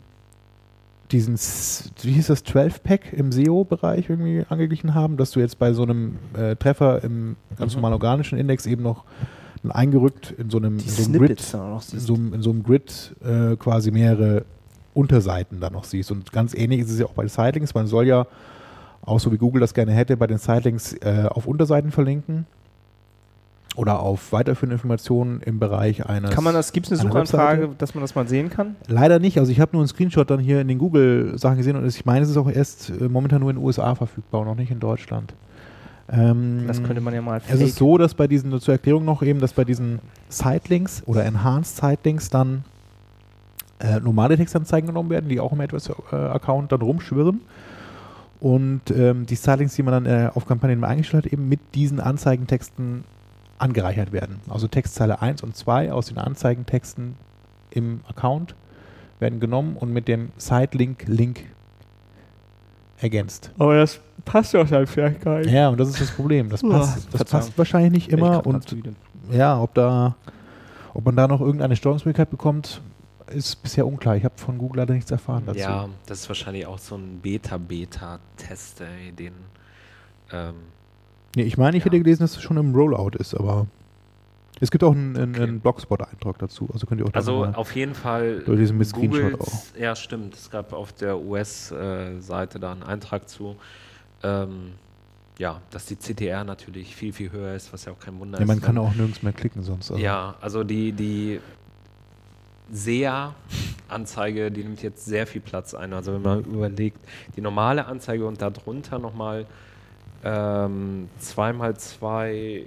diesen, 1.13 1.35
wie 2.03 2.13
hieß 2.13 2.29
das, 2.29 2.45
12-Pack 2.45 3.13
im 3.13 3.33
SEO-Bereich 3.33 4.09
irgendwie 4.11 4.45
angeglichen 4.49 4.95
haben, 4.95 5.17
dass 5.17 5.31
du 5.33 5.41
jetzt 5.41 5.59
bei 5.59 5.73
so 5.73 5.83
einem 5.83 6.17
äh, 6.35 6.57
Treffer 6.57 7.03
im 7.05 7.37
ganz 7.57 7.73
Mhm. 7.73 7.79
normalen 7.83 7.95
organischen 7.95 8.39
Index 8.39 8.67
eben 8.67 8.83
noch 8.83 9.05
ein 9.65 9.73
eingerückt 9.73 10.33
in 10.39 10.51
so 10.51 10.59
einem, 10.59 10.75
in 10.75 10.89
so 10.89 11.05
einem 11.05 11.19
Grid, 11.19 11.41
in 11.93 12.01
so 12.01 12.15
in 12.15 12.43
so 12.43 12.51
einem 12.51 12.63
Grid 12.63 13.17
äh, 13.25 13.57
quasi 13.57 13.91
mehrere 13.91 14.45
Unterseiten 14.95 15.61
dann 15.61 15.73
noch 15.73 15.85
siehst. 15.85 16.11
Und 16.11 16.33
ganz 16.33 16.55
ähnlich 16.55 16.81
ist 16.81 16.91
es 16.91 16.99
ja 17.01 17.07
auch 17.07 17.13
bei 17.13 17.25
den 17.25 17.29
Sightlinks. 17.29 17.75
Man 17.75 17.87
soll 17.87 18.07
ja, 18.07 18.27
auch 19.03 19.21
so 19.21 19.33
wie 19.33 19.39
Google 19.39 19.61
das 19.61 19.75
gerne 19.75 19.93
hätte, 19.93 20.17
bei 20.17 20.27
den 20.27 20.39
Sightlinks 20.39 20.93
äh, 20.95 21.27
auf 21.29 21.47
Unterseiten 21.47 21.91
verlinken 21.91 22.47
oder 23.79 24.01
auf 24.01 24.33
weiterführende 24.33 24.75
Informationen 24.75 25.41
im 25.41 25.61
Bereich 25.61 26.05
eines 26.05 26.33
Kann 26.33 26.43
man 26.43 26.53
das, 26.53 26.73
gibt 26.73 26.91
es 26.91 26.99
eine 26.99 27.09
Suchanfrage, 27.09 27.71
dass 27.79 27.95
man 27.95 28.03
das 28.03 28.17
mal 28.17 28.27
sehen 28.27 28.51
kann? 28.51 28.75
Leider 28.89 29.21
nicht. 29.21 29.39
Also 29.39 29.53
ich 29.53 29.61
habe 29.61 29.71
nur 29.73 29.83
einen 29.83 29.89
Screenshot 29.89 30.29
dann 30.29 30.41
hier 30.41 30.61
in 30.61 30.67
den 30.67 30.79
Google-Sachen 30.79 31.59
gesehen 31.59 31.77
und 31.77 31.87
ich 31.87 32.05
meine, 32.05 32.25
es 32.25 32.31
ist 32.31 32.37
auch 32.37 32.51
erst 32.51 32.91
äh, 32.91 33.09
momentan 33.09 33.41
nur 33.41 33.51
in 33.51 33.57
den 33.57 33.65
USA 33.65 33.95
verfügbar 33.95 34.41
und 34.41 34.49
noch 34.49 34.57
nicht 34.57 34.73
in 34.73 34.81
Deutschland. 34.81 35.33
Ähm, 36.11 36.65
Das 36.67 36.83
könnte 36.83 37.01
man 37.01 37.15
ja 37.15 37.23
mal 37.23 37.41
Es 37.49 37.61
ist 37.61 37.77
so, 37.77 37.99
dass 37.99 38.15
bei 38.15 38.27
diesen, 38.27 38.59
zur 38.59 38.75
Erklärung 38.75 39.05
noch 39.05 39.23
eben, 39.23 39.39
dass 39.39 39.53
bei 39.53 39.65
diesen 39.65 40.01
Sightlinks 40.29 41.05
oder 41.07 41.25
Enhanced 41.25 41.77
Sightlinks 41.77 42.31
dann 42.31 42.65
äh, 43.79 44.01
normale 44.01 44.37
Textanzeigen 44.37 44.89
genommen 44.89 45.11
werden, 45.11 45.29
die 45.29 45.39
auch 45.39 45.53
im 45.53 45.61
AdWords-Account 45.61 46.73
dann 46.73 46.83
rumschwirren. 46.83 47.43
Und 48.41 48.91
ähm, 48.91 49.25
die 49.27 49.37
Sightlinks, 49.37 49.77
die 49.77 49.85
man 49.85 50.05
dann 50.05 50.07
äh, 50.07 50.31
auf 50.35 50.47
Kampagnen 50.47 50.83
eingestellt 50.83 51.27
hat, 51.27 51.33
eben 51.33 51.49
mit 51.49 51.61
diesen 51.75 52.01
Anzeigentexten 52.01 53.05
angereichert 53.59 54.13
werden. 54.13 54.41
Also 54.49 54.69
Textzeile 54.69 55.21
1 55.21 55.43
und 55.43 55.57
2 55.57 55.93
aus 55.93 56.07
den 56.07 56.19
Anzeigentexten 56.19 57.17
im 57.71 58.01
Account 58.09 58.55
werden 59.21 59.41
genommen 59.41 59.77
und 59.77 59.93
mit 59.93 60.09
dem 60.09 60.31
Sitelink-Link 60.37 61.45
ergänzt. 63.01 63.51
Aber 63.59 63.77
das 63.77 64.01
passt 64.25 64.55
doch 64.55 64.71
halt 64.71 64.89
vielleicht 64.89 65.21
gar 65.21 65.39
nicht. 65.39 65.51
Ja, 65.51 65.69
und 65.69 65.79
das 65.79 65.89
ist 65.89 66.01
das 66.01 66.11
Problem. 66.11 66.49
Das 66.51 66.63
passt, 66.63 67.09
das 67.13 67.25
passt 67.25 67.59
wahrscheinlich 67.59 67.93
nicht 67.93 68.13
immer 68.13 68.47
und 68.47 68.77
ja, 69.31 69.61
ob 69.61 69.75
da, 69.75 70.17
ob 70.95 71.05
man 71.05 71.17
da 71.17 71.29
noch 71.29 71.41
irgendeine 71.41 71.77
Steuerungsmöglichkeit 71.77 72.31
bekommt, 72.31 72.81
ist 73.27 73.63
bisher 73.63 73.87
unklar. 73.87 74.17
Ich 74.17 74.25
habe 74.25 74.35
von 74.37 74.59
Google 74.59 74.79
leider 74.81 74.95
nichts 74.95 75.11
erfahren 75.11 75.43
dazu. 75.47 75.59
Ja, 75.59 75.89
das 76.07 76.21
ist 76.21 76.29
wahrscheinlich 76.29 76.67
auch 76.67 76.79
so 76.79 76.97
ein 76.97 77.21
Beta-Beta-Test, 77.21 78.83
den 79.19 79.35
ähm, 80.33 80.55
Nee, 81.39 81.45
ich 81.45 81.57
meine, 81.57 81.77
ich 81.77 81.85
Ja. 81.85 81.87
hätte 81.87 81.99
gelesen, 81.99 82.23
dass 82.25 82.37
es 82.37 82.43
schon 82.43 82.57
im 82.57 82.75
Rollout 82.75 83.11
ist, 83.17 83.33
aber 83.33 83.69
es 84.61 84.73
gibt 84.73 84.83
auch 84.83 84.91
einen, 84.91 85.17
einen, 85.17 85.35
Okay. 85.37 85.43
einen 85.45 85.61
Blogspot-Eintrag 85.61 86.37
dazu. 86.41 86.69
Also 86.73 86.85
könnt 86.87 87.01
ihr 87.01 87.07
auch 87.07 87.15
Also 87.15 87.45
auf 87.45 87.77
jeden 87.77 87.95
Fall. 87.95 88.41
Durch 88.45 88.59
diesen 88.59 88.85
Screenshot 88.85 89.35
Googles- 89.35 89.79
Ja, 89.79 89.95
stimmt. 89.95 90.35
Es 90.35 90.51
gab 90.51 90.73
auf 90.73 90.93
der 90.95 91.17
US-Seite 91.21 92.59
da 92.59 92.73
einen 92.73 92.83
Eintrag 92.83 93.29
zu. 93.29 93.55
Ähm, 94.25 94.73
ja, 95.39 95.61
dass 95.71 95.87
die 95.87 95.95
CTR 95.97 96.43
natürlich 96.43 96.97
viel, 96.97 97.13
viel 97.13 97.31
höher 97.31 97.55
ist, 97.55 97.73
was 97.73 97.85
ja 97.85 97.93
auch 97.93 98.01
kein 98.01 98.19
Wunder 98.19 98.39
ja, 98.39 98.43
ist. 98.43 98.49
man 98.49 98.61
kann 98.61 98.75
Dann- 98.75 98.85
auch 98.87 98.95
nirgends 98.97 99.23
mehr 99.23 99.33
klicken 99.33 99.63
sonst. 99.63 99.93
Also. 99.93 100.03
Ja, 100.03 100.35
also 100.41 100.65
die, 100.65 100.91
die 100.91 101.39
SEA-Anzeige, 102.73 104.51
die 104.51 104.65
nimmt 104.65 104.83
jetzt 104.83 105.05
sehr 105.05 105.29
viel 105.29 105.41
Platz 105.41 105.75
ein. 105.75 105.93
Also 105.93 106.13
wenn 106.15 106.23
man 106.23 106.43
überlegt, 106.45 106.99
die 107.37 107.41
normale 107.41 107.87
Anzeige 107.87 108.27
und 108.27 108.43
darunter 108.43 108.99
nochmal 108.99 109.47
ähm, 110.25 111.09
zweimal 111.19 111.77
zwei 111.77 112.67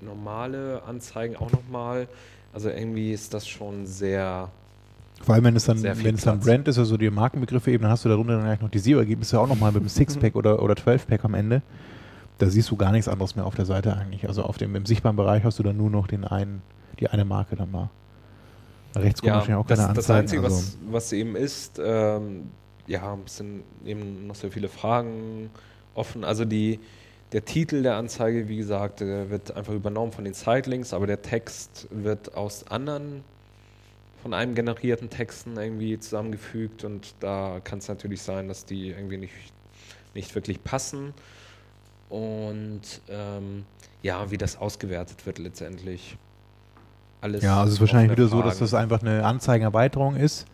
normale 0.00 0.82
Anzeigen 0.86 1.36
auch 1.36 1.50
nochmal. 1.50 2.08
Also 2.52 2.70
irgendwie 2.70 3.12
ist 3.12 3.34
das 3.34 3.46
schon 3.46 3.86
sehr, 3.86 4.50
Vor 5.22 5.34
allem, 5.34 5.44
wenn 5.44 5.56
es 5.56 5.64
dann, 5.64 5.82
wenn 5.82 6.14
es 6.14 6.22
dann. 6.22 6.40
Brand 6.40 6.68
ist, 6.68 6.78
also 6.78 6.96
die 6.96 7.10
Markenbegriffe 7.10 7.70
eben, 7.70 7.82
dann 7.82 7.92
hast 7.92 8.04
du 8.04 8.08
darunter 8.08 8.34
dann 8.34 8.44
gleich 8.44 8.60
noch 8.60 8.70
die 8.70 8.78
SEO-Ergebnisse 8.78 9.38
auch 9.38 9.48
nochmal 9.48 9.72
mit 9.72 9.82
dem 9.82 9.88
Sixpack 9.88 10.34
oder, 10.34 10.62
oder 10.62 10.74
12-Pack 10.74 11.24
am 11.24 11.34
Ende. 11.34 11.62
Da 12.38 12.48
siehst 12.48 12.70
du 12.70 12.76
gar 12.76 12.92
nichts 12.92 13.08
anderes 13.08 13.34
mehr 13.34 13.44
auf 13.44 13.56
der 13.56 13.66
Seite 13.66 13.96
eigentlich. 13.96 14.26
Also 14.28 14.44
auf 14.44 14.58
dem 14.58 14.74
im 14.76 14.86
sichtbaren 14.86 15.16
Bereich 15.16 15.42
hast 15.42 15.58
du 15.58 15.62
dann 15.62 15.76
nur 15.76 15.90
noch 15.90 16.06
den 16.06 16.24
einen, 16.24 16.62
die 17.00 17.08
eine 17.08 17.24
Marke 17.24 17.56
dann 17.56 17.70
mal. 17.70 17.90
Rechts 18.94 19.20
kommen 19.20 19.28
ja, 19.28 19.34
wahrscheinlich 19.34 19.56
auch 19.56 19.66
das, 19.66 19.78
keine 19.78 19.94
das 19.94 20.10
Anzeigen. 20.10 20.20
Einzige, 20.20 20.44
also, 20.44 20.56
was, 20.56 20.78
was 20.90 21.12
eben 21.12 21.36
ist, 21.36 21.80
ähm, 21.84 22.50
ja, 22.86 23.18
es 23.26 23.36
sind 23.36 23.62
eben 23.84 24.26
noch 24.26 24.34
sehr 24.34 24.50
viele 24.50 24.68
Fragen 24.68 25.50
offen. 25.98 26.24
Also 26.24 26.44
die, 26.44 26.80
der 27.32 27.44
Titel 27.44 27.82
der 27.82 27.96
Anzeige, 27.96 28.48
wie 28.48 28.56
gesagt, 28.56 29.02
äh, 29.02 29.28
wird 29.30 29.54
einfach 29.56 29.74
übernommen 29.74 30.12
von 30.12 30.24
den 30.24 30.34
Sightlinks, 30.34 30.94
aber 30.94 31.06
der 31.06 31.20
Text 31.20 31.88
wird 31.90 32.34
aus 32.34 32.66
anderen 32.68 33.22
von 34.22 34.34
einem 34.34 34.54
generierten 34.54 35.10
Texten 35.10 35.56
irgendwie 35.56 35.98
zusammengefügt 35.98 36.84
und 36.84 37.14
da 37.20 37.60
kann 37.62 37.78
es 37.78 37.88
natürlich 37.88 38.22
sein, 38.22 38.48
dass 38.48 38.64
die 38.64 38.88
irgendwie 38.88 39.16
nicht, 39.16 39.32
nicht 40.14 40.34
wirklich 40.34 40.62
passen. 40.64 41.14
Und 42.08 42.80
ähm, 43.08 43.64
ja, 44.02 44.30
wie 44.30 44.38
das 44.38 44.56
ausgewertet 44.56 45.26
wird 45.26 45.38
letztendlich. 45.38 46.16
Alles 47.20 47.42
ja, 47.42 47.58
also 47.58 47.68
es 47.68 47.74
ist 47.74 47.80
wahrscheinlich 47.80 48.12
wieder 48.12 48.28
so, 48.28 48.42
dass 48.42 48.58
das 48.58 48.74
einfach 48.74 49.02
eine 49.02 49.24
Anzeigenerweiterung 49.24 50.16
ist, 50.16 50.46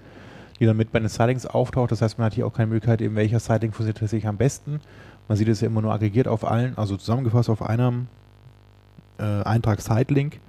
die 0.59 0.66
dann 0.66 0.76
mit 0.76 0.92
bei 0.92 0.99
den 0.99 1.09
Sightlinks 1.09 1.47
auftaucht. 1.47 1.92
Das 1.92 2.03
heißt, 2.03 2.18
man 2.18 2.26
hat 2.26 2.34
hier 2.34 2.47
auch 2.47 2.53
keine 2.53 2.68
Möglichkeit, 2.68 3.01
eben 3.03 3.16
welcher 3.16 3.38
Sightlink 3.38 3.74
funktioniert 3.74 3.99
tatsächlich 3.99 4.26
am 4.26 4.36
besten. 4.36 4.80
Man 5.29 5.39
sieht 5.39 5.49
es 5.49 5.61
ja 5.61 5.68
immer 5.68 5.83
nur 5.83 5.93
aggregiert 5.93 6.29
auf 6.29 6.45
allen, 6.45 6.77
also 6.77 6.97
zusammengefasst 6.97 7.49
auf 7.49 7.62
einem 7.62 8.09
äh, 9.18 9.43
Eintrag 9.43 9.81
Sightlink. 9.81 10.41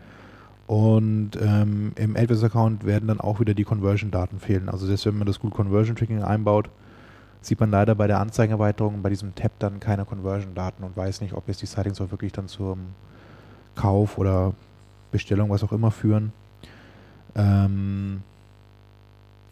Und 0.67 1.31
ähm, 1.39 1.91
im 1.95 2.15
AdWords-Account 2.15 2.85
werden 2.85 3.07
dann 3.07 3.19
auch 3.19 3.39
wieder 3.39 3.53
die 3.53 3.63
Conversion-Daten 3.63 4.39
fehlen. 4.39 4.67
Also 4.67 4.87
selbst 4.87 5.05
wenn 5.05 5.17
man 5.17 5.27
das 5.27 5.39
gut 5.39 5.53
Conversion-Tracking 5.53 6.23
einbaut, 6.23 6.69
sieht 7.41 7.59
man 7.59 7.69
leider 7.69 7.93
bei 7.93 8.07
der 8.07 8.19
Anzeigenerweiterung 8.19 9.03
bei 9.03 9.09
diesem 9.09 9.35
Tab 9.35 9.51
dann 9.59 9.79
keine 9.79 10.05
Conversion-Daten 10.05 10.83
und 10.83 10.97
weiß 10.97 11.21
nicht, 11.21 11.33
ob 11.33 11.47
jetzt 11.47 11.61
die 11.61 11.67
Sightlinks 11.67 12.01
auch 12.01 12.09
wirklich 12.09 12.31
dann 12.31 12.47
zum 12.47 12.79
Kauf 13.75 14.17
oder 14.17 14.53
Bestellung, 15.11 15.51
was 15.51 15.63
auch 15.63 15.71
immer 15.71 15.91
führen. 15.91 16.33
Ähm, 17.35 18.23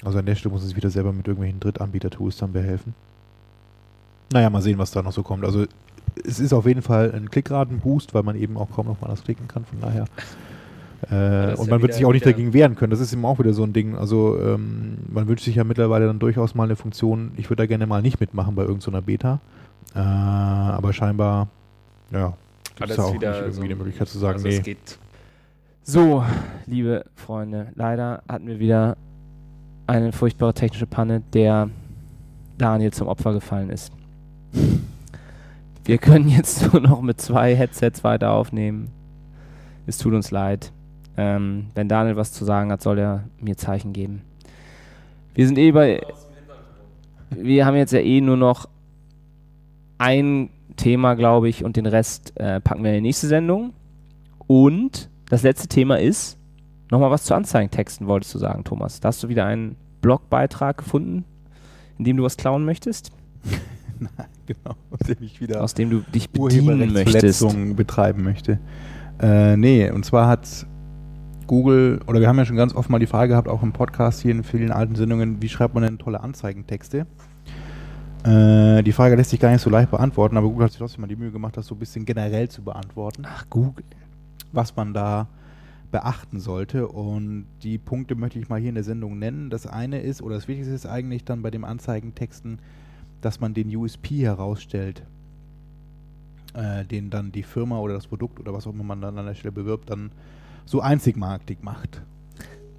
also 0.03 0.17
an 0.17 0.25
der 0.25 0.35
Stelle 0.35 0.53
muss 0.53 0.63
es 0.63 0.75
wieder 0.75 0.89
selber 0.89 1.13
mit 1.13 1.27
irgendwelchen 1.27 1.59
Drittanbieter-Tools 1.59 2.37
dann 2.37 2.53
behelfen. 2.53 2.95
Naja, 4.31 4.49
mal 4.49 4.61
sehen, 4.61 4.77
was 4.77 4.91
da 4.91 5.01
noch 5.01 5.11
so 5.11 5.23
kommt. 5.23 5.43
Also 5.43 5.65
es 6.25 6.39
ist 6.39 6.53
auf 6.53 6.65
jeden 6.65 6.81
Fall 6.81 7.11
ein 7.13 7.29
Klickraten-Boost, 7.29 8.13
weil 8.13 8.23
man 8.23 8.35
eben 8.35 8.57
auch 8.57 8.69
kaum 8.71 8.87
noch 8.87 8.99
mal 9.01 9.09
was 9.09 9.23
klicken 9.23 9.47
kann, 9.47 9.65
von 9.65 9.79
daher. 9.81 10.05
Äh, 11.11 11.55
und 11.55 11.65
ja 11.65 11.69
man 11.69 11.69
wird 11.69 11.83
wieder- 11.83 11.93
sich 11.93 12.05
auch 12.05 12.13
nicht 12.13 12.25
dagegen 12.25 12.53
wehren 12.53 12.75
können. 12.75 12.91
Das 12.91 12.99
ist 12.99 13.11
eben 13.13 13.25
auch 13.25 13.37
wieder 13.39 13.53
so 13.53 13.63
ein 13.63 13.73
Ding. 13.73 13.95
Also 13.95 14.39
ähm, 14.39 14.97
man 15.11 15.27
wünscht 15.27 15.43
sich 15.45 15.55
ja 15.55 15.63
mittlerweile 15.63 16.07
dann 16.07 16.19
durchaus 16.19 16.55
mal 16.55 16.63
eine 16.63 16.75
Funktion, 16.75 17.31
ich 17.35 17.49
würde 17.49 17.63
da 17.63 17.67
gerne 17.67 17.85
mal 17.87 18.01
nicht 18.01 18.19
mitmachen 18.19 18.55
bei 18.55 18.63
irgendeiner 18.63 19.01
Beta. 19.01 19.39
Äh, 19.95 19.99
aber 19.99 20.93
scheinbar, 20.93 21.47
ja, 22.11 22.33
gibt 22.75 22.89
es 22.89 22.95
das 22.95 22.97
da 22.97 23.03
ist 23.03 23.09
auch 23.09 23.13
wieder 23.13 23.29
nicht 23.31 23.39
irgendwie 23.41 23.55
so 23.55 23.63
die 23.63 23.71
ein- 23.71 23.77
Möglichkeit 23.77 24.07
zu 24.07 24.17
sagen, 24.17 24.33
also 24.35 24.47
nee. 24.47 24.55
es 24.57 24.63
geht 24.63 24.97
So, 25.83 26.23
liebe 26.67 27.05
Freunde, 27.15 27.67
leider 27.75 28.23
hatten 28.29 28.47
wir 28.47 28.59
wieder 28.59 28.95
eine 29.87 30.13
furchtbare 30.13 30.53
technische 30.53 30.85
Panne, 30.87 31.21
der 31.33 31.69
Daniel 32.57 32.93
zum 32.93 33.07
Opfer 33.09 33.33
gefallen 33.33 33.69
ist. 33.69 33.91
Wir 35.85 35.97
können 35.97 36.29
jetzt 36.29 36.71
nur 36.73 36.81
noch 36.81 37.01
mit 37.01 37.19
zwei 37.19 37.55
Headsets 37.55 38.03
weiter 38.03 38.31
aufnehmen. 38.31 38.89
Es 39.85 39.97
tut 39.97 40.13
uns 40.13 40.31
leid. 40.31 40.71
Ähm, 41.17 41.67
wenn 41.75 41.89
Daniel 41.89 42.15
was 42.15 42.31
zu 42.31 42.45
sagen 42.45 42.71
hat, 42.71 42.81
soll 42.81 42.97
er 42.99 43.25
mir 43.39 43.57
Zeichen 43.57 43.93
geben. 43.93 44.21
Wir 45.35 45.45
sind 45.45 45.57
eh 45.57 45.71
bei. 45.71 46.01
Wir 47.29 47.65
haben 47.65 47.75
jetzt 47.75 47.93
ja 47.93 47.99
eh 47.99 48.21
nur 48.21 48.37
noch 48.37 48.69
ein 49.97 50.49
Thema, 50.75 51.15
glaube 51.15 51.49
ich, 51.49 51.63
und 51.63 51.75
den 51.75 51.85
Rest 51.85 52.33
äh, 52.39 52.61
packen 52.61 52.83
wir 52.83 52.91
in 52.91 52.97
die 52.97 53.09
nächste 53.09 53.27
Sendung. 53.27 53.73
Und 54.47 55.09
das 55.29 55.43
letzte 55.43 55.67
Thema 55.67 55.99
ist 55.99 56.37
nochmal 56.91 57.11
was 57.11 57.23
zu 57.23 57.33
Anzeigentexten, 57.33 58.07
wolltest 58.07 58.33
du 58.35 58.39
sagen, 58.39 58.63
Thomas. 58.63 58.99
Da 58.99 59.09
hast 59.09 59.23
du 59.23 59.29
wieder 59.29 59.45
einen 59.45 59.75
Blogbeitrag 60.01 60.77
gefunden 60.77 61.25
in 61.97 62.05
dem 62.05 62.17
du 62.17 62.23
was 62.23 62.37
klauen 62.37 62.65
möchtest, 62.65 63.11
genau, 64.45 64.75
aus 64.91 65.07
dem 65.07 65.17
ich 65.21 65.41
wieder 65.41 65.63
aus 65.63 65.73
dem 65.73 65.89
du 65.89 65.99
dich 66.13 66.29
bedienen 66.29 66.93
möchtest. 66.93 67.45
Betreiben 67.75 68.23
möchte. 68.23 68.59
Äh, 69.19 69.57
nee, 69.57 69.89
und 69.89 70.05
zwar 70.05 70.27
hat 70.27 70.65
Google, 71.47 72.01
oder 72.07 72.19
wir 72.19 72.27
haben 72.27 72.37
ja 72.37 72.45
schon 72.45 72.55
ganz 72.55 72.73
oft 72.73 72.89
mal 72.89 72.99
die 72.99 73.07
Frage 73.07 73.29
gehabt, 73.29 73.47
auch 73.47 73.63
im 73.63 73.73
Podcast 73.73 74.21
hier 74.21 74.31
in 74.31 74.43
vielen 74.43 74.71
alten 74.71 74.95
Sendungen, 74.95 75.41
wie 75.41 75.49
schreibt 75.49 75.73
man 75.73 75.83
denn 75.83 75.97
tolle 75.97 76.21
Anzeigentexte? 76.21 77.05
Äh, 78.23 78.83
die 78.83 78.93
Frage 78.93 79.15
lässt 79.15 79.31
sich 79.31 79.39
gar 79.39 79.51
nicht 79.51 79.61
so 79.61 79.69
leicht 79.69 79.91
beantworten, 79.91 80.37
aber 80.37 80.47
Google 80.47 80.65
hat 80.65 80.71
sich 80.71 80.79
trotzdem 80.79 81.01
mal 81.01 81.07
die 81.07 81.15
Mühe 81.15 81.31
gemacht, 81.31 81.57
das 81.57 81.67
so 81.67 81.75
ein 81.75 81.79
bisschen 81.79 82.05
generell 82.05 82.47
zu 82.49 82.63
beantworten, 82.63 83.23
Ach, 83.27 83.45
Google. 83.49 83.83
was 84.51 84.75
man 84.75 84.93
da 84.93 85.27
beachten 85.91 86.39
sollte. 86.39 86.87
Und 86.87 87.45
die 87.61 87.77
Punkte 87.77 88.15
möchte 88.15 88.39
ich 88.39 88.49
mal 88.49 88.59
hier 88.59 88.69
in 88.69 88.75
der 88.75 88.83
Sendung 88.83 89.19
nennen. 89.19 89.49
Das 89.49 89.67
eine 89.67 90.01
ist, 90.01 90.21
oder 90.21 90.35
das 90.35 90.47
Wichtigste 90.49 90.73
ist 90.73 90.85
eigentlich 90.85 91.23
dann 91.25 91.41
bei 91.41 91.51
den 91.51 91.63
Anzeigentexten, 91.63 92.59
dass 93.25 93.39
man 93.39 93.53
den 93.53 93.73
USP 93.75 94.23
herausstellt, 94.23 95.03
äh, 96.53 96.85
den 96.85 97.09
dann 97.09 97.31
die 97.31 97.43
Firma 97.43 97.79
oder 97.79 97.93
das 97.93 98.07
Produkt 98.07 98.39
oder 98.39 98.53
was 98.53 98.67
auch 98.67 98.73
immer 98.73 98.83
man 98.83 99.01
dann 99.01 99.17
an 99.17 99.25
der 99.25 99.33
Stelle 99.33 99.51
bewirbt, 99.51 99.89
dann 99.89 100.11
so 100.65 100.81
einzigmatig 100.81 101.59
macht. 101.61 102.01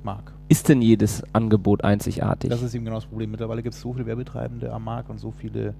Mag. 0.02 0.34
Ist 0.48 0.68
denn 0.68 0.82
jedes 0.82 1.24
Angebot 1.32 1.82
einzigartig? 1.82 2.50
Das 2.50 2.60
ist 2.60 2.74
eben 2.74 2.84
genau 2.84 2.96
das 2.96 3.06
Problem. 3.06 3.30
Mittlerweile 3.30 3.62
gibt 3.62 3.74
es 3.74 3.80
so 3.80 3.94
viele 3.94 4.04
Werbetreibende 4.04 4.70
am 4.70 4.84
Markt 4.84 5.08
und 5.08 5.18
so 5.18 5.30
viele 5.30 5.74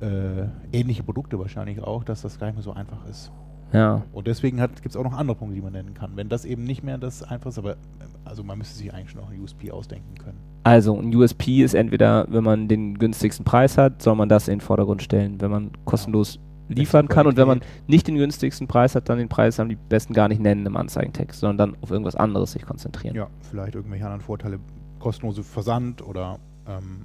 äh, 0.00 0.46
ähnliche 0.72 1.02
Produkte 1.02 1.38
wahrscheinlich 1.38 1.82
auch, 1.82 2.04
dass 2.04 2.22
das 2.22 2.38
gar 2.38 2.46
nicht 2.46 2.56
mehr 2.56 2.62
so 2.62 2.72
einfach 2.72 3.04
ist. 3.06 3.32
Ja. 3.76 4.02
Und 4.12 4.26
deswegen 4.26 4.58
gibt 4.58 4.86
es 4.86 4.96
auch 4.96 5.04
noch 5.04 5.12
andere 5.12 5.36
Punkte, 5.36 5.54
die 5.54 5.62
man 5.62 5.72
nennen 5.72 5.94
kann. 5.94 6.12
Wenn 6.14 6.28
das 6.28 6.44
eben 6.44 6.64
nicht 6.64 6.82
mehr 6.82 6.98
das 6.98 7.22
einfach 7.22 7.50
ist, 7.50 7.58
aber 7.58 7.72
äh, 7.72 7.76
also 8.24 8.42
man 8.42 8.58
müsste 8.58 8.76
sich 8.76 8.92
eigentlich 8.92 9.10
schon 9.10 9.20
noch 9.20 9.30
ein 9.30 9.40
USP 9.40 9.70
ausdenken 9.70 10.14
können. 10.16 10.38
Also 10.64 10.98
ein 10.98 11.14
USP 11.14 11.62
ist 11.62 11.74
entweder, 11.74 12.26
wenn 12.28 12.42
man 12.42 12.68
den 12.68 12.98
günstigsten 12.98 13.44
Preis 13.44 13.78
hat, 13.78 14.02
soll 14.02 14.16
man 14.16 14.28
das 14.28 14.48
in 14.48 14.56
den 14.56 14.60
Vordergrund 14.60 15.02
stellen, 15.02 15.40
wenn 15.40 15.50
man 15.50 15.70
kostenlos 15.84 16.40
liefern 16.68 17.08
kann 17.08 17.26
und 17.26 17.36
wenn 17.36 17.46
man 17.46 17.60
nicht 17.86 18.08
den 18.08 18.16
günstigsten 18.16 18.66
Preis 18.66 18.94
hat, 18.94 19.08
dann 19.08 19.18
den 19.18 19.28
Preis 19.28 19.60
am 19.60 19.70
besten 19.88 20.12
gar 20.14 20.28
nicht 20.28 20.40
nennen 20.40 20.66
im 20.66 20.76
Anzeigentext, 20.76 21.40
sondern 21.40 21.70
dann 21.72 21.82
auf 21.82 21.90
irgendwas 21.90 22.16
anderes 22.16 22.52
sich 22.52 22.62
konzentrieren. 22.62 23.14
Ja, 23.14 23.28
vielleicht 23.42 23.74
irgendwelche 23.74 24.04
anderen 24.04 24.22
Vorteile, 24.22 24.58
kostenlose 24.98 25.44
Versand 25.44 26.04
oder 26.04 26.38
ähm, 26.66 27.04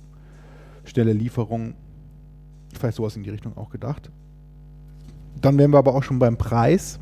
schnelle 0.86 1.14
Lieferung. 1.14 1.76
Vielleicht 2.74 2.98
sowas 2.98 3.16
in 3.16 3.24
die 3.24 3.30
Richtung 3.30 3.58
auch 3.58 3.70
gedacht. 3.70 4.10
Dann 5.40 5.58
wären 5.58 5.72
wir 5.72 5.78
aber 5.78 5.96
auch 5.96 6.04
schon 6.04 6.20
beim 6.20 6.38
Preis. 6.38 7.00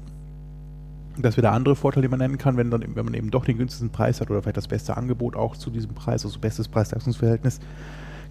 Dass 1.17 1.35
wir 1.35 1.41
da 1.41 1.51
andere 1.51 1.75
Vorteile, 1.75 2.07
die 2.07 2.11
man 2.11 2.19
nennen 2.19 2.37
kann, 2.37 2.55
wenn, 2.55 2.71
dann, 2.71 2.83
wenn 2.95 3.03
man 3.05 3.13
eben 3.13 3.29
doch 3.29 3.43
den 3.43 3.57
günstigsten 3.57 3.89
Preis 3.89 4.21
hat 4.21 4.29
oder 4.29 4.41
vielleicht 4.41 4.57
das 4.57 4.67
beste 4.67 4.95
Angebot 4.95 5.35
auch 5.35 5.57
zu 5.57 5.69
diesem 5.69 5.93
Preis, 5.93 6.23
also 6.23 6.39
bestes 6.39 6.69
Preis-Leistungsverhältnis, 6.69 7.59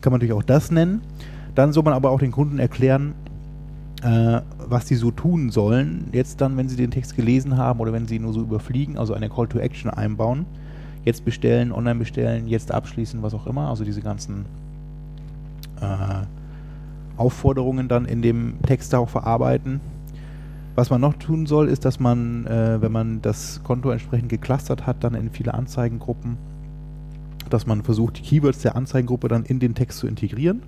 kann 0.01 0.11
man 0.11 0.21
natürlich 0.21 0.33
auch 0.33 0.43
das 0.43 0.71
nennen. 0.71 1.03
Dann 1.55 1.73
soll 1.73 1.83
man 1.83 1.93
aber 1.93 2.11
auch 2.11 2.21
den 2.21 2.33
Kunden 2.33 2.59
erklären, 2.59 3.15
äh, 4.03 4.41
was 4.59 4.87
die 4.87 4.95
so 4.95 5.11
tun 5.11 5.51
sollen, 5.51 6.09
jetzt 6.13 6.41
dann, 6.41 6.57
wenn 6.57 6.69
sie 6.69 6.77
den 6.77 6.91
Text 6.91 7.17
gelesen 7.17 7.57
haben 7.57 7.81
oder 7.81 7.93
wenn 7.93 8.07
sie 8.07 8.17
ihn 8.17 8.23
nur 8.23 8.33
so 8.33 8.41
überfliegen, 8.41 8.97
also 8.97 9.13
eine 9.13 9.29
Call 9.29 9.49
to 9.49 9.59
Action 9.59 9.91
einbauen. 9.91 10.47
Jetzt 11.05 11.25
bestellen, 11.25 11.73
online 11.73 11.99
bestellen, 11.99 12.47
jetzt 12.47 12.71
abschließen, 12.71 13.23
was 13.23 13.35
auch 13.35 13.47
immer. 13.47 13.69
Also 13.69 13.85
diese 13.85 14.01
ganzen 14.01 14.47
äh, 15.81 16.27
Aufforderungen 17.19 17.89
dann 17.89 18.05
in 18.05 18.23
dem 18.23 18.61
Text 18.63 18.95
auch 18.95 19.09
verarbeiten. 19.09 19.81
Was 20.75 20.91
man 20.91 21.01
noch 21.01 21.15
tun 21.15 21.47
soll, 21.47 21.69
ist, 21.69 21.85
dass 21.85 21.99
man, 21.99 22.47
äh, 22.47 22.81
wenn 22.81 22.93
man 22.93 23.21
das 23.21 23.61
Konto 23.65 23.91
entsprechend 23.91 24.29
geclustert 24.29 24.87
hat, 24.87 25.03
dann 25.03 25.15
in 25.15 25.31
viele 25.31 25.55
Anzeigengruppen, 25.55 26.37
dass 27.51 27.67
man 27.67 27.83
versucht, 27.83 28.19
die 28.19 28.23
Keywords 28.23 28.63
der 28.63 28.77
Anzeigengruppe 28.77 29.29
dann 29.29 29.45
in 29.45 29.59
den 29.59 29.75
Text 29.75 29.99
zu 29.99 30.07
integrieren. 30.07 30.63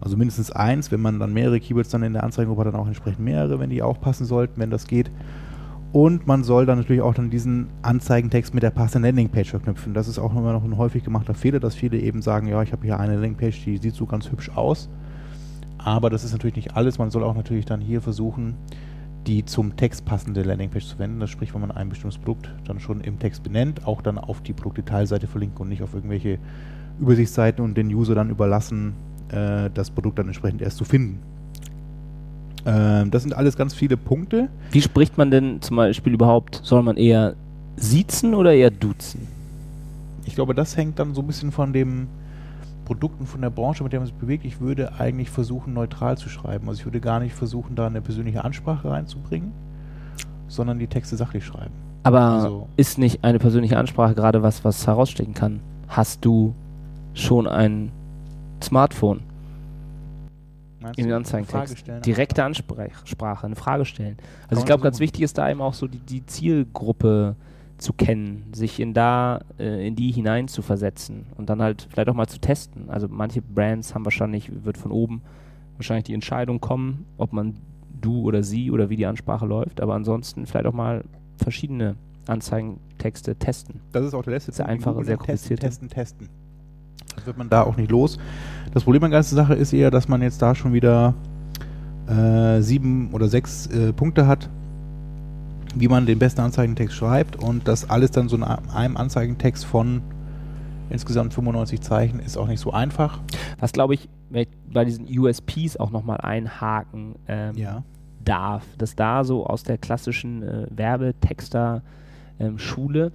Also 0.00 0.16
mindestens 0.16 0.50
eins, 0.50 0.90
wenn 0.92 1.02
man 1.02 1.18
dann 1.18 1.32
mehrere 1.32 1.60
Keywords 1.60 1.90
dann 1.90 2.02
in 2.02 2.12
der 2.12 2.24
Anzeigengruppe 2.24 2.64
hat, 2.66 2.74
dann 2.74 2.80
auch 2.80 2.86
entsprechend 2.86 3.20
mehrere, 3.20 3.58
wenn 3.58 3.70
die 3.70 3.82
auch 3.82 4.00
passen 4.00 4.24
sollten, 4.24 4.60
wenn 4.60 4.70
das 4.70 4.86
geht. 4.86 5.10
Und 5.92 6.26
man 6.26 6.44
soll 6.44 6.66
dann 6.66 6.78
natürlich 6.78 7.02
auch 7.02 7.14
dann 7.14 7.30
diesen 7.30 7.68
Anzeigentext 7.82 8.52
mit 8.52 8.62
der 8.62 8.70
passenden 8.70 9.08
Landingpage 9.08 9.50
verknüpfen. 9.50 9.94
Das 9.94 10.06
ist 10.06 10.18
auch 10.18 10.34
immer 10.36 10.52
noch 10.52 10.62
ein 10.62 10.76
häufig 10.76 11.02
gemachter 11.02 11.34
Fehler, 11.34 11.60
dass 11.60 11.74
viele 11.74 11.98
eben 11.98 12.20
sagen, 12.20 12.46
ja, 12.46 12.62
ich 12.62 12.72
habe 12.72 12.84
hier 12.84 13.00
eine 13.00 13.14
Landingpage, 13.14 13.64
die 13.64 13.78
sieht 13.78 13.94
so 13.94 14.04
ganz 14.04 14.30
hübsch 14.30 14.50
aus. 14.54 14.88
Aber 15.78 16.10
das 16.10 16.24
ist 16.24 16.32
natürlich 16.32 16.56
nicht 16.56 16.76
alles. 16.76 16.98
Man 16.98 17.10
soll 17.10 17.24
auch 17.24 17.34
natürlich 17.34 17.64
dann 17.64 17.80
hier 17.80 18.02
versuchen, 18.02 18.54
die 19.26 19.44
zum 19.44 19.76
Text 19.76 20.04
passende 20.04 20.42
Landingpage 20.42 20.86
zu 20.86 20.98
wenden. 20.98 21.20
Das 21.20 21.30
sprich, 21.30 21.54
wenn 21.54 21.60
man 21.60 21.70
ein 21.70 21.88
bestimmtes 21.88 22.18
Produkt 22.18 22.50
dann 22.66 22.80
schon 22.80 23.00
im 23.00 23.18
Text 23.18 23.42
benennt, 23.42 23.86
auch 23.86 24.02
dann 24.02 24.18
auf 24.18 24.42
die 24.42 24.52
Produktdetailseite 24.52 25.26
verlinken 25.26 25.60
und 25.60 25.68
nicht 25.68 25.82
auf 25.82 25.94
irgendwelche 25.94 26.38
Übersichtsseiten 27.00 27.64
und 27.64 27.76
den 27.76 27.88
User 27.88 28.14
dann 28.14 28.30
überlassen, 28.30 28.94
äh, 29.28 29.70
das 29.72 29.90
Produkt 29.90 30.18
dann 30.18 30.26
entsprechend 30.26 30.62
erst 30.62 30.78
zu 30.78 30.84
finden. 30.84 31.20
Ähm, 32.66 33.10
das 33.10 33.22
sind 33.22 33.34
alles 33.34 33.56
ganz 33.56 33.74
viele 33.74 33.96
Punkte. 33.96 34.48
Wie 34.72 34.82
spricht 34.82 35.16
man 35.18 35.30
denn 35.30 35.60
zum 35.62 35.76
Beispiel 35.76 36.14
überhaupt? 36.14 36.60
Soll 36.64 36.82
man 36.82 36.96
eher 36.96 37.34
siezen 37.76 38.34
oder 38.34 38.52
eher 38.52 38.70
duzen? 38.70 39.28
Ich 40.24 40.34
glaube, 40.34 40.54
das 40.54 40.76
hängt 40.76 40.98
dann 40.98 41.14
so 41.14 41.22
ein 41.22 41.26
bisschen 41.26 41.52
von 41.52 41.72
dem 41.72 42.08
Produkt 42.88 43.20
und 43.20 43.26
von 43.26 43.42
der 43.42 43.50
Branche, 43.50 43.84
mit 43.84 43.92
der 43.92 44.00
man 44.00 44.06
sich 44.06 44.14
bewegt. 44.14 44.46
Ich 44.46 44.60
würde 44.60 44.94
eigentlich 44.98 45.28
versuchen, 45.28 45.74
neutral 45.74 46.16
zu 46.16 46.30
schreiben. 46.30 46.66
Also 46.70 46.80
ich 46.80 46.86
würde 46.86 47.00
gar 47.00 47.20
nicht 47.20 47.34
versuchen, 47.34 47.76
da 47.76 47.86
eine 47.86 48.00
persönliche 48.00 48.42
Ansprache 48.44 48.90
reinzubringen, 48.90 49.52
sondern 50.48 50.78
die 50.78 50.86
Texte 50.86 51.14
sachlich 51.14 51.44
schreiben. 51.44 51.74
Aber 52.02 52.20
Also- 52.20 52.68
ist 52.76 52.96
nicht 52.96 53.22
eine 53.24 53.38
persönliche 53.38 53.76
Ansprache 53.76 54.14
gerade 54.14 54.42
was, 54.42 54.64
was 54.64 54.86
herausstechen 54.86 55.34
kann? 55.34 55.60
Hast 55.86 56.24
du 56.24 56.54
schon 57.12 57.46
ein 57.46 57.92
Smartphone 58.62 59.20
Meinst 60.80 60.98
in 60.98 61.04
den 61.08 61.14
Anzeigentext? 61.14 61.84
Direkte 62.06 62.42
Ansprache, 62.42 63.44
eine 63.44 63.54
Frage 63.56 63.84
stellen. 63.84 64.16
Also 64.48 64.60
ich 64.60 64.66
glaube, 64.66 64.82
ganz 64.82 64.98
wichtig 64.98 65.20
ist 65.20 65.36
da 65.36 65.50
eben 65.50 65.60
auch 65.60 65.74
so 65.74 65.88
die, 65.88 65.98
die 65.98 66.24
Zielgruppe 66.24 67.36
zu 67.78 67.92
kennen, 67.92 68.44
sich 68.52 68.80
in 68.80 68.92
da, 68.92 69.40
äh, 69.58 69.86
in 69.86 69.96
die 69.96 70.10
hinein 70.10 70.48
zu 70.48 70.62
versetzen 70.62 71.26
und 71.36 71.48
dann 71.48 71.62
halt 71.62 71.86
vielleicht 71.90 72.08
auch 72.08 72.14
mal 72.14 72.26
zu 72.26 72.40
testen. 72.40 72.90
Also 72.90 73.06
manche 73.08 73.40
Brands 73.40 73.94
haben 73.94 74.04
wahrscheinlich, 74.04 74.50
wird 74.64 74.76
von 74.76 74.90
oben 74.90 75.22
wahrscheinlich 75.76 76.04
die 76.04 76.14
Entscheidung 76.14 76.60
kommen, 76.60 77.06
ob 77.16 77.32
man 77.32 77.54
du 78.00 78.22
oder 78.22 78.42
sie 78.42 78.70
oder 78.70 78.90
wie 78.90 78.96
die 78.96 79.06
Ansprache 79.06 79.46
läuft, 79.46 79.80
aber 79.80 79.94
ansonsten 79.94 80.46
vielleicht 80.46 80.66
auch 80.66 80.72
mal 80.72 81.04
verschiedene 81.36 81.96
Anzeigentexte 82.26 83.36
testen. 83.36 83.80
Das 83.92 84.04
ist 84.04 84.14
auch 84.14 84.22
der 84.22 84.34
letzte 84.34 84.52
Sehr 84.52 84.66
Punkt, 84.66 84.86
einfache, 84.86 85.04
sehr 85.04 85.16
testen, 85.16 85.26
komplizierte. 85.26 85.66
Testen, 85.66 85.88
testen. 85.88 86.28
Das 87.14 87.26
wird 87.26 87.38
man 87.38 87.48
da 87.48 87.62
auch 87.62 87.76
nicht 87.76 87.90
los. 87.90 88.18
Das 88.74 88.84
Problem 88.84 89.04
an 89.04 89.10
der 89.10 89.18
ganzen 89.18 89.36
Sache 89.36 89.54
ist 89.54 89.72
eher, 89.72 89.90
dass 89.90 90.08
man 90.08 90.22
jetzt 90.22 90.42
da 90.42 90.54
schon 90.54 90.72
wieder 90.72 91.14
äh, 92.08 92.60
sieben 92.60 93.12
oder 93.12 93.28
sechs 93.28 93.66
äh, 93.66 93.92
Punkte 93.92 94.26
hat, 94.26 94.48
wie 95.74 95.88
man 95.88 96.06
den 96.06 96.18
besten 96.18 96.40
Anzeigentext 96.40 96.96
schreibt 96.96 97.36
und 97.36 97.68
das 97.68 97.90
alles 97.90 98.10
dann 98.10 98.28
so 98.28 98.36
in 98.36 98.44
einem 98.44 98.96
Anzeigentext 98.96 99.64
von 99.64 100.02
insgesamt 100.90 101.34
95 101.34 101.80
Zeichen 101.80 102.20
ist 102.20 102.36
auch 102.36 102.48
nicht 102.48 102.60
so 102.60 102.72
einfach. 102.72 103.20
Was 103.60 103.72
glaube 103.72 103.94
ich 103.94 104.08
wenn 104.30 104.42
ich 104.42 104.48
bei 104.72 104.84
diesen 104.84 105.06
USPs 105.18 105.76
auch 105.78 105.90
nochmal 105.90 106.20
einhaken 106.20 107.14
ähm, 107.28 107.56
Ja. 107.56 107.82
darf, 108.24 108.64
dass 108.76 108.94
da 108.94 109.24
so 109.24 109.46
aus 109.46 109.62
der 109.62 109.78
klassischen 109.78 110.42
äh, 110.42 110.66
Werbetexter-Schule 110.70 113.12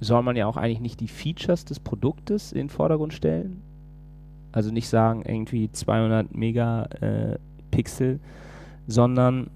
soll 0.00 0.22
man 0.22 0.36
ja 0.36 0.46
auch 0.46 0.56
eigentlich 0.56 0.80
nicht 0.80 1.00
die 1.00 1.08
Features 1.08 1.64
des 1.64 1.78
Produktes 1.78 2.52
in 2.52 2.58
den 2.58 2.68
Vordergrund 2.70 3.12
stellen. 3.12 3.62
Also 4.52 4.72
nicht 4.72 4.88
sagen 4.88 5.22
irgendwie 5.24 5.70
200 5.70 6.34
Megapixel, 6.34 8.18
sondern 8.88 9.50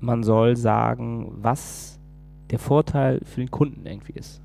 man 0.00 0.22
soll 0.22 0.56
sagen, 0.56 1.32
was 1.40 1.98
der 2.50 2.58
Vorteil 2.58 3.20
für 3.24 3.40
den 3.40 3.50
Kunden 3.50 3.86
irgendwie 3.86 4.12
ist. 4.12 4.40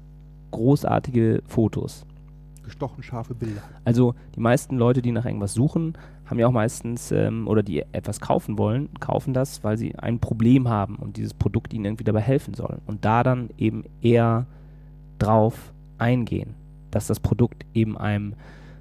Großartige 0.52 1.44
Fotos. 1.46 2.06
Gestochen 2.64 3.04
scharfe 3.04 3.34
Bilder. 3.34 3.62
Also 3.86 4.16
die 4.36 4.40
meisten 4.40 4.78
Leute, 4.78 5.02
die 5.02 5.12
nach 5.12 5.26
irgendwas 5.26 5.54
suchen, 5.54 5.94
haben 6.26 6.40
ja 6.40 6.48
auch 6.48 6.52
meistens, 6.52 7.12
ähm, 7.12 7.48
oder 7.48 7.64
die 7.64 7.84
etwas 7.92 8.20
kaufen 8.20 8.58
wollen, 8.58 8.90
kaufen 9.00 9.34
das, 9.34 9.64
weil 9.64 9.78
sie 9.78 9.96
ein 9.98 10.20
Problem 10.20 10.70
haben 10.70 10.96
und 10.96 11.18
dieses 11.18 11.34
Produkt 11.34 11.74
ihnen 11.74 11.86
irgendwie 11.86 12.04
dabei 12.04 12.22
helfen 12.22 12.54
soll. 12.54 12.80
Und 12.86 13.04
da 13.04 13.24
dann 13.24 13.50
eben 13.58 13.84
eher 14.02 14.46
drauf 15.20 15.74
eingehen, 15.98 16.56
dass 16.90 17.08
das 17.08 17.20
Produkt 17.20 17.66
eben 17.74 17.98
einem 17.98 18.34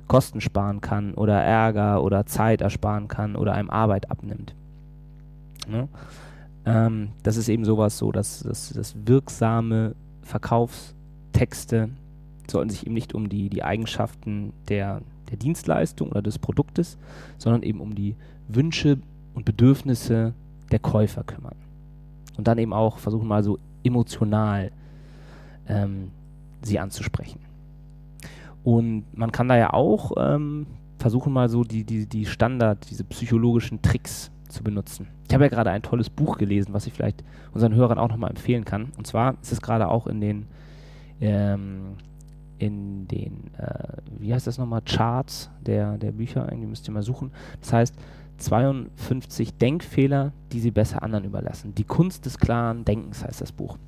Kosten 0.07 0.41
sparen 0.41 0.81
kann 0.81 1.15
oder 1.15 1.41
Ärger 1.41 2.03
oder 2.03 2.27
Zeit 2.27 2.63
ersparen 2.63 3.09
kann 3.09 3.37
oder 3.37 3.55
einem 3.55 3.71
Arbeit 3.71 4.11
abnimmt. 4.11 4.55
Ne? 5.69 5.89
Ähm, 6.71 7.11
das 7.23 7.37
ist 7.37 7.49
eben 7.49 7.65
sowas 7.65 7.99
so, 7.99 8.13
dass, 8.13 8.41
dass, 8.41 8.71
dass 8.71 8.95
wirksame 9.05 9.95
Verkaufstexte 10.23 11.91
sollten 12.49 12.71
sich 12.71 12.87
eben 12.87 12.95
nicht 12.95 13.15
um 13.15 13.29
die, 13.29 13.49
die 13.49 13.63
Eigenschaften 13.63 14.53
der, 14.69 15.03
der 15.31 15.37
Dienstleistung 15.37 16.11
oder 16.11 16.23
des 16.23 16.39
Produktes, 16.39 16.99
sondern 17.39 17.63
eben 17.63 17.81
um 17.81 17.95
die 17.95 18.17
Wünsche 18.49 18.99
und 19.35 19.45
Bedürfnisse 19.45 20.35
der 20.71 20.79
Käufer 20.79 21.25
kümmern. 21.25 21.57
Und 22.37 22.49
dann 22.49 22.59
eben 22.59 22.73
auch 22.73 22.99
versuchen 22.99 23.29
mal 23.29 23.43
so 23.43 23.59
emotional 23.85 24.71
ähm, 25.69 26.11
sie 26.63 26.79
anzusprechen. 26.79 27.41
Und 28.63 29.05
man 29.17 29.33
kann 29.33 29.49
da 29.49 29.57
ja 29.57 29.73
auch 29.73 30.13
ähm, 30.19 30.67
versuchen 30.99 31.33
mal 31.33 31.49
so 31.49 31.65
die, 31.65 31.85
die, 31.85 32.07
die 32.07 32.27
Standard, 32.27 32.91
diese 32.91 33.05
psychologischen 33.05 33.81
Tricks 33.81 34.31
zu 34.51 34.63
benutzen. 34.63 35.09
Ich 35.29 35.35
habe 35.35 35.45
ja 35.45 35.51
gerade 35.51 35.71
ein 35.71 35.83
tolles 35.83 36.11
Buch 36.11 36.39
gelesen, 36.39 36.73
was 36.73 36.87
ich 36.87 36.93
vielleicht 36.93 37.25
unseren 37.53 37.75
Hörern 37.75 37.99
auch 37.99 38.09
nochmal 38.09 38.31
empfehlen 38.31 38.65
kann. 38.65 38.93
Und 38.97 39.07
zwar 39.07 39.37
ist 39.43 39.53
es 39.53 39.61
gerade 39.61 39.89
auch 39.89 40.07
in 40.07 40.21
den, 40.21 40.47
ähm, 41.21 41.97
in 42.59 43.09
den, 43.09 43.55
äh, 43.57 43.97
wie 44.19 44.35
heißt 44.35 44.47
das 44.47 44.59
nochmal, 44.59 44.83
Charts 44.83 45.51
der, 45.61 45.99
der 45.99 46.13
Bücher, 46.13 46.47
irgendwie 46.51 46.69
müsst 46.69 46.89
ihr 46.89 46.93
mal 46.93 47.03
suchen. 47.03 47.33
Das 47.61 47.73
heißt, 47.73 47.95
52 48.39 49.59
Denkfehler, 49.59 50.33
die 50.53 50.61
sie 50.61 50.71
besser 50.71 51.03
anderen 51.03 51.25
überlassen. 51.25 51.75
Die 51.75 51.85
Kunst 51.85 52.27
des 52.27 52.39
klaren 52.39 52.85
Denkens 52.85 53.25
heißt 53.25 53.41
das 53.41 53.53
Buch. 53.53 53.79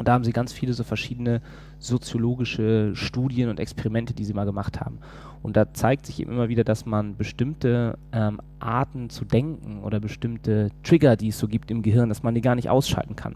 Und 0.00 0.08
da 0.08 0.14
haben 0.14 0.24
sie 0.24 0.32
ganz 0.32 0.54
viele 0.54 0.72
so 0.72 0.82
verschiedene 0.82 1.42
soziologische 1.78 2.96
Studien 2.96 3.50
und 3.50 3.60
Experimente, 3.60 4.14
die 4.14 4.24
sie 4.24 4.32
mal 4.32 4.46
gemacht 4.46 4.80
haben. 4.80 4.98
Und 5.42 5.58
da 5.58 5.74
zeigt 5.74 6.06
sich 6.06 6.20
eben 6.20 6.32
immer 6.32 6.48
wieder, 6.48 6.64
dass 6.64 6.86
man 6.86 7.18
bestimmte 7.18 7.98
ähm, 8.10 8.40
Arten 8.60 9.10
zu 9.10 9.26
denken 9.26 9.82
oder 9.82 10.00
bestimmte 10.00 10.70
Trigger, 10.84 11.16
die 11.16 11.28
es 11.28 11.38
so 11.38 11.48
gibt 11.48 11.70
im 11.70 11.82
Gehirn, 11.82 12.08
dass 12.08 12.22
man 12.22 12.34
die 12.34 12.40
gar 12.40 12.54
nicht 12.54 12.70
ausschalten 12.70 13.14
kann. 13.14 13.34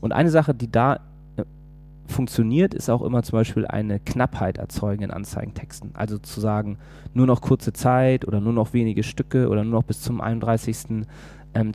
Und 0.00 0.12
eine 0.12 0.30
Sache, 0.30 0.54
die 0.54 0.70
da 0.70 1.00
äh, 1.38 1.42
funktioniert, 2.06 2.72
ist 2.72 2.88
auch 2.88 3.02
immer 3.02 3.24
zum 3.24 3.40
Beispiel 3.40 3.66
eine 3.66 3.98
Knappheit 3.98 4.58
erzeugen 4.58 5.02
in 5.02 5.10
Anzeigentexten. 5.10 5.90
Also 5.94 6.18
zu 6.18 6.40
sagen, 6.40 6.78
nur 7.14 7.26
noch 7.26 7.40
kurze 7.40 7.72
Zeit 7.72 8.28
oder 8.28 8.40
nur 8.40 8.52
noch 8.52 8.74
wenige 8.74 9.02
Stücke 9.02 9.48
oder 9.48 9.64
nur 9.64 9.80
noch 9.80 9.84
bis 9.84 10.02
zum 10.02 10.22
31.12. 10.22 11.06
Ähm, 11.54 11.72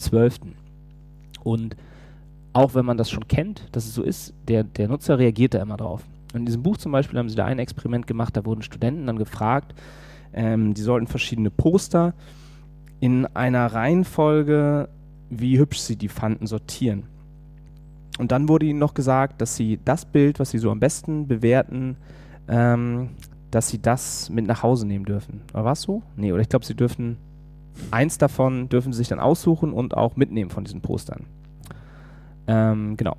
und 1.43 1.75
auch 2.53 2.75
wenn 2.75 2.85
man 2.85 2.97
das 2.97 3.09
schon 3.09 3.27
kennt, 3.27 3.67
dass 3.71 3.85
es 3.85 3.93
so 3.93 4.03
ist, 4.03 4.33
der, 4.47 4.63
der 4.63 4.87
Nutzer 4.87 5.19
reagiert 5.19 5.53
da 5.53 5.61
immer 5.61 5.77
drauf. 5.77 6.03
In 6.33 6.45
diesem 6.45 6.63
Buch 6.63 6.77
zum 6.77 6.91
Beispiel 6.91 7.19
haben 7.19 7.29
sie 7.29 7.35
da 7.35 7.45
ein 7.45 7.59
Experiment 7.59 8.07
gemacht, 8.07 8.35
da 8.35 8.45
wurden 8.45 8.61
Studenten 8.61 9.05
dann 9.05 9.17
gefragt, 9.17 9.73
ähm, 10.33 10.73
die 10.73 10.81
sollten 10.81 11.07
verschiedene 11.07 11.49
Poster 11.49 12.13
in 12.99 13.25
einer 13.25 13.67
Reihenfolge, 13.67 14.89
wie 15.29 15.59
hübsch 15.59 15.79
sie 15.79 15.95
die 15.95 16.07
fanden, 16.07 16.47
sortieren. 16.47 17.03
Und 18.19 18.31
dann 18.31 18.49
wurde 18.49 18.65
ihnen 18.65 18.79
noch 18.79 18.93
gesagt, 18.93 19.41
dass 19.41 19.55
sie 19.55 19.79
das 19.83 20.05
Bild, 20.05 20.39
was 20.39 20.51
sie 20.51 20.59
so 20.59 20.71
am 20.71 20.79
besten 20.79 21.27
bewerten, 21.27 21.97
ähm, 22.47 23.09
dass 23.49 23.69
sie 23.69 23.81
das 23.81 24.29
mit 24.29 24.45
nach 24.45 24.63
Hause 24.63 24.85
nehmen 24.85 25.05
dürfen. 25.05 25.41
Oder 25.53 25.65
war 25.65 25.71
es 25.73 25.81
so? 25.81 26.03
Nee, 26.15 26.31
oder 26.31 26.41
ich 26.41 26.49
glaube, 26.49 26.65
sie 26.65 26.75
dürfen 26.75 27.17
eins 27.89 28.17
davon 28.17 28.69
dürfen 28.69 28.93
sie 28.93 28.97
sich 28.97 29.07
dann 29.07 29.19
aussuchen 29.19 29.73
und 29.73 29.95
auch 29.95 30.15
mitnehmen 30.15 30.51
von 30.51 30.63
diesen 30.63 30.81
Postern. 30.81 31.25
Ähm, 32.47 32.97
genau. 32.97 33.17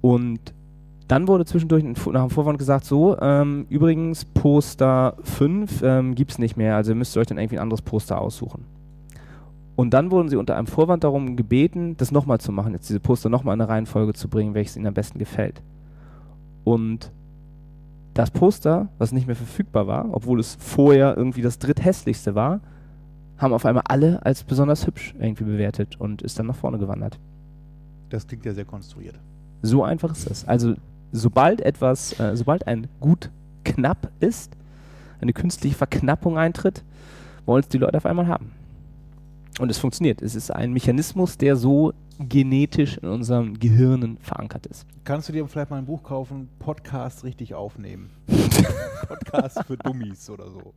Und 0.00 0.54
dann 1.08 1.28
wurde 1.28 1.44
zwischendurch 1.44 1.84
nach 1.84 2.26
dem 2.26 2.30
Vorwand 2.30 2.58
gesagt, 2.58 2.84
so, 2.84 3.16
ähm, 3.20 3.66
übrigens, 3.68 4.24
Poster 4.24 5.16
5 5.22 5.82
ähm, 5.82 6.14
gibt 6.14 6.32
es 6.32 6.38
nicht 6.38 6.56
mehr, 6.56 6.74
also 6.74 6.94
müsst 6.94 7.16
ihr 7.16 7.20
euch 7.20 7.28
dann 7.28 7.38
irgendwie 7.38 7.58
ein 7.58 7.62
anderes 7.62 7.82
Poster 7.82 8.20
aussuchen. 8.20 8.64
Und 9.76 9.92
dann 9.94 10.10
wurden 10.10 10.28
sie 10.28 10.36
unter 10.36 10.56
einem 10.56 10.66
Vorwand 10.66 11.04
darum 11.04 11.36
gebeten, 11.36 11.96
das 11.96 12.10
nochmal 12.10 12.40
zu 12.40 12.50
machen, 12.50 12.72
jetzt 12.72 12.88
diese 12.88 12.98
Poster 12.98 13.28
nochmal 13.28 13.54
in 13.54 13.60
eine 13.60 13.68
Reihenfolge 13.70 14.14
zu 14.14 14.28
bringen, 14.28 14.54
welches 14.54 14.76
ihnen 14.76 14.86
am 14.86 14.94
besten 14.94 15.18
gefällt. 15.18 15.62
Und 16.64 17.12
das 18.14 18.30
Poster, 18.30 18.88
was 18.98 19.12
nicht 19.12 19.26
mehr 19.26 19.36
verfügbar 19.36 19.86
war, 19.86 20.08
obwohl 20.12 20.40
es 20.40 20.56
vorher 20.58 21.16
irgendwie 21.16 21.42
das 21.42 21.58
dritthässlichste 21.58 22.34
war, 22.34 22.60
haben 23.36 23.52
auf 23.52 23.66
einmal 23.66 23.84
alle 23.86 24.24
als 24.24 24.42
besonders 24.42 24.86
hübsch 24.86 25.14
irgendwie 25.20 25.44
bewertet 25.44 26.00
und 26.00 26.22
ist 26.22 26.38
dann 26.38 26.46
nach 26.46 26.56
vorne 26.56 26.78
gewandert. 26.78 27.20
Das 28.10 28.26
klingt 28.26 28.44
ja 28.44 28.54
sehr 28.54 28.64
konstruiert. 28.64 29.18
So 29.62 29.82
einfach 29.82 30.12
ist 30.12 30.28
das. 30.30 30.44
Also 30.46 30.74
sobald 31.12 31.60
etwas, 31.60 32.18
äh, 32.20 32.36
sobald 32.36 32.66
ein 32.66 32.88
Gut 33.00 33.30
knapp 33.64 34.10
ist, 34.20 34.52
eine 35.20 35.32
künstliche 35.32 35.76
Verknappung 35.76 36.38
eintritt, 36.38 36.84
wollen 37.46 37.62
es 37.62 37.68
die 37.68 37.78
Leute 37.78 37.96
auf 37.96 38.06
einmal 38.06 38.26
haben. 38.26 38.52
Und 39.58 39.70
es 39.70 39.78
funktioniert. 39.78 40.20
Es 40.20 40.34
ist 40.34 40.50
ein 40.50 40.72
Mechanismus, 40.72 41.38
der 41.38 41.56
so 41.56 41.94
genetisch 42.18 42.98
in 42.98 43.08
unseren 43.08 43.58
Gehirnen 43.58 44.18
verankert 44.18 44.66
ist. 44.66 44.86
Kannst 45.04 45.28
du 45.28 45.32
dir 45.32 45.46
vielleicht 45.46 45.70
mal 45.70 45.78
ein 45.78 45.86
Buch 45.86 46.02
kaufen, 46.02 46.48
Podcast 46.58 47.24
richtig 47.24 47.54
aufnehmen? 47.54 48.10
Podcast 49.08 49.64
für 49.66 49.76
Dummies 49.76 50.28
oder 50.30 50.50
so. 50.50 50.74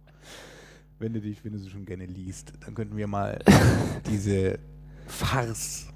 Wenn 0.98 1.14
du, 1.14 1.22
dich, 1.22 1.44
wenn 1.44 1.54
du 1.54 1.60
sie 1.60 1.70
schon 1.70 1.86
gerne 1.86 2.06
liest, 2.06 2.54
dann 2.66 2.74
könnten 2.74 2.96
wir 2.98 3.08
mal 3.08 3.40
diese 4.10 4.60
Farce. 5.08 5.88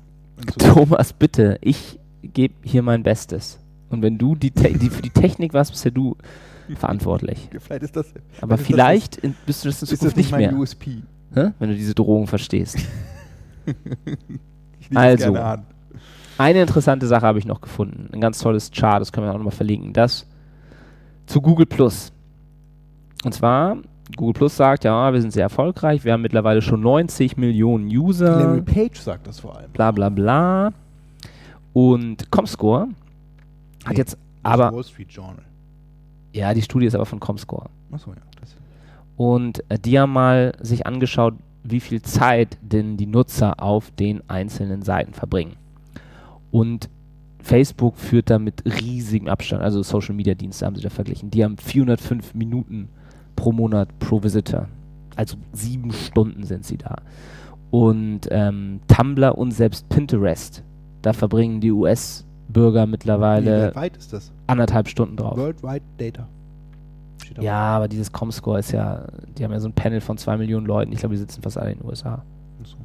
Thomas, 0.58 1.14
bitte, 1.14 1.58
ich 1.62 2.00
gebe 2.22 2.56
hier 2.64 2.82
mein 2.82 3.04
Bestes. 3.04 3.60
Und 3.90 4.02
wenn 4.02 4.18
du 4.18 4.36
die, 4.36 4.52
Te 4.52 4.74
die 4.74 4.90
für 4.90 5.02
die 5.02 5.10
Technik 5.10 5.54
warst, 5.54 5.72
bist 5.72 5.86
ja 5.86 5.92
du 5.92 6.18
verantwortlich. 6.76 7.50
Vielleicht 7.60 7.84
ist 7.84 7.96
das. 7.96 8.14
Aber 8.42 8.58
vielleicht 8.58 9.24
das, 9.24 9.32
bist 9.46 9.64
du 9.64 9.70
das 9.70 9.82
in 9.82 9.88
Zukunft 9.88 9.92
ist 9.92 10.04
das 10.04 10.16
nicht, 10.16 10.32
nicht 10.32 10.52
mehr. 10.52 10.54
USP? 10.58 11.04
Hä? 11.34 11.52
Wenn 11.60 11.70
du 11.70 11.76
diese 11.76 11.94
Drohung 11.94 12.28
verstehst. 12.28 12.78
also, 14.94 15.38
eine 16.38 16.62
interessante 16.62 17.08
Sache 17.08 17.26
habe 17.26 17.40
ich 17.40 17.46
noch 17.46 17.62
gefunden. 17.62 18.10
Ein 18.12 18.22
ganz 18.22 18.40
tolles 18.40 18.72
Chart, 18.72 19.02
das 19.02 19.12
können 19.12 19.28
wir 19.28 19.32
auch 19.32 19.38
nochmal 19.38 19.52
verlinken. 19.52 19.94
Das 19.94 20.28
zu 21.26 21.42
Google 21.42 21.66
Plus. 21.66 22.12
Und 23.24 23.34
zwar, 23.34 23.78
Google 24.16 24.34
Plus 24.34 24.58
sagt, 24.58 24.84
ja, 24.84 25.14
wir 25.14 25.22
sind 25.22 25.32
sehr 25.32 25.44
erfolgreich, 25.44 26.04
wir 26.04 26.14
haben 26.14 26.22
mittlerweile 26.22 26.62
schon 26.62 26.82
90 26.82 27.38
Millionen 27.38 27.88
User. 27.88 28.38
Larry 28.38 28.62
Page 28.62 29.00
sagt 29.00 29.28
das 29.28 29.40
vor 29.40 29.58
allem. 29.58 29.72
Bla 29.72 29.92
bla 29.92 30.10
bla. 30.10 30.74
Und 31.72 32.30
Comscore 32.30 32.90
hat 33.86 33.94
Nee, 33.94 34.00
jetzt 34.00 34.18
aber. 34.44 34.74
Wall 34.74 34.84
Street 34.84 35.12
Journal. 35.12 35.44
Ja, 36.34 36.54
die 36.54 36.62
Studie 36.62 36.86
ist 36.88 36.96
aber 36.96 37.06
von 37.06 37.20
Comscore. 37.20 37.70
Achso, 37.92 38.12
ja. 38.12 38.18
Das 38.40 38.56
Und 39.16 39.64
äh, 39.70 39.80
die 39.80 40.00
haben 40.00 40.12
mal 40.12 40.54
sich 40.62 40.86
angeschaut, 40.86 41.36
wie 41.64 41.80
viel 41.80 42.02
Zeit 42.02 42.58
denn 42.62 42.98
die 42.98 43.06
Nutzer 43.06 43.62
auf 43.62 43.92
den 43.92 44.28
einzelnen 44.30 44.82
Seiten 44.82 45.14
verbringen. 45.14 45.56
Und 46.52 46.90
Facebook 47.40 47.98
führt 47.98 48.30
da 48.30 48.40
mit 48.40 48.64
riesigem 48.66 49.28
Abstand, 49.28 49.62
also 49.64 49.84
Social 49.84 50.16
Media 50.16 50.34
Dienste 50.34 50.66
haben 50.66 50.76
sie 50.76 50.82
da 50.82 50.90
verglichen. 50.90 51.30
Die 51.30 51.44
haben 51.44 51.58
405 51.58 52.34
Minuten 52.34 52.90
pro 53.44 53.52
Monat 53.52 53.90
pro 54.00 54.24
Visitor. 54.24 54.68
Also 55.18 55.36
sieben 55.52 55.92
Stunden 55.92 56.46
sind 56.46 56.64
sie 56.64 56.78
da. 56.78 56.96
Und 57.72 58.22
ähm, 58.32 58.80
Tumblr 58.88 59.38
und 59.38 59.52
selbst 59.52 59.90
Pinterest, 59.90 60.64
da 61.02 61.12
verbringen 61.12 61.60
die 61.60 61.74
US-Bürger 61.74 62.88
Wie 62.88 62.92
mittlerweile 62.92 63.76
weit 63.76 63.98
ist 63.98 64.14
das? 64.14 64.32
anderthalb 64.48 64.88
Stunden 64.88 65.18
drauf. 65.18 65.38
Worldwide 65.38 65.84
Data. 65.98 66.28
Ja, 67.42 67.76
aber 67.76 67.90
dieses 67.90 68.14
Comscore 68.14 68.60
ist 68.60 68.72
ja, 68.72 69.08
die 69.38 69.44
haben 69.44 69.52
ja 69.52 69.60
so 69.60 69.68
ein 69.68 69.74
Panel 69.74 70.00
von 70.00 70.18
zwei 70.18 70.38
Millionen 70.38 70.66
Leuten. 70.66 70.94
Ich 70.94 71.00
glaube, 71.00 71.16
die 71.16 71.20
sitzen 71.20 71.42
fast 71.42 71.58
alle 71.58 71.74
in 71.74 71.80
den 71.80 71.88
USA. 71.90 72.24
Achso. 72.62 72.78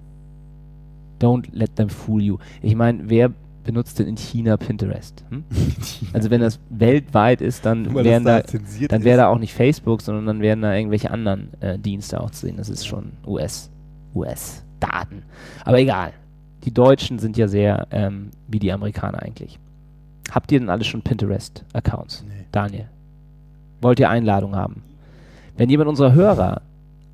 Don't 1.21 1.47
let 1.53 1.77
them 1.77 1.89
fool 1.89 2.21
you. 2.21 2.39
Ich 2.63 2.75
meine, 2.75 3.09
wer 3.09 3.31
benutzt 3.69 3.99
denn 3.99 4.09
in 4.09 4.17
China 4.17 4.57
Pinterest? 4.57 5.23
Hm? 5.29 5.45
Also 6.15 6.31
wenn 6.31 6.41
das 6.41 6.59
weltweit 6.71 7.43
ist, 7.43 7.67
dann 7.67 7.95
wären 7.95 8.25
da, 8.25 8.43
zensiert 8.43 8.91
dann 8.91 9.05
wäre 9.05 9.19
da 9.19 9.29
auch 9.29 9.39
nicht 9.39 9.53
Facebook, 9.53 10.01
sondern 10.01 10.25
dann 10.25 10.41
wären 10.41 10.63
da 10.63 10.75
irgendwelche 10.75 11.11
anderen 11.11 11.51
äh, 11.61 11.79
Dienste 11.79 12.19
auch 12.19 12.31
zu 12.31 12.47
sehen. 12.47 12.57
Das 12.57 12.71
ist 12.71 12.87
schon 12.87 13.13
US, 13.27 13.69
US-Daten. 14.15 15.23
Aber 15.67 15.79
egal. 15.79 16.13
Die 16.65 16.73
Deutschen 16.73 17.19
sind 17.19 17.37
ja 17.37 17.47
sehr 17.47 17.87
ähm, 17.91 18.31
wie 18.47 18.59
die 18.59 18.73
Amerikaner 18.73 19.23
eigentlich. 19.23 19.59
Habt 20.31 20.51
ihr 20.51 20.61
denn 20.61 20.71
alle 20.71 20.85
schon 20.85 21.03
Pinterest-Accounts? 21.03 22.25
Nee. 22.27 22.47
Daniel, 22.51 22.89
wollt 23.83 24.01
ihr 24.01 24.09
Einladung 24.09 24.57
haben? 24.57 24.83
Wenn 25.59 25.69
jemand 25.69 25.91
unserer 25.91 26.15
Hörer 26.15 26.63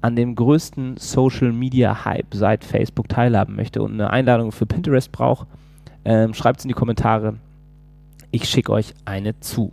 an 0.02 0.14
dem 0.14 0.36
größten 0.36 0.98
Social 0.98 1.52
Media 1.52 2.04
Hype 2.04 2.32
seit 2.32 2.64
Facebook 2.64 3.08
teilhaben 3.08 3.56
möchte 3.56 3.82
und 3.82 3.94
eine 3.94 4.10
Einladung 4.10 4.52
für 4.52 4.66
Pinterest 4.66 5.10
braucht, 5.10 5.48
ähm, 6.04 6.34
schreibt 6.34 6.60
es 6.60 6.64
in 6.64 6.68
die 6.68 6.74
Kommentare. 6.74 7.36
Ich 8.30 8.48
schicke 8.48 8.72
euch 8.72 8.94
eine 9.04 9.38
zu. 9.40 9.72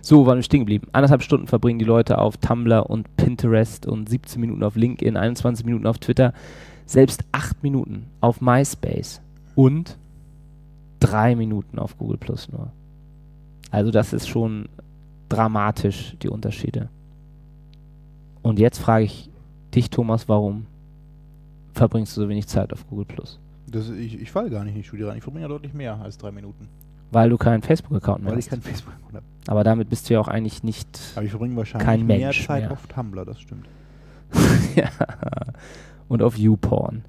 So, 0.00 0.26
waren 0.26 0.38
wir 0.38 0.42
stehen 0.42 0.60
geblieben. 0.60 0.88
Anderthalb 0.92 1.22
Stunden 1.22 1.46
verbringen 1.46 1.78
die 1.78 1.84
Leute 1.84 2.18
auf 2.18 2.36
Tumblr 2.36 2.90
und 2.90 3.16
Pinterest 3.16 3.86
und 3.86 4.08
17 4.08 4.40
Minuten 4.40 4.64
auf 4.64 4.76
LinkedIn, 4.76 5.16
21 5.16 5.64
Minuten 5.64 5.86
auf 5.86 5.98
Twitter, 5.98 6.34
selbst 6.86 7.24
8 7.32 7.62
Minuten 7.62 8.06
auf 8.20 8.40
MySpace 8.40 9.20
und 9.54 9.96
3 11.00 11.36
Minuten 11.36 11.78
auf 11.78 11.96
Google 11.98 12.18
Plus 12.18 12.50
nur. 12.50 12.72
Also 13.70 13.90
das 13.90 14.12
ist 14.12 14.28
schon 14.28 14.68
dramatisch, 15.28 16.16
die 16.22 16.28
Unterschiede. 16.28 16.88
Und 18.42 18.58
jetzt 18.58 18.78
frage 18.78 19.04
ich 19.04 19.30
dich, 19.74 19.88
Thomas, 19.88 20.28
warum 20.28 20.66
verbringst 21.72 22.16
du 22.16 22.22
so 22.22 22.28
wenig 22.28 22.46
Zeit 22.46 22.72
auf 22.72 22.86
Google 22.88 23.06
Plus? 23.06 23.38
Das, 23.72 23.88
ich, 23.88 24.20
ich 24.20 24.30
falle 24.30 24.50
gar 24.50 24.64
nicht 24.64 24.74
in 24.74 24.82
die 24.82 24.86
Studie 24.86 25.04
rein. 25.04 25.16
Ich 25.16 25.22
verbringe 25.22 25.42
ja 25.44 25.48
deutlich 25.48 25.74
mehr 25.74 26.00
als 26.00 26.18
drei 26.18 26.30
Minuten. 26.30 26.68
Weil 27.10 27.28
du 27.30 27.36
keinen 27.36 27.62
Facebook-Account 27.62 28.22
mehr 28.22 28.30
Weil 28.32 28.38
hast. 28.38 28.44
ich 28.46 28.50
kein 28.50 28.62
Facebook 28.62 28.94
habe. 29.12 29.22
Aber 29.46 29.64
damit 29.64 29.88
bist 29.90 30.08
du 30.08 30.14
ja 30.14 30.20
auch 30.20 30.28
eigentlich 30.28 30.62
nicht. 30.62 30.98
Aber 31.14 31.24
ich 31.24 31.30
verbringe 31.30 31.56
wahrscheinlich 31.56 31.86
Kein 31.86 32.06
mehr 32.06 32.18
Mensch 32.18 32.46
Zeit 32.46 32.62
mehr. 32.64 32.72
auf 32.72 32.86
Tumblr, 32.86 33.24
das 33.24 33.40
stimmt. 33.40 33.66
ja. 34.76 34.88
Und 36.08 36.22
auf 36.22 36.38
YouPorn. 36.38 37.04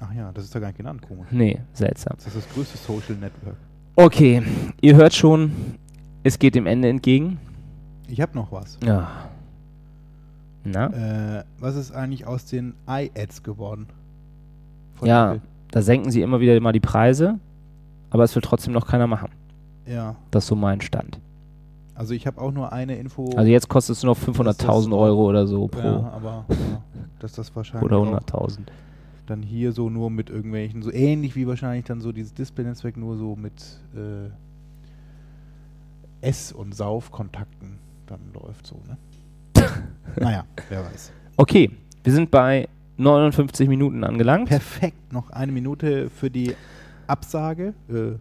Ach 0.00 0.12
ja, 0.12 0.32
das 0.32 0.44
ist 0.44 0.54
da 0.54 0.60
gar 0.60 0.68
nicht 0.68 0.76
genannt, 0.78 1.02
komisch. 1.02 1.28
Nee, 1.30 1.60
seltsam. 1.72 2.14
Das 2.16 2.26
ist 2.26 2.36
das 2.36 2.48
größte 2.54 2.78
Social 2.78 3.14
Network. 3.16 3.56
Okay, 3.96 4.42
ihr 4.80 4.96
hört 4.96 5.14
schon, 5.14 5.52
es 6.24 6.38
geht 6.38 6.54
dem 6.56 6.66
Ende 6.66 6.88
entgegen. 6.88 7.38
Ich 8.08 8.20
habe 8.20 8.34
noch 8.34 8.50
was. 8.50 8.78
Ja. 8.84 9.28
Na? 10.64 11.38
Äh, 11.38 11.44
was 11.58 11.76
ist 11.76 11.92
eigentlich 11.92 12.26
aus 12.26 12.46
den 12.46 12.74
iAds 12.88 13.42
geworden? 13.42 13.86
Von 14.96 15.08
Ja, 15.08 15.34
Apple? 15.34 15.42
Da 15.74 15.82
senken 15.82 16.12
sie 16.12 16.22
immer 16.22 16.38
wieder 16.38 16.58
mal 16.60 16.70
die 16.72 16.78
Preise, 16.78 17.40
aber 18.10 18.22
es 18.22 18.32
will 18.36 18.42
trotzdem 18.42 18.72
noch 18.72 18.86
keiner 18.86 19.08
machen. 19.08 19.30
Ja, 19.86 20.14
Das 20.30 20.44
ist 20.44 20.48
so 20.48 20.54
mein 20.54 20.80
Stand. 20.80 21.18
also 21.96 22.14
ich 22.14 22.26
habe 22.28 22.40
auch 22.40 22.52
nur 22.52 22.72
eine 22.72 22.94
Info. 22.96 23.28
Also 23.36 23.50
jetzt 23.50 23.68
kostet 23.68 23.96
es 23.96 24.02
nur 24.04 24.14
noch 24.14 24.22
Oh. 24.28 24.32
Das- 24.44 24.56
das 24.56 24.66
500.000 24.66 24.92
auch- 24.94 25.00
Euro 25.00 25.24
oder 25.28 25.46
so 25.48 25.66
pro. 25.66 25.80
ja, 25.80 26.12
aber 26.14 26.44
ja, 26.48 26.82
dass 27.18 27.32
das 27.32 27.54
wahrscheinlich 27.56 27.84
oder 27.84 27.96
auch 27.98 28.06
100.000. 28.06 28.70
dann 29.26 29.42
hier 29.42 29.72
so 29.72 29.90
nur 29.90 30.10
mit 30.10 30.30
irgendwelchen, 30.30 30.82
so 30.82 30.92
ähnlich 30.92 31.34
wie 31.34 31.46
wahrscheinlich 31.48 31.86
dann 31.86 32.00
so 32.00 32.12
dieses 32.12 32.34
Display-Netzwerk, 32.34 32.96
nur 32.96 33.16
so 33.16 33.34
mit 33.36 33.80
äh, 33.94 34.30
Ess- 36.20 36.52
und 36.52 36.74
Saufkontakten 36.74 37.78
dann 38.06 38.20
läuft 38.32 38.66
so, 38.66 38.76
ne? 38.86 38.96
naja, 40.20 40.44
wer 40.68 40.84
weiß. 40.84 41.10
Okay, 41.36 41.70
wir 42.02 42.12
sind 42.12 42.30
bei 42.30 42.68
59 42.96 43.68
Minuten 43.68 44.04
angelangt. 44.04 44.48
Perfekt, 44.48 45.12
noch 45.12 45.30
eine 45.30 45.52
Minute 45.52 46.08
für 46.10 46.30
die 46.30 46.54
Absage, 47.06 47.74
äh, 47.88 48.12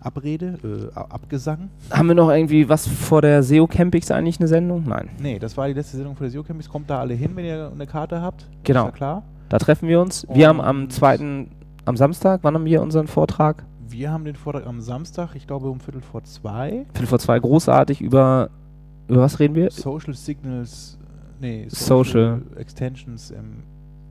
Abrede, 0.00 0.58
äh, 0.64 0.98
Abgesang. 0.98 1.70
Haben 1.90 2.08
wir 2.08 2.14
noch 2.16 2.30
irgendwie 2.30 2.68
was 2.68 2.86
vor 2.88 3.22
der 3.22 3.42
SEO 3.42 3.66
Campix 3.68 4.10
eigentlich 4.10 4.40
eine 4.40 4.48
Sendung? 4.48 4.82
Nein. 4.86 5.08
Nee, 5.20 5.38
das 5.38 5.56
war 5.56 5.68
die 5.68 5.74
letzte 5.74 5.96
Sendung 5.96 6.16
für 6.16 6.24
der 6.24 6.30
SEO 6.32 6.42
Campus. 6.42 6.68
Kommt 6.68 6.90
da 6.90 6.98
alle 6.98 7.14
hin, 7.14 7.30
wenn 7.34 7.44
ihr 7.44 7.70
eine 7.72 7.86
Karte 7.86 8.20
habt. 8.20 8.46
Genau. 8.64 8.80
Ist 8.80 8.86
ja 8.86 8.90
klar. 8.92 9.22
Da 9.48 9.58
treffen 9.58 9.88
wir 9.88 10.00
uns. 10.00 10.26
Wir 10.32 10.48
haben 10.48 10.60
am 10.60 10.82
Und- 10.84 10.92
zweiten, 10.92 11.50
am 11.84 11.96
Samstag, 11.96 12.40
wann 12.42 12.54
haben 12.54 12.64
wir 12.64 12.82
unseren 12.82 13.06
Vortrag? 13.06 13.64
Wir 13.88 14.10
haben 14.10 14.24
den 14.24 14.34
Vortrag 14.34 14.66
am 14.66 14.80
Samstag, 14.80 15.34
ich 15.36 15.46
glaube 15.46 15.68
um 15.68 15.78
Viertel 15.78 16.00
vor 16.00 16.24
zwei. 16.24 16.86
Viertel 16.94 17.06
vor 17.06 17.18
zwei, 17.18 17.38
großartig 17.38 18.00
über, 18.00 18.50
über 19.06 19.20
was 19.20 19.38
reden 19.38 19.54
wir? 19.54 19.70
Social 19.70 20.14
Signals, 20.14 20.98
nee, 21.42 21.66
Social. 21.68 22.40
Extensions 22.56 23.30
im 23.30 23.62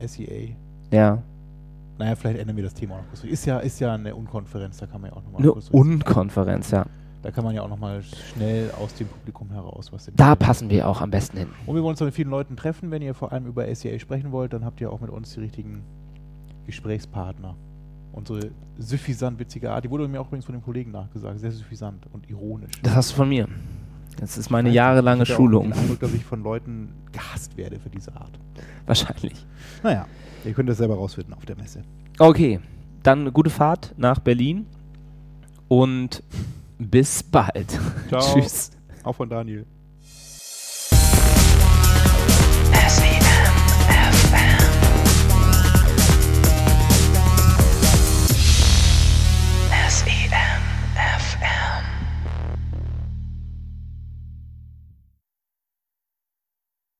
SEA. 0.05 0.55
Ja, 0.91 1.23
Naja, 1.97 2.15
vielleicht 2.15 2.39
ändern 2.39 2.55
wir 2.57 2.63
das 2.63 2.73
Thema 2.73 2.95
auch 2.95 2.97
noch 2.99 3.07
kurz. 3.09 3.23
Ist 3.23 3.45
ja, 3.45 3.59
ist 3.59 3.79
ja 3.79 3.93
eine 3.93 4.13
Unkonferenz, 4.15 4.77
da 4.77 4.85
kann 4.85 5.01
man 5.01 5.11
ja 5.11 5.17
auch 5.17 5.23
nochmal 5.23 5.41
eine 5.41 5.53
Unkonferenz, 5.71 6.71
ja. 6.71 6.85
Da 7.21 7.29
kann 7.29 7.43
man 7.43 7.53
ja 7.53 7.61
auch 7.61 7.69
nochmal 7.69 8.01
schnell 8.01 8.71
aus 8.71 8.95
dem 8.95 9.07
Publikum 9.07 9.51
heraus 9.51 9.91
was 9.91 10.09
Da 10.15 10.35
passen 10.35 10.71
wir 10.71 10.87
auch 10.87 11.01
am 11.01 11.11
besten 11.11 11.37
hin. 11.37 11.49
Und 11.67 11.75
wir 11.75 11.83
wollen 11.83 11.91
uns 11.91 12.01
mit 12.01 12.15
vielen 12.15 12.31
Leuten 12.31 12.55
treffen. 12.55 12.89
Wenn 12.89 13.03
ihr 13.03 13.13
vor 13.13 13.31
allem 13.31 13.45
über 13.45 13.73
SEA 13.75 13.99
sprechen 13.99 14.31
wollt, 14.31 14.53
dann 14.53 14.65
habt 14.65 14.81
ihr 14.81 14.91
auch 14.91 14.99
mit 15.01 15.11
uns 15.11 15.31
die 15.35 15.41
richtigen 15.41 15.83
Gesprächspartner. 16.65 17.55
Unsere 18.11 18.49
suffisant 18.79 19.37
witzige 19.39 19.71
Art, 19.71 19.85
die 19.85 19.89
wurde 19.91 20.07
mir 20.07 20.19
auch 20.19 20.27
übrigens 20.27 20.45
von 20.45 20.53
dem 20.53 20.63
Kollegen 20.63 20.91
nachgesagt, 20.91 21.39
sehr 21.39 21.51
suffisant 21.51 22.07
und 22.11 22.27
ironisch. 22.27 22.71
Das 22.81 22.95
hast 22.95 23.11
du 23.11 23.15
von 23.17 23.29
mir. 23.29 23.47
Das 24.19 24.37
ist 24.37 24.49
meine 24.49 24.69
jahrelange 24.69 25.23
ich 25.23 25.29
Schulung. 25.29 25.71
Ich 25.71 25.77
Eindruck, 25.77 25.99
dass 25.99 26.13
ich 26.13 26.23
von 26.23 26.43
Leuten 26.43 26.93
gehasst 27.11 27.57
werde 27.57 27.79
für 27.79 27.89
diese 27.89 28.15
Art. 28.15 28.31
Wahrscheinlich. 28.85 29.45
Naja, 29.83 30.05
ihr 30.45 30.53
könnt 30.53 30.69
das 30.69 30.77
selber 30.77 30.95
rausfinden 30.95 31.33
auf 31.33 31.45
der 31.45 31.57
Messe. 31.57 31.83
Okay, 32.19 32.59
dann 33.03 33.21
eine 33.21 33.31
gute 33.31 33.49
Fahrt 33.49 33.93
nach 33.97 34.19
Berlin 34.19 34.67
und 35.67 36.23
bis 36.77 37.23
bald. 37.23 37.79
Ciao. 38.09 38.21
Tschüss. 38.21 38.71
Auch 39.03 39.15
von 39.15 39.29
Daniel. 39.29 39.65